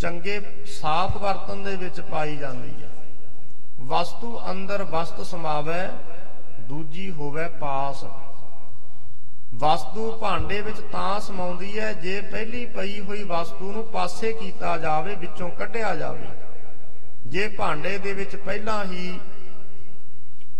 ਚੰਗੇ 0.00 0.40
ਸਾਫ਼ 0.80 1.16
ਬਰਤਨ 1.16 1.62
ਦੇ 1.62 1.76
ਵਿੱਚ 1.76 2.00
ਪਾਈ 2.00 2.36
ਜਾਂਦੀ 2.36 2.82
ਹੈ। 2.82 2.90
ਵਸਤੂ 3.80 4.40
ਅੰਦਰ 4.50 4.82
ਵਸਤ 4.82 5.20
ਸਮਾਵੈ, 5.20 5.90
ਦੂਜੀ 6.60 7.10
ਹੋਵੇ 7.10 7.48
ਪਾਸ। 7.48 8.04
ਵਸਤੂ 9.54 10.10
ਭਾਂਡੇ 10.12 10.60
ਵਿੱਚ 10.60 10.80
ਤਾਂ 10.92 11.20
ਸਮਾਉਂਦੀ 11.20 11.78
ਹੈ, 11.80 11.92
ਜੇ 11.92 12.20
ਪਹਿਲੀ 12.20 12.66
ਪਈ 12.66 13.00
ਹੋਈ 13.00 13.22
ਵਸਤੂ 13.22 13.72
ਨੂੰ 13.72 13.84
ਪਾਸੇ 13.84 14.32
ਕੀਤਾ 14.32 14.76
ਜਾਵੇ, 14.78 15.14
ਵਿੱਚੋਂ 15.14 15.50
ਕੱਢਿਆ 15.50 15.94
ਜਾਵੇ। 15.96 16.28
ਜੇ 17.26 17.48
ਭਾਂਡੇ 17.48 17.98
ਦੇ 17.98 18.12
ਵਿੱਚ 18.12 18.36
ਪਹਿਲਾਂ 18.36 18.84
ਹੀ 18.84 19.20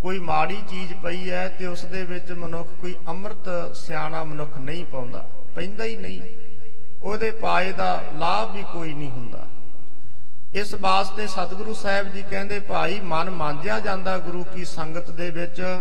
ਕੋਈ 0.01 0.19
ਮਾੜੀ 0.19 0.61
ਚੀਜ਼ 0.69 0.93
ਪਈ 0.93 1.29
ਹੈ 1.29 1.47
ਤੇ 1.47 1.65
ਉਸ 1.65 1.85
ਦੇ 1.85 2.03
ਵਿੱਚ 2.03 2.31
ਮਨੁੱਖ 2.31 2.69
ਕੋਈ 2.81 2.95
ਅੰਮ੍ਰਿਤ 3.07 3.75
ਸਿਆਣਾ 3.75 4.23
ਮਨੁੱਖ 4.23 4.57
ਨਹੀਂ 4.57 4.85
ਪਾਉਂਦਾ, 4.85 5.25
ਪੈਂਦਾ 5.55 5.83
ਹੀ 5.83 5.95
ਨਹੀਂ। 5.95 6.21
ਉਹਦੇ 7.03 7.31
ਪਾਏ 7.31 7.71
ਦਾ 7.71 8.03
ਲਾਭ 8.15 8.55
ਵੀ 8.55 8.63
ਕੋਈ 8.73 8.93
ਨਹੀਂ 8.93 9.09
ਹੁੰਦਾ। 9.11 9.45
ਇਸ 10.53 10.73
ਵਾਸਤੇ 10.73 11.27
ਸਤਿਗੁਰੂ 11.27 11.73
ਸਾਹਿਬ 11.73 12.13
ਜੀ 12.13 12.23
ਕਹਿੰਦੇ, 12.29 12.59
ਭਾਈ, 12.59 12.99
ਮਨ 12.99 13.29
ਮਾਂਜਿਆ 13.29 13.79
ਜਾਂਦਾ 13.79 14.17
ਗੁਰੂ 14.17 14.43
ਕੀ 14.43 14.65
ਸੰਗਤ 14.65 15.09
ਦੇ 15.09 15.29
ਵਿੱਚ। 15.29 15.79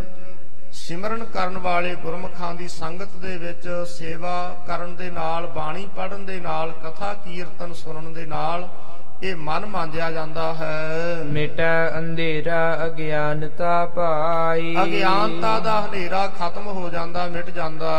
ਸਿਮਰਨ 0.73 1.25
ਕਰਨ 1.25 1.59
ਵਾਲੇ 1.59 1.95
ਗੁਰਮਖਾਂ 1.95 2.55
ਦੀ 2.55 2.69
ਸੰਗਤ 2.69 3.17
ਦੇ 3.17 3.37
ਵਿੱਚ 3.37 3.69
ਸੇਵਾ 3.89 4.65
ਕਰਨ 4.67 4.97
ਦੇ 4.97 5.11
ਨਾਲ, 5.11 5.47
ਬਾਣੀ 5.47 5.89
ਪੜਨ 5.97 6.27
ਦੇ 6.27 6.41
ਨਾਲ, 6.41 6.73
ਕਥਾ 6.73 7.15
ਕੀਰਤਨ 7.15 7.73
ਸੁਣਨ 7.73 8.13
ਦੇ 8.13 8.27
ਨਾਲ 8.27 8.69
ਇਹ 9.23 9.37
ਮਨ 9.37 9.67
ਮਾਂਜਿਆ 9.67 10.11
ਜਾਂਦਾ 10.11 10.55
ਹੈ। 10.55 11.17
ਮਿਟੈ 11.25 11.99
ਅੰਧੇਰਾ 11.99 12.87
ਅਗਿਆਨਤਾ 12.87 13.87
ਪਾਈ। 13.87 14.77
ਅਗਿਆਨਤਾ 14.83 15.59
ਦਾ 15.59 15.81
ਹਨੇਰਾ 15.81 16.27
ਖਤਮ 16.27 16.67
ਹੋ 16.67 16.89
ਜਾਂਦਾ 16.91 17.27
ਮਿਟ 17.27 17.51
ਜਾਂਦਾ। 17.51 17.93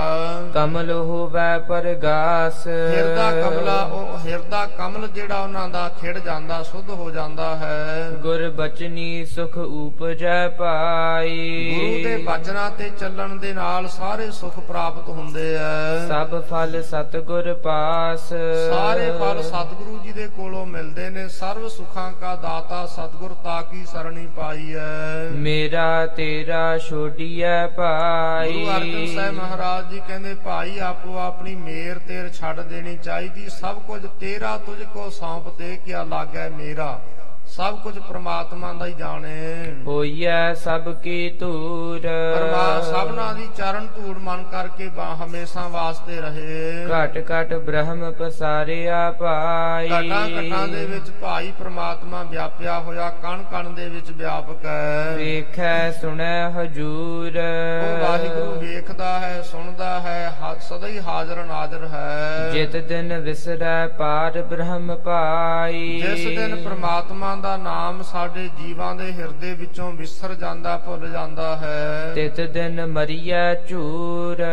ਕਮਲ 0.53 0.91
ਹੋਵੈ 0.91 1.57
ਪਰਗਾਸ। 1.59 2.67
ਹਿਰਦਾ 2.67 3.31
ਕਮਲਾ 3.41 3.81
ਉਹ 3.83 4.17
ਹਿਰਦਾ 4.27 4.65
ਕਮਲ 4.65 5.07
ਜਿਹੜਾ 5.07 5.41
ਉਹਨਾਂ 5.41 5.69
ਦਾ 5.69 5.89
ਖਿੜ 6.01 6.17
ਜਾਂਦਾ 6.19 6.61
ਸੁੱਧ 6.63 6.89
ਹੋ 6.89 7.09
ਜਾਂਦਾ 7.11 7.55
ਹੈ। 7.55 8.09
ਗੁਰ 8.21 8.49
ਬਚਨੀ 8.49 9.25
ਸੁਖ 9.25 9.57
ਉਪਜੈ 9.57 10.47
ਪਾਈ। 10.47 11.75
ਗੁਰੂ 11.75 12.03
ਦੇ 12.03 12.17
ਬਚਨਾਂ 12.17 12.69
ਤੇ 12.71 12.89
ਚੱਲਣ 12.99 13.35
ਦੇ 13.35 13.53
ਨਾਲ 13.53 13.87
ਸਾਰੇ 13.87 14.31
ਸੁੱਖ 14.31 14.59
ਪ੍ਰਾਪਤ 14.59 15.09
ਹੁੰਦੇ 15.09 15.53
ਐ 15.55 16.07
ਸਭ 16.07 16.41
ਫਲ 16.41 16.81
ਸਤਗੁਰ 16.83 17.53
ਪਾਸ। 17.53 18.29
ਸਾਰੇ 18.69 19.11
ਫਲ 19.11 19.43
ਸਤਿਗੁਰੂ 19.43 19.99
ਜੀ 20.03 20.11
ਦੇ 20.11 20.27
ਕੋਲੋਂ 20.27 20.65
ਮਿਲਦੇ 20.65 21.06
ਨੇ 21.09 21.27
ਸਰਵ 21.27 21.67
ਸੁਖਾਂ 21.67 22.11
ਕਾ 22.11 22.35
ਦਾਤਾ 22.35 22.85
ਸਤਿਗੁਰ 22.85 23.33
ਤਾ 23.43 23.61
ਕੀ 23.61 23.85
ਸਰਣੀ 23.85 24.27
ਪਾਈ 24.27 24.73
ਐ 24.73 25.29
ਮੇਰਾ 25.31 26.05
ਤੇਰਾ 26.05 26.77
ਛੋਡੀਐ 26.77 27.67
ਭਾਈ। 27.67 28.53
ਗੁਰੂ 28.53 28.77
ਅਰਜਨ 28.77 29.15
ਸਾਹਿਬ 29.15 29.35
ਮਹਾਰਾਜ 29.35 29.89
ਜੀ 29.91 30.01
ਕਹਿੰਦੇ 30.07 30.33
ਭਾਈ 30.33 30.79
ਆਪੋ 30.79 31.17
ਆਪਣੀ 31.17 31.55
ਮੇਰ 31.55 31.97
ਤੇਰ 31.97 32.29
ਛੱਡ 32.29 32.61
ਦੇਣੀ 32.61 32.97
ਚਾਹੀਦੀ। 32.97 33.49
ਸਭ 33.49 33.79
ਕੁਝ 33.79 34.05
ਤੇਰਾ 34.19 34.57
ਤੁਝ 34.57 34.83
ਕੋ 34.83 35.09
ਸੌਂਪ 35.09 35.57
ਤੇ 35.57 35.75
ਕਿਆ 35.85 36.03
ਲਾਗੈ 36.03 36.49
ਮੇਰਾ? 36.49 36.99
ਸਭ 37.47 37.77
ਕੁਝ 37.83 37.97
ਪ੍ਰਮਾਤਮਾ 37.99 38.71
ਦਾ 38.73 38.85
ਹੀ 38.85 38.93
ਜਾਣੇ। 38.93 39.73
ਹੋਈਐ 39.85 40.53
ਸਭ 40.53 40.89
ਕੀ 40.93 41.29
ਧੂਰ। 41.29 42.01
ਪਰਮਾ 42.01 42.81
ਸਭਨਾ 42.81 43.31
ਦੀ 43.33 43.47
ਚਰਨ 43.57 43.87
ਧੂੜ 43.95 44.17
ਮਨ 44.17 44.43
ਕਰਕੇ 44.43 44.87
ਬਾ 44.87 45.05
ਹਮੇਸ਼ਾ 45.15 45.67
ਵਾਸਤੇ 45.67 46.19
ਰਹੇ। 46.21 46.85
ਘਟ 46.87 47.17
ਘਟ 47.31 47.53
ਬ੍ਰਹਮ 47.53 48.11
ਪਸਾਰਿਆ 48.11 49.11
ਭਾਈ। 49.11 49.87
ਘਟਾਂ 49.87 50.27
ਘਟਾਂ 50.29 50.67
ਦੇ 50.67 50.85
ਵਿੱਚ 50.85 51.09
ਭਾਈ 51.21 51.51
ਪ੍ਰਮਾਤਮਾ 51.59 52.23
ਵਿਆਪਿਆ 52.23 52.79
ਹੋਇਆ 52.79 53.09
ਕਣ 53.23 53.43
ਕਣ 53.51 53.69
ਦੇ 53.69 53.87
ਵਿੱਚ 53.89 54.11
ਵਿਆਪਕ 54.11 54.65
ਹੈ। 54.65 55.15
ਵੇਖੈ 55.17 55.91
ਸੁਣੈ 55.91 56.49
ਹਜੂਰ। 56.51 57.37
ਉਹ 57.37 57.97
ਵਾਹਿਗੁਰੂ 57.99 58.59
ਵੇਖਦਾ 58.59 59.19
ਹੈ 59.19 59.41
ਸੁਣਦਾ 59.41 59.99
ਹੈ 59.99 60.15
ਸਦਾ 60.59 60.87
ਹੀ 60.87 60.99
ਹਾਜ਼ਰ 60.99 61.43
ਨਾਜ਼ਰ 61.45 61.87
ਹੈ। 61.87 62.49
ਜਿਤ 62.53 62.75
ਦਿਨ 62.87 63.17
ਵਿਸਰੈ 63.19 63.87
ਪਾਰ 63.87 64.41
ਬ੍ਰਹਮ 64.41 64.95
ਪਾਈ 64.95 66.01
ਜਿਸ 66.01 66.25
ਦਿਨ 66.27 66.55
ਪ੍ਰਮਾਤਮਾ 66.63 67.35
ਦਾ 67.41 67.57
ਨਾਮ 67.57 68.01
ਸਾਡੇ 68.03 68.49
ਜੀਵਾਂ 68.57 68.95
ਦੇ 68.95 69.13
ਹਿਰਦੇ 69.13 69.53
ਵਿੱਚੋਂ 69.53 69.91
ਵਿਸਰ 69.91 70.33
ਜਾਂਦਾ 70.33 70.77
ਭੁੱਲ 70.77 71.09
ਜਾਂਦਾ 71.09 71.55
ਹੈ। 71.57 72.11
ਤਿਤ 72.15 72.41
ਦਿਨ 72.41 72.85
ਮਰੀਐ 72.85 73.53
ਝੂਰ। 73.69 74.43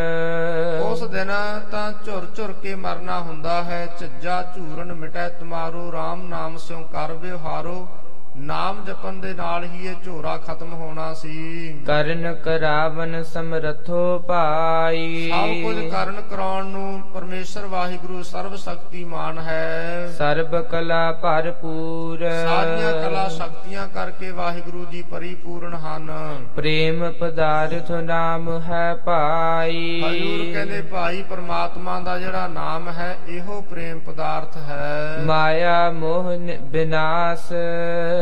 ਉਸ 0.83 1.03
ਦਿਨ 1.03 1.31
ਤਾਂ 1.71 1.91
ਝੁਰ 2.05 2.27
ਝੁਰ 2.35 2.53
ਕੇ 2.53 2.75
ਮਰਨਾ 2.75 3.19
ਹੁੰਦਾ 3.19 3.63
ਹੈ 3.63 3.87
ਝੱਜਾ 3.99 4.41
ਝੂਰਨ 4.55 4.93
ਮਿਟੈ 4.93 5.29
ਤੁਮਾਰੋ 5.29 5.91
RAM 5.91 6.27
ਨਾਮ 6.29 6.57
ਸਿਉ 6.57 6.83
ਕਰ 6.83 7.13
ਵਿਵਹਾਰੋ। 7.13 7.87
ਨਾਮ 8.37 8.85
ਜਪਣ 8.85 9.13
ਦੇ 9.13 9.33
ਨਾਲ 9.33 9.63
ਹੀ 9.63 9.85
ਇਹ 9.87 9.95
ਝੋਰਾ 10.05 10.37
ਖਤਮ 10.37 10.73
ਹੋਣਾ 10.73 11.13
ਸੀ। 11.13 11.73
ਕਰਨ 11.87 12.35
ਕਰਾਵਨ 12.35 13.23
ਸਮਰਥੋ 13.23 14.19
ਭਾਈ। 14.19 15.31
ਸਭ 15.31 15.63
ਕੁਝ 15.63 15.85
ਕਰਨ 15.89 16.21
ਕਰਾਉਣ 16.21 16.65
ਨੂੰ 16.65 17.01
ਪਰਮੇਸ਼ਰ 17.13 17.65
ਵਾਹਿਗੁਰੂ 17.65 18.23
ਸਰਵ 18.23 18.55
ਸ਼ਕਤੀਮਾਨ 18.55 19.39
ਹੈ। 19.39 20.07
ਸਰਬ 20.17 20.61
ਕਲਾ 20.61 21.11
ਭਰਪੂਰ। 21.11 22.29
ਸਾਰੀਆਂ 22.29 22.93
ਕਲਾ 22.93 23.27
ਸ਼ਕਤੀਆਂ 23.27 23.87
ਕਰਕੇ 23.87 24.31
ਵਾਹਿਗੁਰੂ 24.31 24.85
ਜੀ 24.85 25.01
ਪਰਿਪੂਰਨ 25.01 25.73
ਹਨ। 25.73 26.11
ਪ੍ਰੇਮ 26.55 27.11
ਪਦਾਰਥ 27.11 27.91
ਨਾਮ 27.91 28.61
ਹੈ 28.61 28.95
ਭਾਈ। 28.95 30.01
ਹਜੂਰ 30.01 30.53
ਕਹਿੰਦੇ 30.53 30.81
ਭਾਈ 30.81 31.23
ਪ੍ਰਮਾਤਮਾ 31.29 31.99
ਦਾ 31.99 32.19
ਜਿਹੜਾ 32.19 32.47
ਨਾਮ 32.47 32.89
ਹੈ 32.89 33.17
ਇਹੋ 33.27 33.61
ਪ੍ਰੇਮ 33.61 33.99
ਪਦਾਰਥ 33.99 34.57
ਹੈ। 34.57 35.17
ਮਾਇਆ 35.25 35.91
ਮੋਹ 35.91 36.37
ਬਿਨਾਸ਼ 36.61 37.53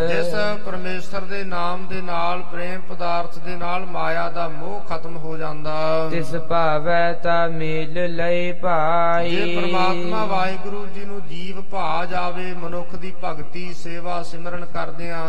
ਜਿਸ 0.07 0.33
ਪਰਮੇਸ਼ਰ 0.65 1.21
ਦੇ 1.21 1.43
ਨਾਮ 1.43 1.87
ਦੇ 1.87 2.01
ਨਾਲ 2.01 2.41
ਪ੍ਰੇਮ 2.41 2.81
ਪਦਾਰਥ 2.81 3.37
ਦੇ 3.39 3.55
ਨਾਲ 3.55 3.85
ਮਾਇਆ 3.85 4.29
ਦਾ 4.29 4.47
ਮੋਹ 4.47 4.79
ਖਤਮ 4.81 5.17
ਹੋ 5.17 5.37
ਜਾਂਦਾ। 5.37 6.07
ਤਿਸ 6.11 6.35
ਭਾਵੈ 6.35 7.13
ਤਾ 7.13 7.47
ਮੇਲ 7.47 8.15
ਲਈ 8.15 8.51
ਭਾਈ। 8.51 9.35
ਜੇ 9.35 9.55
ਪ੍ਰਮਾਤਮਾ 9.55 10.25
ਵਾਹਿਗੁਰੂ 10.25 10.85
ਜੀ 10.85 11.05
ਨੂੰ 11.05 11.21
ਜੀਵ 11.27 11.61
ਭਾ 11.61 12.05
ਜਾਵੇ 12.05 12.53
ਮਨੁੱਖ 12.53 12.95
ਦੀ 12.95 13.13
ਭਗਤੀ 13.23 13.73
ਸੇਵਾ 13.73 14.21
ਸਿਮਰਨ 14.23 14.65
ਕਰਦਿਆਂ 14.65 15.25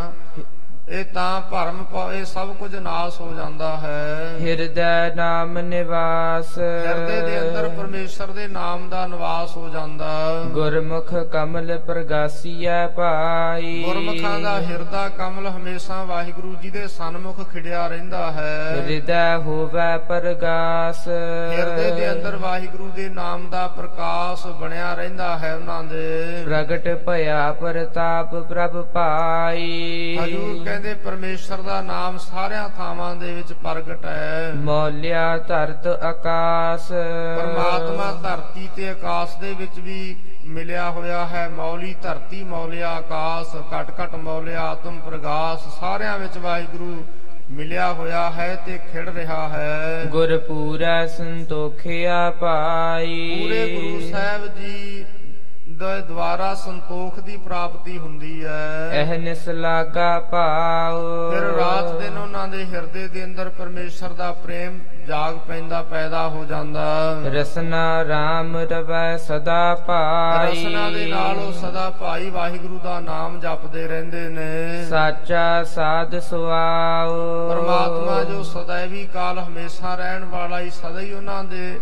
ਇਹ 0.89 1.05
ਤਾਂ 1.05 1.41
ਭਰਮ 1.41 1.85
ਪ- 1.85 2.13
ਇਹ 2.13 2.25
ਸਭ 2.25 2.55
ਕੁਝ 2.55 2.77
ਨਾਸ 2.77 3.21
ਹੋ 3.21 3.35
ਜਾਂਦਾ 3.35 3.77
ਹੈ। 3.77 4.37
ਹਿਰਦੈ 4.41 5.15
ਨਾਮ 5.15 5.59
ਨਿਵਾਸ। 5.59 6.59
ਹਿਰਦੇ 6.59 7.21
ਦੇ 7.21 7.41
ਅੰਦਰ 7.41 7.69
ਪਰਮੇਸ਼ਰ 7.69 8.27
ਦੇ 8.27 8.47
ਨਾਮ 8.47 8.89
ਦਾ 8.89 9.07
ਨਿਵਾਸ 9.07 9.57
ਹੋ 9.57 9.69
ਜਾਂਦਾ। 9.69 10.43
ਗੁਰਮੁਖ 10.47 11.15
ਕਮਲ 11.15 11.79
ਪ੍ਰਗਾਸੀਐ 11.79 12.87
ਭਾਈ। 12.87 13.83
ਗੁਰਮੁਖਾਂ 13.87 14.41
ਦਾ 14.41 14.61
ਹਿਰਦਾ 14.61 15.09
ਕਮਲ 15.09 15.47
ਹਮੇਸ਼ਾ 15.47 16.05
ਵਾਹਿਗੁਰੂ 16.05 16.55
ਜੀ 16.55 16.71
ਦੇ 16.71 16.89
ਸਨਮੁਖ 16.89 17.53
ਖਿੜਿਆ 17.53 17.87
ਰਹਿੰਦਾ 17.87 18.33
ਹੈ। 18.33 18.77
ਹਿਰਦੈ 18.77 19.37
ਹੋਵੈ 19.37 19.99
ਪ੍ਰਗਾਸ। 19.99 21.09
ਹਿਰਦੇ 21.59 21.91
ਦੇ 21.91 22.13
ਅੰਦਰ 22.13 22.37
ਵਾਹਿਗੁਰੂ 22.37 22.91
ਦੇ 22.91 23.09
ਨਾਮ 23.09 23.51
ਦਾ 23.51 23.67
ਪ੍ਰਕਾਸ਼ 23.67 24.47
ਬਣਿਆ 24.47 24.95
ਰਹਿੰਦਾ 24.95 25.39
ਹੈ 25.39 25.55
ਉਹਨਾਂ 25.55 25.83
ਦੇ। 25.83 26.43
ਪ੍ਰਗਟ 26.45 27.05
ਭਇਆ 27.07 27.53
ਪ੍ਰਤਾਪ 27.53 28.35
ਪ੍ਰਭ 28.35 28.85
ਪਾਈ 28.85 30.19
ਹਜੂਰ 30.25 30.74
ਕਹਿੰਦੇ 30.75 30.95
ਪਰਮੇਸ਼ਰ 30.95 31.57
ਦਾ 31.57 31.81
ਨਾਮ 31.83 32.17
ਸਾਰਿਆਂ 32.19 32.69
ਥਾਵਾਂ 32.69 33.17
ਦੇ 33.17 33.35
ਵਿੱਚ 33.35 33.53
ਪ੍ਰਗਟ 33.53 34.05
ਹੈ। 34.07 34.53
ਮੌਲਿਆ 34.55 35.39
ਧਰਤ 35.39 35.87
ਆਕਾਸ। 35.87 36.89
ਪਰਮਾਤਮਾ 37.37 38.11
ਧਰਤੀ 38.23 38.69
ਤੇ 38.77 38.89
ਆਕਾਸ਼ 38.89 39.37
ਦੇ 39.41 39.55
ਵਿੱਚ 39.59 39.79
ਵੀ 39.79 40.17
ਮਿਲਿਆ 40.45 40.91
ਹੋਇਆ 40.91 41.27
ਹੈ। 41.27 41.49
ਮੌਲੀ 41.49 41.95
ਧਰਤੀ 42.03 42.43
ਮੌਲਿਆ 42.45 42.91
ਆਕਾਸ਼ 42.91 43.57
ਘਟ 43.57 43.93
ਘਟ 44.01 44.15
ਮੌਲਿਆ 44.15 44.61
ਆਤਮ 44.63 45.01
ਪ੍ਰਗਾਸ 45.01 45.81
ਸਾਰਿਆਂ 45.81 46.19
ਵਿੱਚ 46.19 46.39
ਵਾਹਿਗੁਰੂ 46.39 47.05
ਮਿਲਿਆ 47.51 47.93
ਹੋਇਆ 47.93 48.31
ਹੈ 48.31 48.55
ਤੇ 48.67 48.79
ਖਿੜ 48.93 49.09
ਰਿਹਾ 49.09 49.49
ਹੈ। 49.49 50.05
ਗੁਰ 50.07 50.39
ਪੂਰੈ 50.39 51.07
ਸੰਤੋਖਿਆ 51.07 52.31
ਪਾਈ। 52.31 53.41
ਪੂਰੇ 53.43 53.75
ਗੁਰੂ 53.75 54.11
ਸਾਹਿਬ 54.11 54.47
ਜੀ 54.47 55.05
ਦੇ 55.75 56.01
ਦੁਆਰਾ 56.01 56.55
ਸੰਤੋਖ 56.55 57.21
ਦੀ 57.21 57.37
ਪ੍ਰਾਪਤੀ 57.37 57.99
ਹੁੰਦੀ 57.99 58.45
ਹੈ। 58.45 58.91
ਅਹਨਿਸ 59.03 59.49
ਲਾਗਾ 59.49 60.21
ਪਾਉ 60.21 61.31
ਫਿਰ 61.31 61.41
ਰਾਤ 61.41 62.03
ਦਿਨ 62.03 62.19
ਉਹਨਾਂ 62.19 62.49
ਦੇ 62.49 62.65
ਹਿਰਦੇ 62.65 63.09
ਦੇ 63.09 63.25
ਅੰਦਰ 63.25 63.49
ਪਰਮੇਸ਼ਰ 63.49 64.09
ਦਾ 64.09 64.33
ਪ੍ਰੇਮ 64.33 64.79
ਜਾਗ 65.09 65.35
ਪੈਂਦਾ 65.49 65.83
ਪੈਦਾ 65.83 66.29
ਹੋ 66.29 66.45
ਜਾਂਦਾ। 66.45 67.17
ਰਸਨਾ 67.27 68.03
RAM 68.03 68.71
ਰਵੈ 68.71 69.17
ਸਦਾ 69.17 69.75
ਪਾਈ 69.75 70.65
ਰਸਨਾ 70.65 70.91
ਦੇ 70.91 71.07
ਨਾਲ 71.07 71.37
ਉਹ 71.37 71.53
ਸਦਾ 71.53 71.91
ਭਾਈ 71.91 72.31
ਵਾਹਿਗੁਰੂ 72.31 72.79
ਦਾ 72.79 73.01
ਨਾਮ 73.01 73.41
ਜਪਦੇ 73.41 73.89
ਰਹਿੰਦੇ 73.89 74.29
ਨੇ। 74.29 74.85
ਸਾਚਾ 74.91 75.63
ਸਾਧ 75.63 76.19
ਸੁਆਉ 76.19 77.49
ਪਰਮਾਤਮਾ 77.49 78.25
ਜੋ 78.25 78.43
ਸदैवी 78.43 79.13
ਕਾਲ 79.13 79.39
ਹਮੇਸ਼ਾ 79.39 79.95
ਰਹਿਣ 79.95 80.25
ਵਾਲਾ 80.25 80.61
ਹੀ 80.61 80.71
ਸਦਾ 80.71 81.01
ਹੀ 81.01 81.13
ਉਹਨਾਂ 81.13 81.45
ਦੇ 81.45 81.81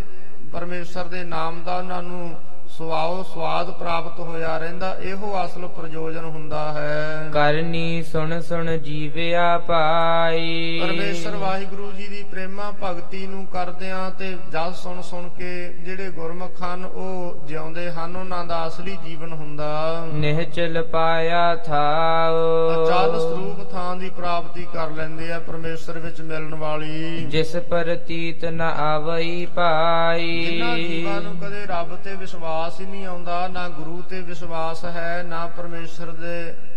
ਪਰਮੇਸ਼ਰ 0.52 1.04
ਦੇ 1.04 1.24
ਨਾਮ 1.24 1.62
ਦਾ 1.64 1.76
ਉਹਨਾਂ 1.76 2.02
ਨੂੰ 2.02 2.34
ਸੁਆਉ 2.78 3.22
ਸਵਾਦ 3.22 3.70
ਪ੍ਰਾਪਤ 3.70 4.20
ਹੋਇਆ 4.20 4.58
ਰਹਿੰਦਾ 4.58 4.94
ਇਹੋ 5.02 5.44
ਅਸਲ 5.44 5.66
ਪ੍ਰਯੋਜਨ 5.68 6.24
ਹੁੰਦਾ 6.24 6.72
ਹੈ। 6.72 7.30
ਕਰਨੀ 7.32 8.02
ਸੁਣ 8.02 8.40
ਸੁਣ 8.40 8.76
ਜੀਵਿਆ 8.78 9.58
ਪਾਈ 9.58 10.80
ਪਰਮੇਸ਼ਰ 10.80 11.36
ਵਾਹਿਗੁਰੂ 11.36 11.92
ਜੀ 11.92 12.06
ਦੀ 12.06 12.22
ਪ੍ਰੇਮਾ 12.30 12.72
ਭਗਤੀ 12.84 13.26
ਨੂੰ 13.26 13.46
ਕਰਦਿਆਂ 13.46 14.10
ਤੇ 14.10 14.36
ਜਸ 14.52 14.82
ਸੁਣ 14.82 15.00
ਸੁਣ 15.00 15.28
ਕੇ 15.28 15.68
ਜਿਹੜੇ 15.68 16.10
ਗੁਰਮੁਖ 16.10 16.62
ਹਨ 16.62 16.84
ਉਹ 16.84 17.46
ਜਿਉਂਦੇ 17.46 17.90
ਹਨ 17.90 18.16
ਉਹਨਾਂ 18.16 18.44
ਦਾ 18.44 18.66
ਅਸਲੀ 18.66 18.96
ਜੀਵਨ 19.04 19.32
ਹੁੰਦਾ। 19.32 20.06
ਨਿਹਚਲ 20.12 20.82
ਪਾਇਆ 20.82 21.56
ਥਾਉ। 21.56 22.72
ਅਚਲ 22.72 23.18
ਸਰੂਪ 23.20 23.70
ਥਾਂ 23.72 23.96
ਦੀ 23.96 24.10
ਪ੍ਰਾਪਤੀ 24.10 24.66
ਕਰ 24.74 24.90
ਲੈਂਦੇ 24.90 25.32
ਆ 25.32 25.38
ਪਰਮੇਸ਼ਰ 25.38 25.98
ਵਿੱਚ 25.98 26.20
ਮਿਲਣ 26.20 26.54
ਵਾਲੀ। 26.54 27.24
ਜਿਸ 27.24 27.56
ਪ੍ਰਤੀਤ 27.56 28.44
ਨ 28.44 28.60
ਆਵਈ 28.60 29.46
ਪਾਈ। 29.46 30.44
ਜਿਨ੍ਹਾਂ 30.44 30.76
ਜੀਵਾਂ 30.78 31.20
ਨੂੰ 31.20 31.36
ਕਦੇ 31.36 31.66
ਰੱਬ 31.66 31.96
ਤੇ 31.96 32.14
ਵਿਸ਼ਵਾਸ 32.14 32.61
ਹੀ 32.70 32.86
ਨਹੀਂ 32.86 33.06
ਆਉਂਦਾ 33.06 33.48
ਨਾ 33.48 33.68
ਗੁਰੂ 33.68 34.02
ਤੇ 34.02 34.20
ਵਿਸ਼ਵਾਸ 34.20 34.84
ਹੈ 34.84 35.22
ਨਾ 35.22 35.46
ਪਰਮੇਸ਼ਰ 35.46 36.06
ਦੇ 36.06 36.50
ਅਹ, 36.50 36.71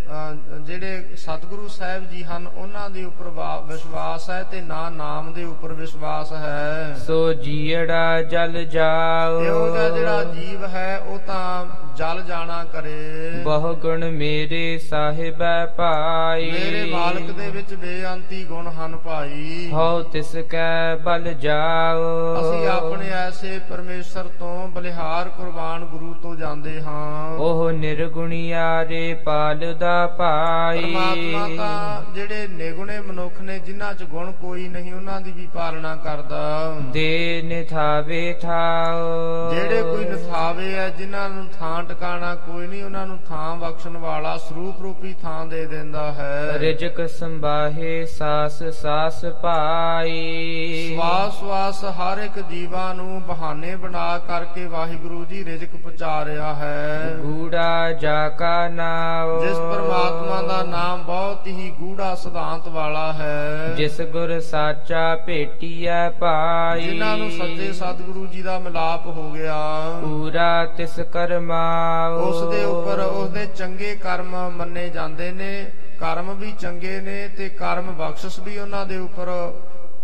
ਜਿਹੜੇ 0.62 1.06
ਸਤਿਗੁਰੂ 1.18 1.68
ਸਾਹਿਬ 1.68 2.10
ਜੀ 2.10 2.24
ਹਨ 2.24 2.48
ਉਹਨਾਂ 2.48 2.90
ਦੇ 2.90 3.04
ਉੱਪਰ 3.04 3.30
ਵਿਸ਼ਵਾਸ 3.68 4.30
ਹੈ 4.30 4.44
ਤੇ 4.44 4.62
ਨਾ 4.62 4.90
ਨਾਮ 4.90 5.34
ਦੇ 5.34 5.44
ਉੱਪਰ 5.44 5.74
ਵਿਸ਼ਵਾਸ 5.74 6.32
ਹੈ। 6.34 6.96
ਸੋ 7.08 7.34
ਜੀੜਾ 7.34 8.22
ਜਲ 8.22 8.66
ਜਾਓ। 8.66 9.40
ਤੇ 9.40 9.50
ਉਹ 9.50 9.72
ਜਿਹਾ 9.72 9.90
ਜਿਹੜਾ 9.90 10.24
ਜੀਵ 10.24 10.66
ਹੈ 10.66 10.98
ਉਹ 10.98 11.20
ਤਾਂ 11.20 11.66
ਜਲ 11.96 12.22
ਜਾਣਾ 12.22 12.64
ਕਰੇ। 12.64 13.32
ਬਹੁ 13.44 13.74
ਗੁਣ 13.76 14.10
ਮੇਰੇ 14.12 14.78
ਸਾਹਿਬੈ 14.78 15.66
ਭਾਈ। 15.66 16.52
ਮੇਰੇ 16.52 16.84
ਮਾਲਕ 16.92 17.32
ਦੇ 17.32 17.50
ਵਿੱਚ 17.50 17.74
ਬੇਅੰਤੀ 17.74 18.44
ਗੁਣ 18.44 18.68
ਹਨ 18.68 18.96
ਭਾਈ। 18.98 19.70
ਹਉ 19.74 20.02
ਤਿਸ 20.04 20.36
ਕੈ 20.50 20.96
ਬਲ 20.96 21.34
ਜਾਓ। 21.34 22.36
ਅਸੀਂ 22.42 22.68
ਆਪਣੇ 22.68 23.10
ਐਸੇ 23.10 23.60
ਪਰਮੇਸ਼ਰ 23.70 24.24
ਤੋਂ 24.40 24.68
ਬਲਿਹਾਰ 24.68 25.30
ਕੁਰਬਾਨ 25.30 25.86
ਗੁਰੂ 25.86 26.14
ਤੋਂ 26.14 26.36
ਜਾਂਦੇ 26.36 26.82
ਹਾਂ। 26.82 27.36
ਉਹ 27.38 27.72
ਨਿਰਗੁਣਿਆਰੇ 27.72 29.14
ਪਾਲਦਾ 29.14 29.95
ਭਾਈ 30.18 30.82
ਪਰਮਾਤਮਾ 30.82 31.48
ਤਾਂ 31.58 32.14
ਜਿਹੜੇ 32.14 32.48
ਨਿਗੁਣੇ 32.48 33.00
ਮਨੁੱਖ 33.00 33.42
ਨੇ 33.42 33.60
ਜਿਨ੍ਹਾਂ 33.60 33.94
'ਚ 33.94 34.04
ਗੁਣ 34.04 34.32
ਕੋਈ 34.32 34.68
ਨਹੀਂ 34.68 34.94
ਉਹਨਾਂ 34.94 35.22
ਦੀ 35.22 35.32
ਵੀ 35.32 35.48
ਪਾਲਣਾ 35.54 35.96
ਕਰਦਾ। 35.96 36.76
ਦੇ 36.92 37.42
ਨਿਥਾਵੇ 37.46 38.34
ਥਾਓ 38.34 39.54
ਜਿਹੜੇ 39.54 39.82
ਕੋਈ 39.82 40.06
ਨਥਾਵੇ 40.06 40.78
ਆ 40.80 40.90
ਜਿਨ੍ਹਾਂ 40.90 41.30
ਨੂੰ 41.30 41.48
ਥਾਂ 41.60 41.84
ਟਿਕਾਣਾ 41.84 42.36
ਕੋਈ 42.36 42.68
ਨਹੀਂ 42.68 42.84
ਉਹਨਾਂ 42.84 43.06
ਨੂੰ 43.08 43.18
ਥਾਂ 43.30 43.56
ਬਖਸ਼ਣ 43.56 43.98
ਵਾਲਾ 43.98 44.38
ਸਰੂਪ 44.38 44.82
ਰੂਪੀ 44.82 45.14
ਥਾਂ 45.22 45.46
ਦੇ 45.46 45.66
ਦਿੰਦਾ 45.66 46.12
ਹੈ। 46.12 46.58
ਰਿਜਕ 46.58 47.10
ਸੰਭਾਹੇ 47.10 48.06
ਸਾਸ 48.06 48.64
ਸਾਸ 48.64 49.26
ਪਾਈ। 49.26 50.96
ਸਵਾਸ 50.96 51.40
ਸਵਾਸ 51.40 51.84
ਹਰ 51.86 52.18
ਇੱਕ 52.18 52.40
ਜੀਵਾਂ 52.40 52.96
ਨੂੰ 52.96 53.22
ਬਹਾਨੇ 53.24 53.76
ਬਣਾ 53.76 54.18
ਕਰਕੇ 54.18 54.66
ਵਾਹਿਗੁਰੂ 54.66 55.26
ਜੀ 55.26 55.44
ਰਿਜ਼ਕ 55.46 55.76
ਪਹੁੰਚਾ 55.76 56.26
ਰਿਹਾ 56.26 56.54
ਹੈ। 56.56 57.16
ਗੂੜਾ 57.20 57.92
ਜਾ 57.92 58.30
ਕਾ 58.30 58.68
ਨਾਮ 58.68 59.40
ਜਿਸ 59.40 59.58
ਪਰਮਾਤਮਾ 59.86 60.42
ਦਾ 60.42 60.62
ਨਾਮ 60.64 61.04
ਬਹੁਤ 61.04 61.48
ਹੀ 61.48 61.70
ਗੂੜਾ 61.80 62.16
ਸਿਧਾਂਤ 62.16 62.68
ਵਾਲਾ 62.68 63.14
ਹੈ। 63.14 63.74
ਜਿਸ 63.78 64.02
ਗੁਰ 64.02 64.40
ਸਾਚਾ 64.40 65.16
ਭੇਟੀਐ 65.16 66.10
ਭਾਈ। 66.10 66.82
ਜਿਨ੍ਹਾਂ 66.82 67.18
ਨੂੰ 67.18 67.32
ਸੱਚੇ 67.32 67.72
ਸਤਿਗੁਰੂ 67.74 68.26
ਜੀ 68.26 68.42
ਦਾ 68.42 68.60
ਮਿਲਾਪ 68.60 69.06
ਹੋ 69.08 69.30
ਗਿਆ। 69.32 69.56
ਪੂਰਾ 70.02 70.66
ਤਿਸ 70.66 71.00
ਕਰਮਾਓ 71.14 72.20
ਉਸ 72.20 72.56
ਦੇ 72.56 72.64
ਉੱਪਰ 72.64 73.00
ਉਸ 73.00 73.30
ਦੇ 73.30 73.46
ਚੰਗੇ 73.46 73.96
ਕਰਮ 73.96 74.50
ਮੰਨੇ 74.50 74.90
ਜਾਂਦੇ 74.90 75.32
ਨੇ 75.32 75.72
ਕਰਮ 76.00 76.34
ਵੀ 76.34 76.52
ਚੰਗੇ 76.52 77.00
ਨੇ 77.02 77.28
ਤੇ 77.28 77.50
ਕਰਮ 77.50 77.92
ਬਖਸ਼ਿਸ਼ 77.92 78.40
ਵੀ 78.40 78.58
ਉਹਨਾਂ 78.58 78.86
ਦੇ 78.86 78.98
ਉੱਪਰ 78.98 79.28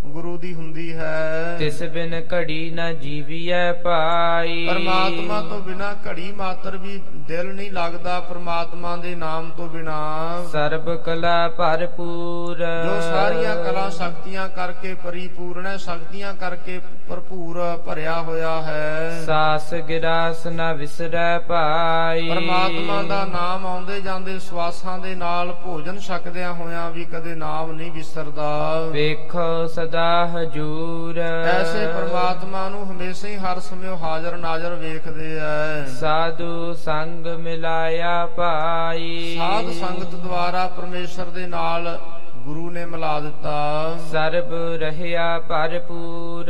ਗੁਰੂ 0.06 0.38
ਦੀ 0.38 0.54
ਹੁੰਦੀ 0.54 0.94
ਹੈ। 0.94 1.56
ਤਿਸ 1.60 1.84
ਬਿਨ 1.84 2.22
ਘੜੀ 2.34 2.70
ਨ 2.70 2.94
ਜੀਵੀਐ 3.00 3.72
ਭਾਈ। 3.74 4.66
ਪਰਮਾਤਮਾ 4.68 5.42
ਤੋਂ 5.42 5.60
ਬਿਨਾ 5.60 5.96
ਘੜੀ 6.08 6.32
ਮਾਤਰ 6.32 6.78
ਵੀ 6.78 7.02
ਦਿਲ 7.28 7.54
ਨਹੀਂ 7.54 7.72
ਲੱਗਦਾ 7.72 8.20
ਪਰਮਾਤਮਾ 8.20 8.96
ਦੇ 8.98 9.16
ਨਾਮ 9.16 9.50
ਤੋਂ 9.50 9.68
ਬਿਨਾ। 9.70 9.98
ਸਰਬ 10.52 10.96
ਕਲਾ 10.96 11.48
ਭਰਪੂਰ। 11.50 12.58
ਜੋ 12.58 13.02
ਸਾਰੀਆਂ 13.02 13.56
ਕਲਾ 13.56 13.90
ਸ਼ਕਤੀਆਂ 13.90 14.50
ਕਰਕੇ 14.50 14.94
ਪਰਿਪੂਰਨ 14.94 15.66
ਹੈ 15.66 15.78
ਸ਼ਕਤੀਆਂ 15.78 16.34
ਕਰਕੇ 16.34 16.80
ਭਰਪੂਰ 17.10 17.60
ਭਰਿਆ 17.86 18.22
ਹੋਇਆ 18.22 18.62
ਹੈ। 18.62 19.24
ਸਾਸ 19.26 19.74
ਗਿਰਾਸ 19.90 20.46
ਨ 20.48 20.74
ਵਿਸਰੈ 20.74 21.40
ਭਾਈ 21.40 22.30
ਪਰਮਾਤਮਾ 22.30 23.02
ਦਾ 23.04 23.24
ਨਾਮ 23.26 23.66
ਆਉਂਦੇ 23.66 24.00
ਜਾਂਦੇ 24.02 24.38
ਸਵਾਸਾਂ 24.40 24.98
ਦੇ 25.00 25.16
ਨਾਲ 25.16 25.52
ਭੋਜਨ 25.64 26.00
ਛਕਦਿਆਂ 26.00 26.54
ਹੋਇਆਂ 26.54 26.90
ਵੀ 26.92 27.06
ਕਦੇ 27.06 27.36
ਨਾਮ 27.36 27.72
ਨਹੀਂ 27.72 27.92
ਵਿਸਰਦਾ। 27.92 28.50
ਵੇਖੋ 28.92 29.68
ਸਦਾ 29.68 30.28
ਹਜੂਰ। 30.28 31.20
ਐਸੇ 31.20 31.86
ਪ੍ਰਮਾਤਮਾ 31.88 32.68
ਨੂੰ 32.70 32.86
ਹਮੇਸ਼ਾ 32.92 33.28
ਹੀ 33.28 33.36
ਹਰ 33.38 33.60
ਸਮੇਂ 33.60 33.96
ਹਾਜ਼ਰ 33.98 34.38
ਨਾਜ਼ਰ 34.38 34.76
ਵੇਖਦੇ 34.76 35.36
ਐ। 35.40 35.86
ਸਾਧੂ 36.00 36.74
ਸੰਗ 36.74 37.28
ਮਿਲਾਇਆ 37.40 38.26
ਭਾਈ 38.38 39.36
ਸਾਧ 39.38 39.72
ਸੰਗਤ 39.72 40.16
ਦੁਆਰਾ 40.16 40.68
ਪਰਮੇਸ਼ਰ 40.68 41.26
ਦੇ 41.26 41.48
ਨਾਲ 41.48 41.98
ਗੁਰੂ 42.46 42.70
ਨੇ 42.72 42.86
ਮਿਲਾ 42.86 43.20
ਦਿੱਤਾ। 43.20 43.56
ਸਰਬ 44.12 44.54
ਰਹਿਆ 44.82 45.40
ਭਰਪੂਰ। 45.40 46.46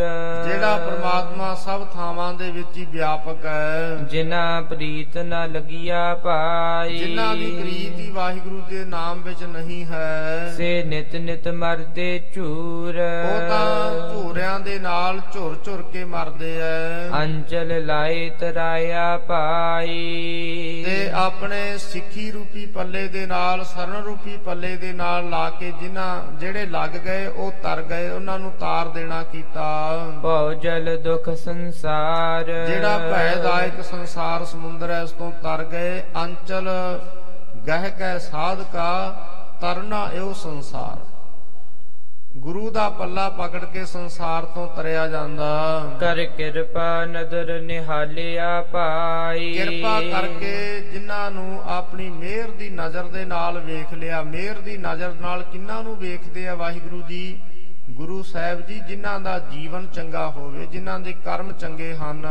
ਜਿਹੜਾ 0.48 0.76
ਪ੍ਰਮਾਤਮਾ 0.78 1.54
ਸਭ 1.56 1.86
ਥਾਵਾਂ 1.94 2.34
ਦੇ 2.34 2.50
ਵਿੱਚ 2.52 2.78
ਹੀ 2.78 2.86
ਵਿਆਪਕ 2.86 3.46
ਹੈ। 3.46 3.98
ਜਿਨਾ 4.12 4.62
ਪ੍ਰੀਤ 4.62 5.18
ਨ 5.18 5.46
ਲਗਿਆ 5.52 6.04
ਭਾਈ 6.16 6.98
ਜਿਨ੍ਹਾਂ 6.98 7.36
ਦੀ 7.36 7.52
ਪ੍ਰੀਤ 7.52 8.00
ਹੀ 8.00 8.10
ਵਾਹਿਗੁਰੂ 8.10 8.62
ਦੇ 8.70 8.84
ਨਾਮ 8.86 9.22
ਵਿੱਚ 9.22 9.44
ਨਹੀਂ 9.44 9.86
ਹੈ। 9.86 10.54
ਸੇ 10.58 10.84
ਨਿਤ 10.84 11.16
ਨਿਤ 11.16 11.48
ਮਰਦੇ 11.48 12.10
ਝੂਰ। 12.36 13.00
ਉਹ 13.26 13.40
ਤਾਂ 13.50 14.10
ਝੂਰਿਆਂ 14.10 14.60
ਦੇ 14.60 14.80
ਨਾਲ 14.80 15.20
ਝੁਰ 15.34 15.58
ਝੁਰ 15.66 15.82
ਕੇ 15.94 16.04
ਮਰਦੇ 16.04 16.56
ਐ। 16.62 17.24
ਅੰਚਲ 17.24 17.86
ਲਾਏ 17.86 18.30
ਤਰਾਇਆ 18.40 19.18
ਭਾਈ 19.18 20.84
ਤੇ 20.86 21.10
ਆਪਣੇ 21.14 21.78
ਸਿੱਖੀ 21.78 22.30
ਰੂਪੀ 22.32 22.66
ਪੱਲੇ 22.66 23.08
ਦੇ 23.08 23.26
ਨਾਲ 23.26 23.64
ਸਰਨ 23.66 24.04
ਰੂਪੀ 24.04 24.38
ਪੱਲੇ 24.38 24.76
ਦੇ 24.76 24.92
ਨਾਲ 24.94 25.30
ਲਾ 25.30 25.50
ਕੇ 25.50 25.72
ਜਿਨ੍ਹਾਂ 25.82 26.40
ਜਿਹੜੇ 26.40 26.66
ਲੱਗ 26.66 26.90
ਗਏ 26.90 27.26
ਉਹ 27.28 27.52
ਤਰ 27.64 27.82
ਗਏ 27.82 28.10
ਉਹਨਾਂ 28.10 28.38
ਨੂੰ 28.40 28.52
ਤਾਰ 28.60 28.88
ਦੇਣਾ 28.88 29.22
ਕੀਤਾ। 29.24 29.66
ਭਉ 30.24 30.54
ਜਲ 30.54 30.98
ਦੁਖ 30.98 31.30
ਸੰਸਾਰ। 31.36 32.52
ਜਿਹੜਾ 32.68 32.98
ਭੈਦਾਇਕ 32.98 33.84
ਸੰਸਾਰ 33.84 34.46
ਸਮੁੰਦਰ 34.46 34.92
ਹੈ 34.92 35.02
ਇਸ 35.02 35.12
ਤੋਂ 35.12 35.32
ਤਰ 35.44 35.64
ਗਏ। 35.64 36.02
ਅੰਚਲ 36.24 36.70
ਗਹਿ 37.68 37.90
ਕੈ 37.92 38.18
ਸਾਧਕਾ 38.18 38.92
ਤਰਨਾ 39.62 40.08
ਇਹੋ 40.14 40.34
ਸੰਸਾਰ। 40.34 40.98
ਗੁਰੂ 42.38 42.70
ਦਾ 42.70 42.90
ਪੱਲਾ 42.90 43.30
ਪਕੜ 43.30 43.66
ਕੇ 43.66 43.86
ਸੰਸਾਰ 43.86 44.46
ਤੋਂ 44.46 44.68
ਤਰਿਆ 44.68 45.08
ਜਾਂਦਾ। 45.08 45.50
ਕਰ 46.00 46.24
ਕਿਰਪਾ 46.26 47.06
ਨਦਰ 47.06 47.62
ਨਿਹਾਲਿਆ 47.62 48.62
ਭਾਈ 48.62 49.52
ਕਿਰਪਾ 49.54 50.00
ਕਰਕੇ 50.02 50.80
ਜਿਨ੍ਹਾਂ 50.80 51.32
ਨੂੰ 51.32 51.62
ਆਪਣੀ 51.66 52.10
ਮਿਹਰ 52.10 52.52
ਦੀ 52.52 52.70
ਨਜ਼ਰ 52.70 53.04
ਦੇ 53.04 53.26
ਨਾਲ 53.26 53.60
ਵੇਖ 53.60 53.94
ਲਿਆ 53.94 54.22
ਮਿਹਰ 54.22 54.60
ਦੀ 54.60 54.78
ਨਜ਼ਰ 54.78 55.14
ਨਾਲ 55.14 55.44
ਕਿੰਨਾਂ 55.44 55.84
ਨੂੰ 55.84 55.98
ਵੇਖਦੇ 55.98 56.48
ਆ 56.48 56.56
ਵਾਹਿਗੁਰੂ 56.56 57.02
ਜੀ? 57.02 57.42
ਗੁਰੂ 57.92 58.24
ਸਾਹਿਬ 58.24 58.62
ਜੀ 58.66 58.80
ਜਿਨ੍ਹਾਂ 58.80 59.20
ਦਾ 59.20 59.40
ਜੀਵਨ 59.40 59.88
ਚੰਗਾ 59.88 60.28
ਹੋਵੇ 60.30 60.66
ਜਿਨ੍ਹਾਂ 60.66 61.00
ਦੇ 61.00 61.14
ਕਰਮ 61.26 61.52
ਚੰਗੇ 61.52 61.96
ਹਨ। 61.96 62.28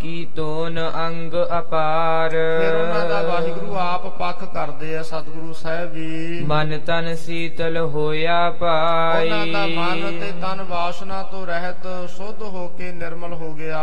ਕੀ 0.00 0.26
ਤੋਨ 0.36 0.90
ਅੰਗ 1.06 1.32
ਅਪਾਰ? 1.58 2.30
ਫਿਰ 2.30 2.74
ਉਹਨਾਂ 2.74 3.08
ਦਾ 3.08 3.22
ਵਾਹਿਗੁਰੂ 3.22 3.76
ਆਪ 3.76 4.06
ਪੱਖ 4.18 4.44
ਕਰਦੇ 4.54 4.96
ਆ 4.96 5.02
ਸਤਿਗੁਰੂ 5.02 5.52
ਸਾਹਿਬ 5.52 5.94
ਜੀ। 5.94 6.44
ਮਨ 6.44 6.78
ਤਨ 6.86 7.14
ਸੀਤਲ 7.14 7.76
ਹੋਇਆ 7.76 8.50
ਭਾਈ। 8.50 9.30
ਉਹਨਾਂ 9.30 9.46
ਦਾ 9.46 9.66
ਮਨ 9.66 10.18
ਤੇ 10.20 10.32
ਤਨ 10.42 10.62
ਵਾਸ਼ਨਾ 10.62 11.22
ਤੋਂ 11.22 11.46
ਰਹਿਤ 11.46 12.10
ਸੁੱਧ 12.10 12.42
ਹੋ 12.42 12.66
ਕੇ 12.68 12.92
ਨਿਰਮਲ 12.92 13.32
ਹੋ 13.32 13.52
ਗਿਆ। 13.54 13.82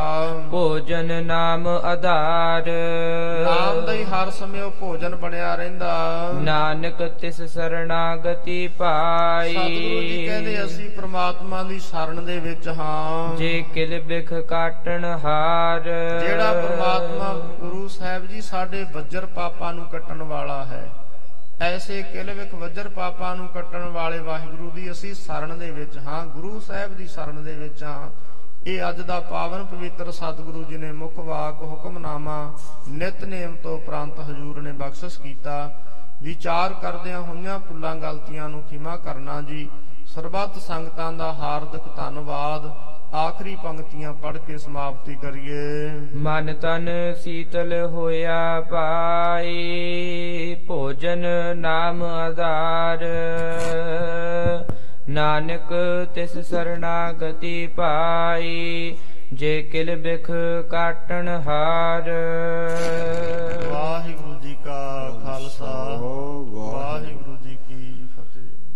ਭੋਜਨ 0.52 1.26
ਨਾਮ 1.26 1.68
ਆਧਾਰ। 1.68 2.72
ਨਾਮ 3.46 3.86
ਦਾ 3.86 3.94
ਹੀ 3.94 4.04
ਹਰ 4.04 4.30
ਸਮੇਂ 4.30 4.62
ਉਹ 4.62 4.72
ਭੋਜਨ 4.72 5.16
ਬਣਿਆ 5.16 5.56
ਰਹਿੰਦਾ। 5.56 5.94
ਨਾਨਕ 6.34 7.04
ਤਿਸ 7.22 7.42
ਸਰਣਾਗਤੀ 7.42 8.68
ਪਾਈ। 8.68 9.54
ਸਤਿਗੁਰੂ 9.54 10.02
ਜੀ 10.02 10.26
ਕਹਿੰਦੇ 10.26 10.64
ਅਸੀਂ 10.66 10.90
ਪ੍ਰਮਾਤਮਾ 10.90 11.20
ਦੀ 11.67 11.80
ਸ਼ਰਨ 11.80 12.26
ਦੇ 12.26 12.39
ਵਿੱਚ 12.39 12.67
ਹਾਂ। 12.67 13.36
ਜੇ 13.36 13.63
ਕਿਲ 13.74 14.01
ਬਿਖ 14.01 14.34
ਕਾਟਣ 14.34 15.05
ਹਾਰ। 15.05 15.82
ਜਿਹੜਾ 16.19 16.53
ਪ੍ਰਮਾਤਮਾ 16.53 17.34
ਗੁਰੂ 17.59 17.88
ਸਾਹਿਬ 17.88 18.26
ਜੀ 18.28 18.41
ਸਾਡੇ 18.41 18.84
ਵੱਜਰ 18.84 19.26
ਪਾਪਾਂ 19.26 19.74
ਨੂੰ 19.74 19.86
ਕੱਟਣ 19.86 20.24
ਵਾਲਾ 20.24 20.65
ਹੈ 20.65 20.89
ਐਸੇ 21.61 22.03
ਕਿਲ 22.03 22.32
ਵਿਖ 22.34 22.53
ਵੱਜਰ 22.53 22.89
ਪਾਪਾਂ 22.89 23.36
ਨੂੰ 23.36 23.47
ਕੱਟਣ 23.47 23.80
ਵਾਲੇ 23.80 24.19
ਵਾਹਿਗੁਰੂ 24.19 24.69
ਦੀ 24.72 24.91
ਅਸੀਂ 24.91 25.13
ਸ਼ਰਨ 25.13 25.59
ਦੇ 25.59 25.72
ਵਿੱਚ 25.72 25.97
ਹਾਂ 25.97 26.26
ਗੁਰੂ 26.26 26.59
ਸਾਹਿਬ 26.59 26.93
ਦੀ 26.93 27.07
ਸ਼ਰਨ 27.07 27.43
ਦੇ 27.43 27.53
ਵਿੱਚ 27.53 27.84
ਹਾਂ। 27.84 28.09
ਇਹ 28.67 28.89
ਅੱਜ 28.89 29.01
ਦਾ 29.01 29.19
ਪਾਵਨ 29.19 29.65
ਪਵਿੱਤਰ 29.65 30.11
ਸਤਿਗੁਰੂ 30.11 30.63
ਜੀ 30.63 30.78
ਨੇ 30.78 30.91
ਮੁੱਖ 30.91 31.19
ਵਾਕ 31.19 31.61
ਹੁਕਮਨਾਮਾ 31.61 32.53
ਨਿਤਨੇਮ 32.88 33.55
ਤੋਂ 33.55 33.78
ਉਪਰੰਤ 33.78 34.19
ਹਜੂਰ 34.19 34.61
ਨੇ 34.61 34.72
ਬਖਸ਼ਿਸ਼ 34.72 35.19
ਕੀਤਾ। 35.19 35.72
ਵਿਚਾਰ 36.24 36.74
ਕਰਦਿਆਂ 36.74 37.22
ਹੋਈਆਂ 37.22 37.59
ਪੁੱਲਾਂ 37.59 37.95
ਗਲਤੀਆਂ 37.95 38.49
ਨੂੰ 38.49 38.63
ਖਿਮਾ 38.63 38.97
ਕਰਨਾ 38.97 39.41
ਜੀ। 39.41 39.69
ਸਰਬੱਤ 40.16 40.57
ਸੰਗਤਾਂ 40.59 41.12
ਦਾ 41.14 41.32
ਹਾਰਦਿਕ 41.34 41.84
ਧੰਨਵਾਦ। 41.97 42.66
ਆਖਰੀ 43.16 43.55
ਪੰਕਤੀਆਂ 43.55 44.14
ਪੜ੍ਹ 44.14 44.38
ਕੇ 44.38 44.57
ਸਮਾਪਤੀ 44.57 45.16
ਕਰੀਏ। 45.16 45.89
ਮਨ 46.16 46.53
ਤਨ 46.53 46.89
ਸੀਤਲ 47.16 47.74
ਹੋਇਆ 47.91 48.62
ਪਾਏ 48.62 50.55
ਭੋਜਨ 50.68 51.26
ਨਾਮ 51.57 52.03
ਆਧਾਰ। 52.03 53.05
ਨਾਨਕ 55.09 55.74
ਤਿਸ 56.16 56.38
ਸਰਣਾਗਤੀ 56.49 57.68
ਪਾਈ 57.68 58.97
ਜੇ 59.34 59.62
ਕਿਲ 59.62 59.95
ਬਿਖ 59.95 60.32
ਕਾਟਣ 60.72 61.30
ਹਾਰ। 61.47 62.09
ਵਾਹਿਗੁਰੂ 63.72 64.39
ਜੀ 64.39 64.55
ਕਾ 64.66 65.09
ਖਾਲਸਾ 65.24 65.74
ਵਾਹਿਗੁਰੂ 66.51 67.38
ਜੀ 67.38 67.57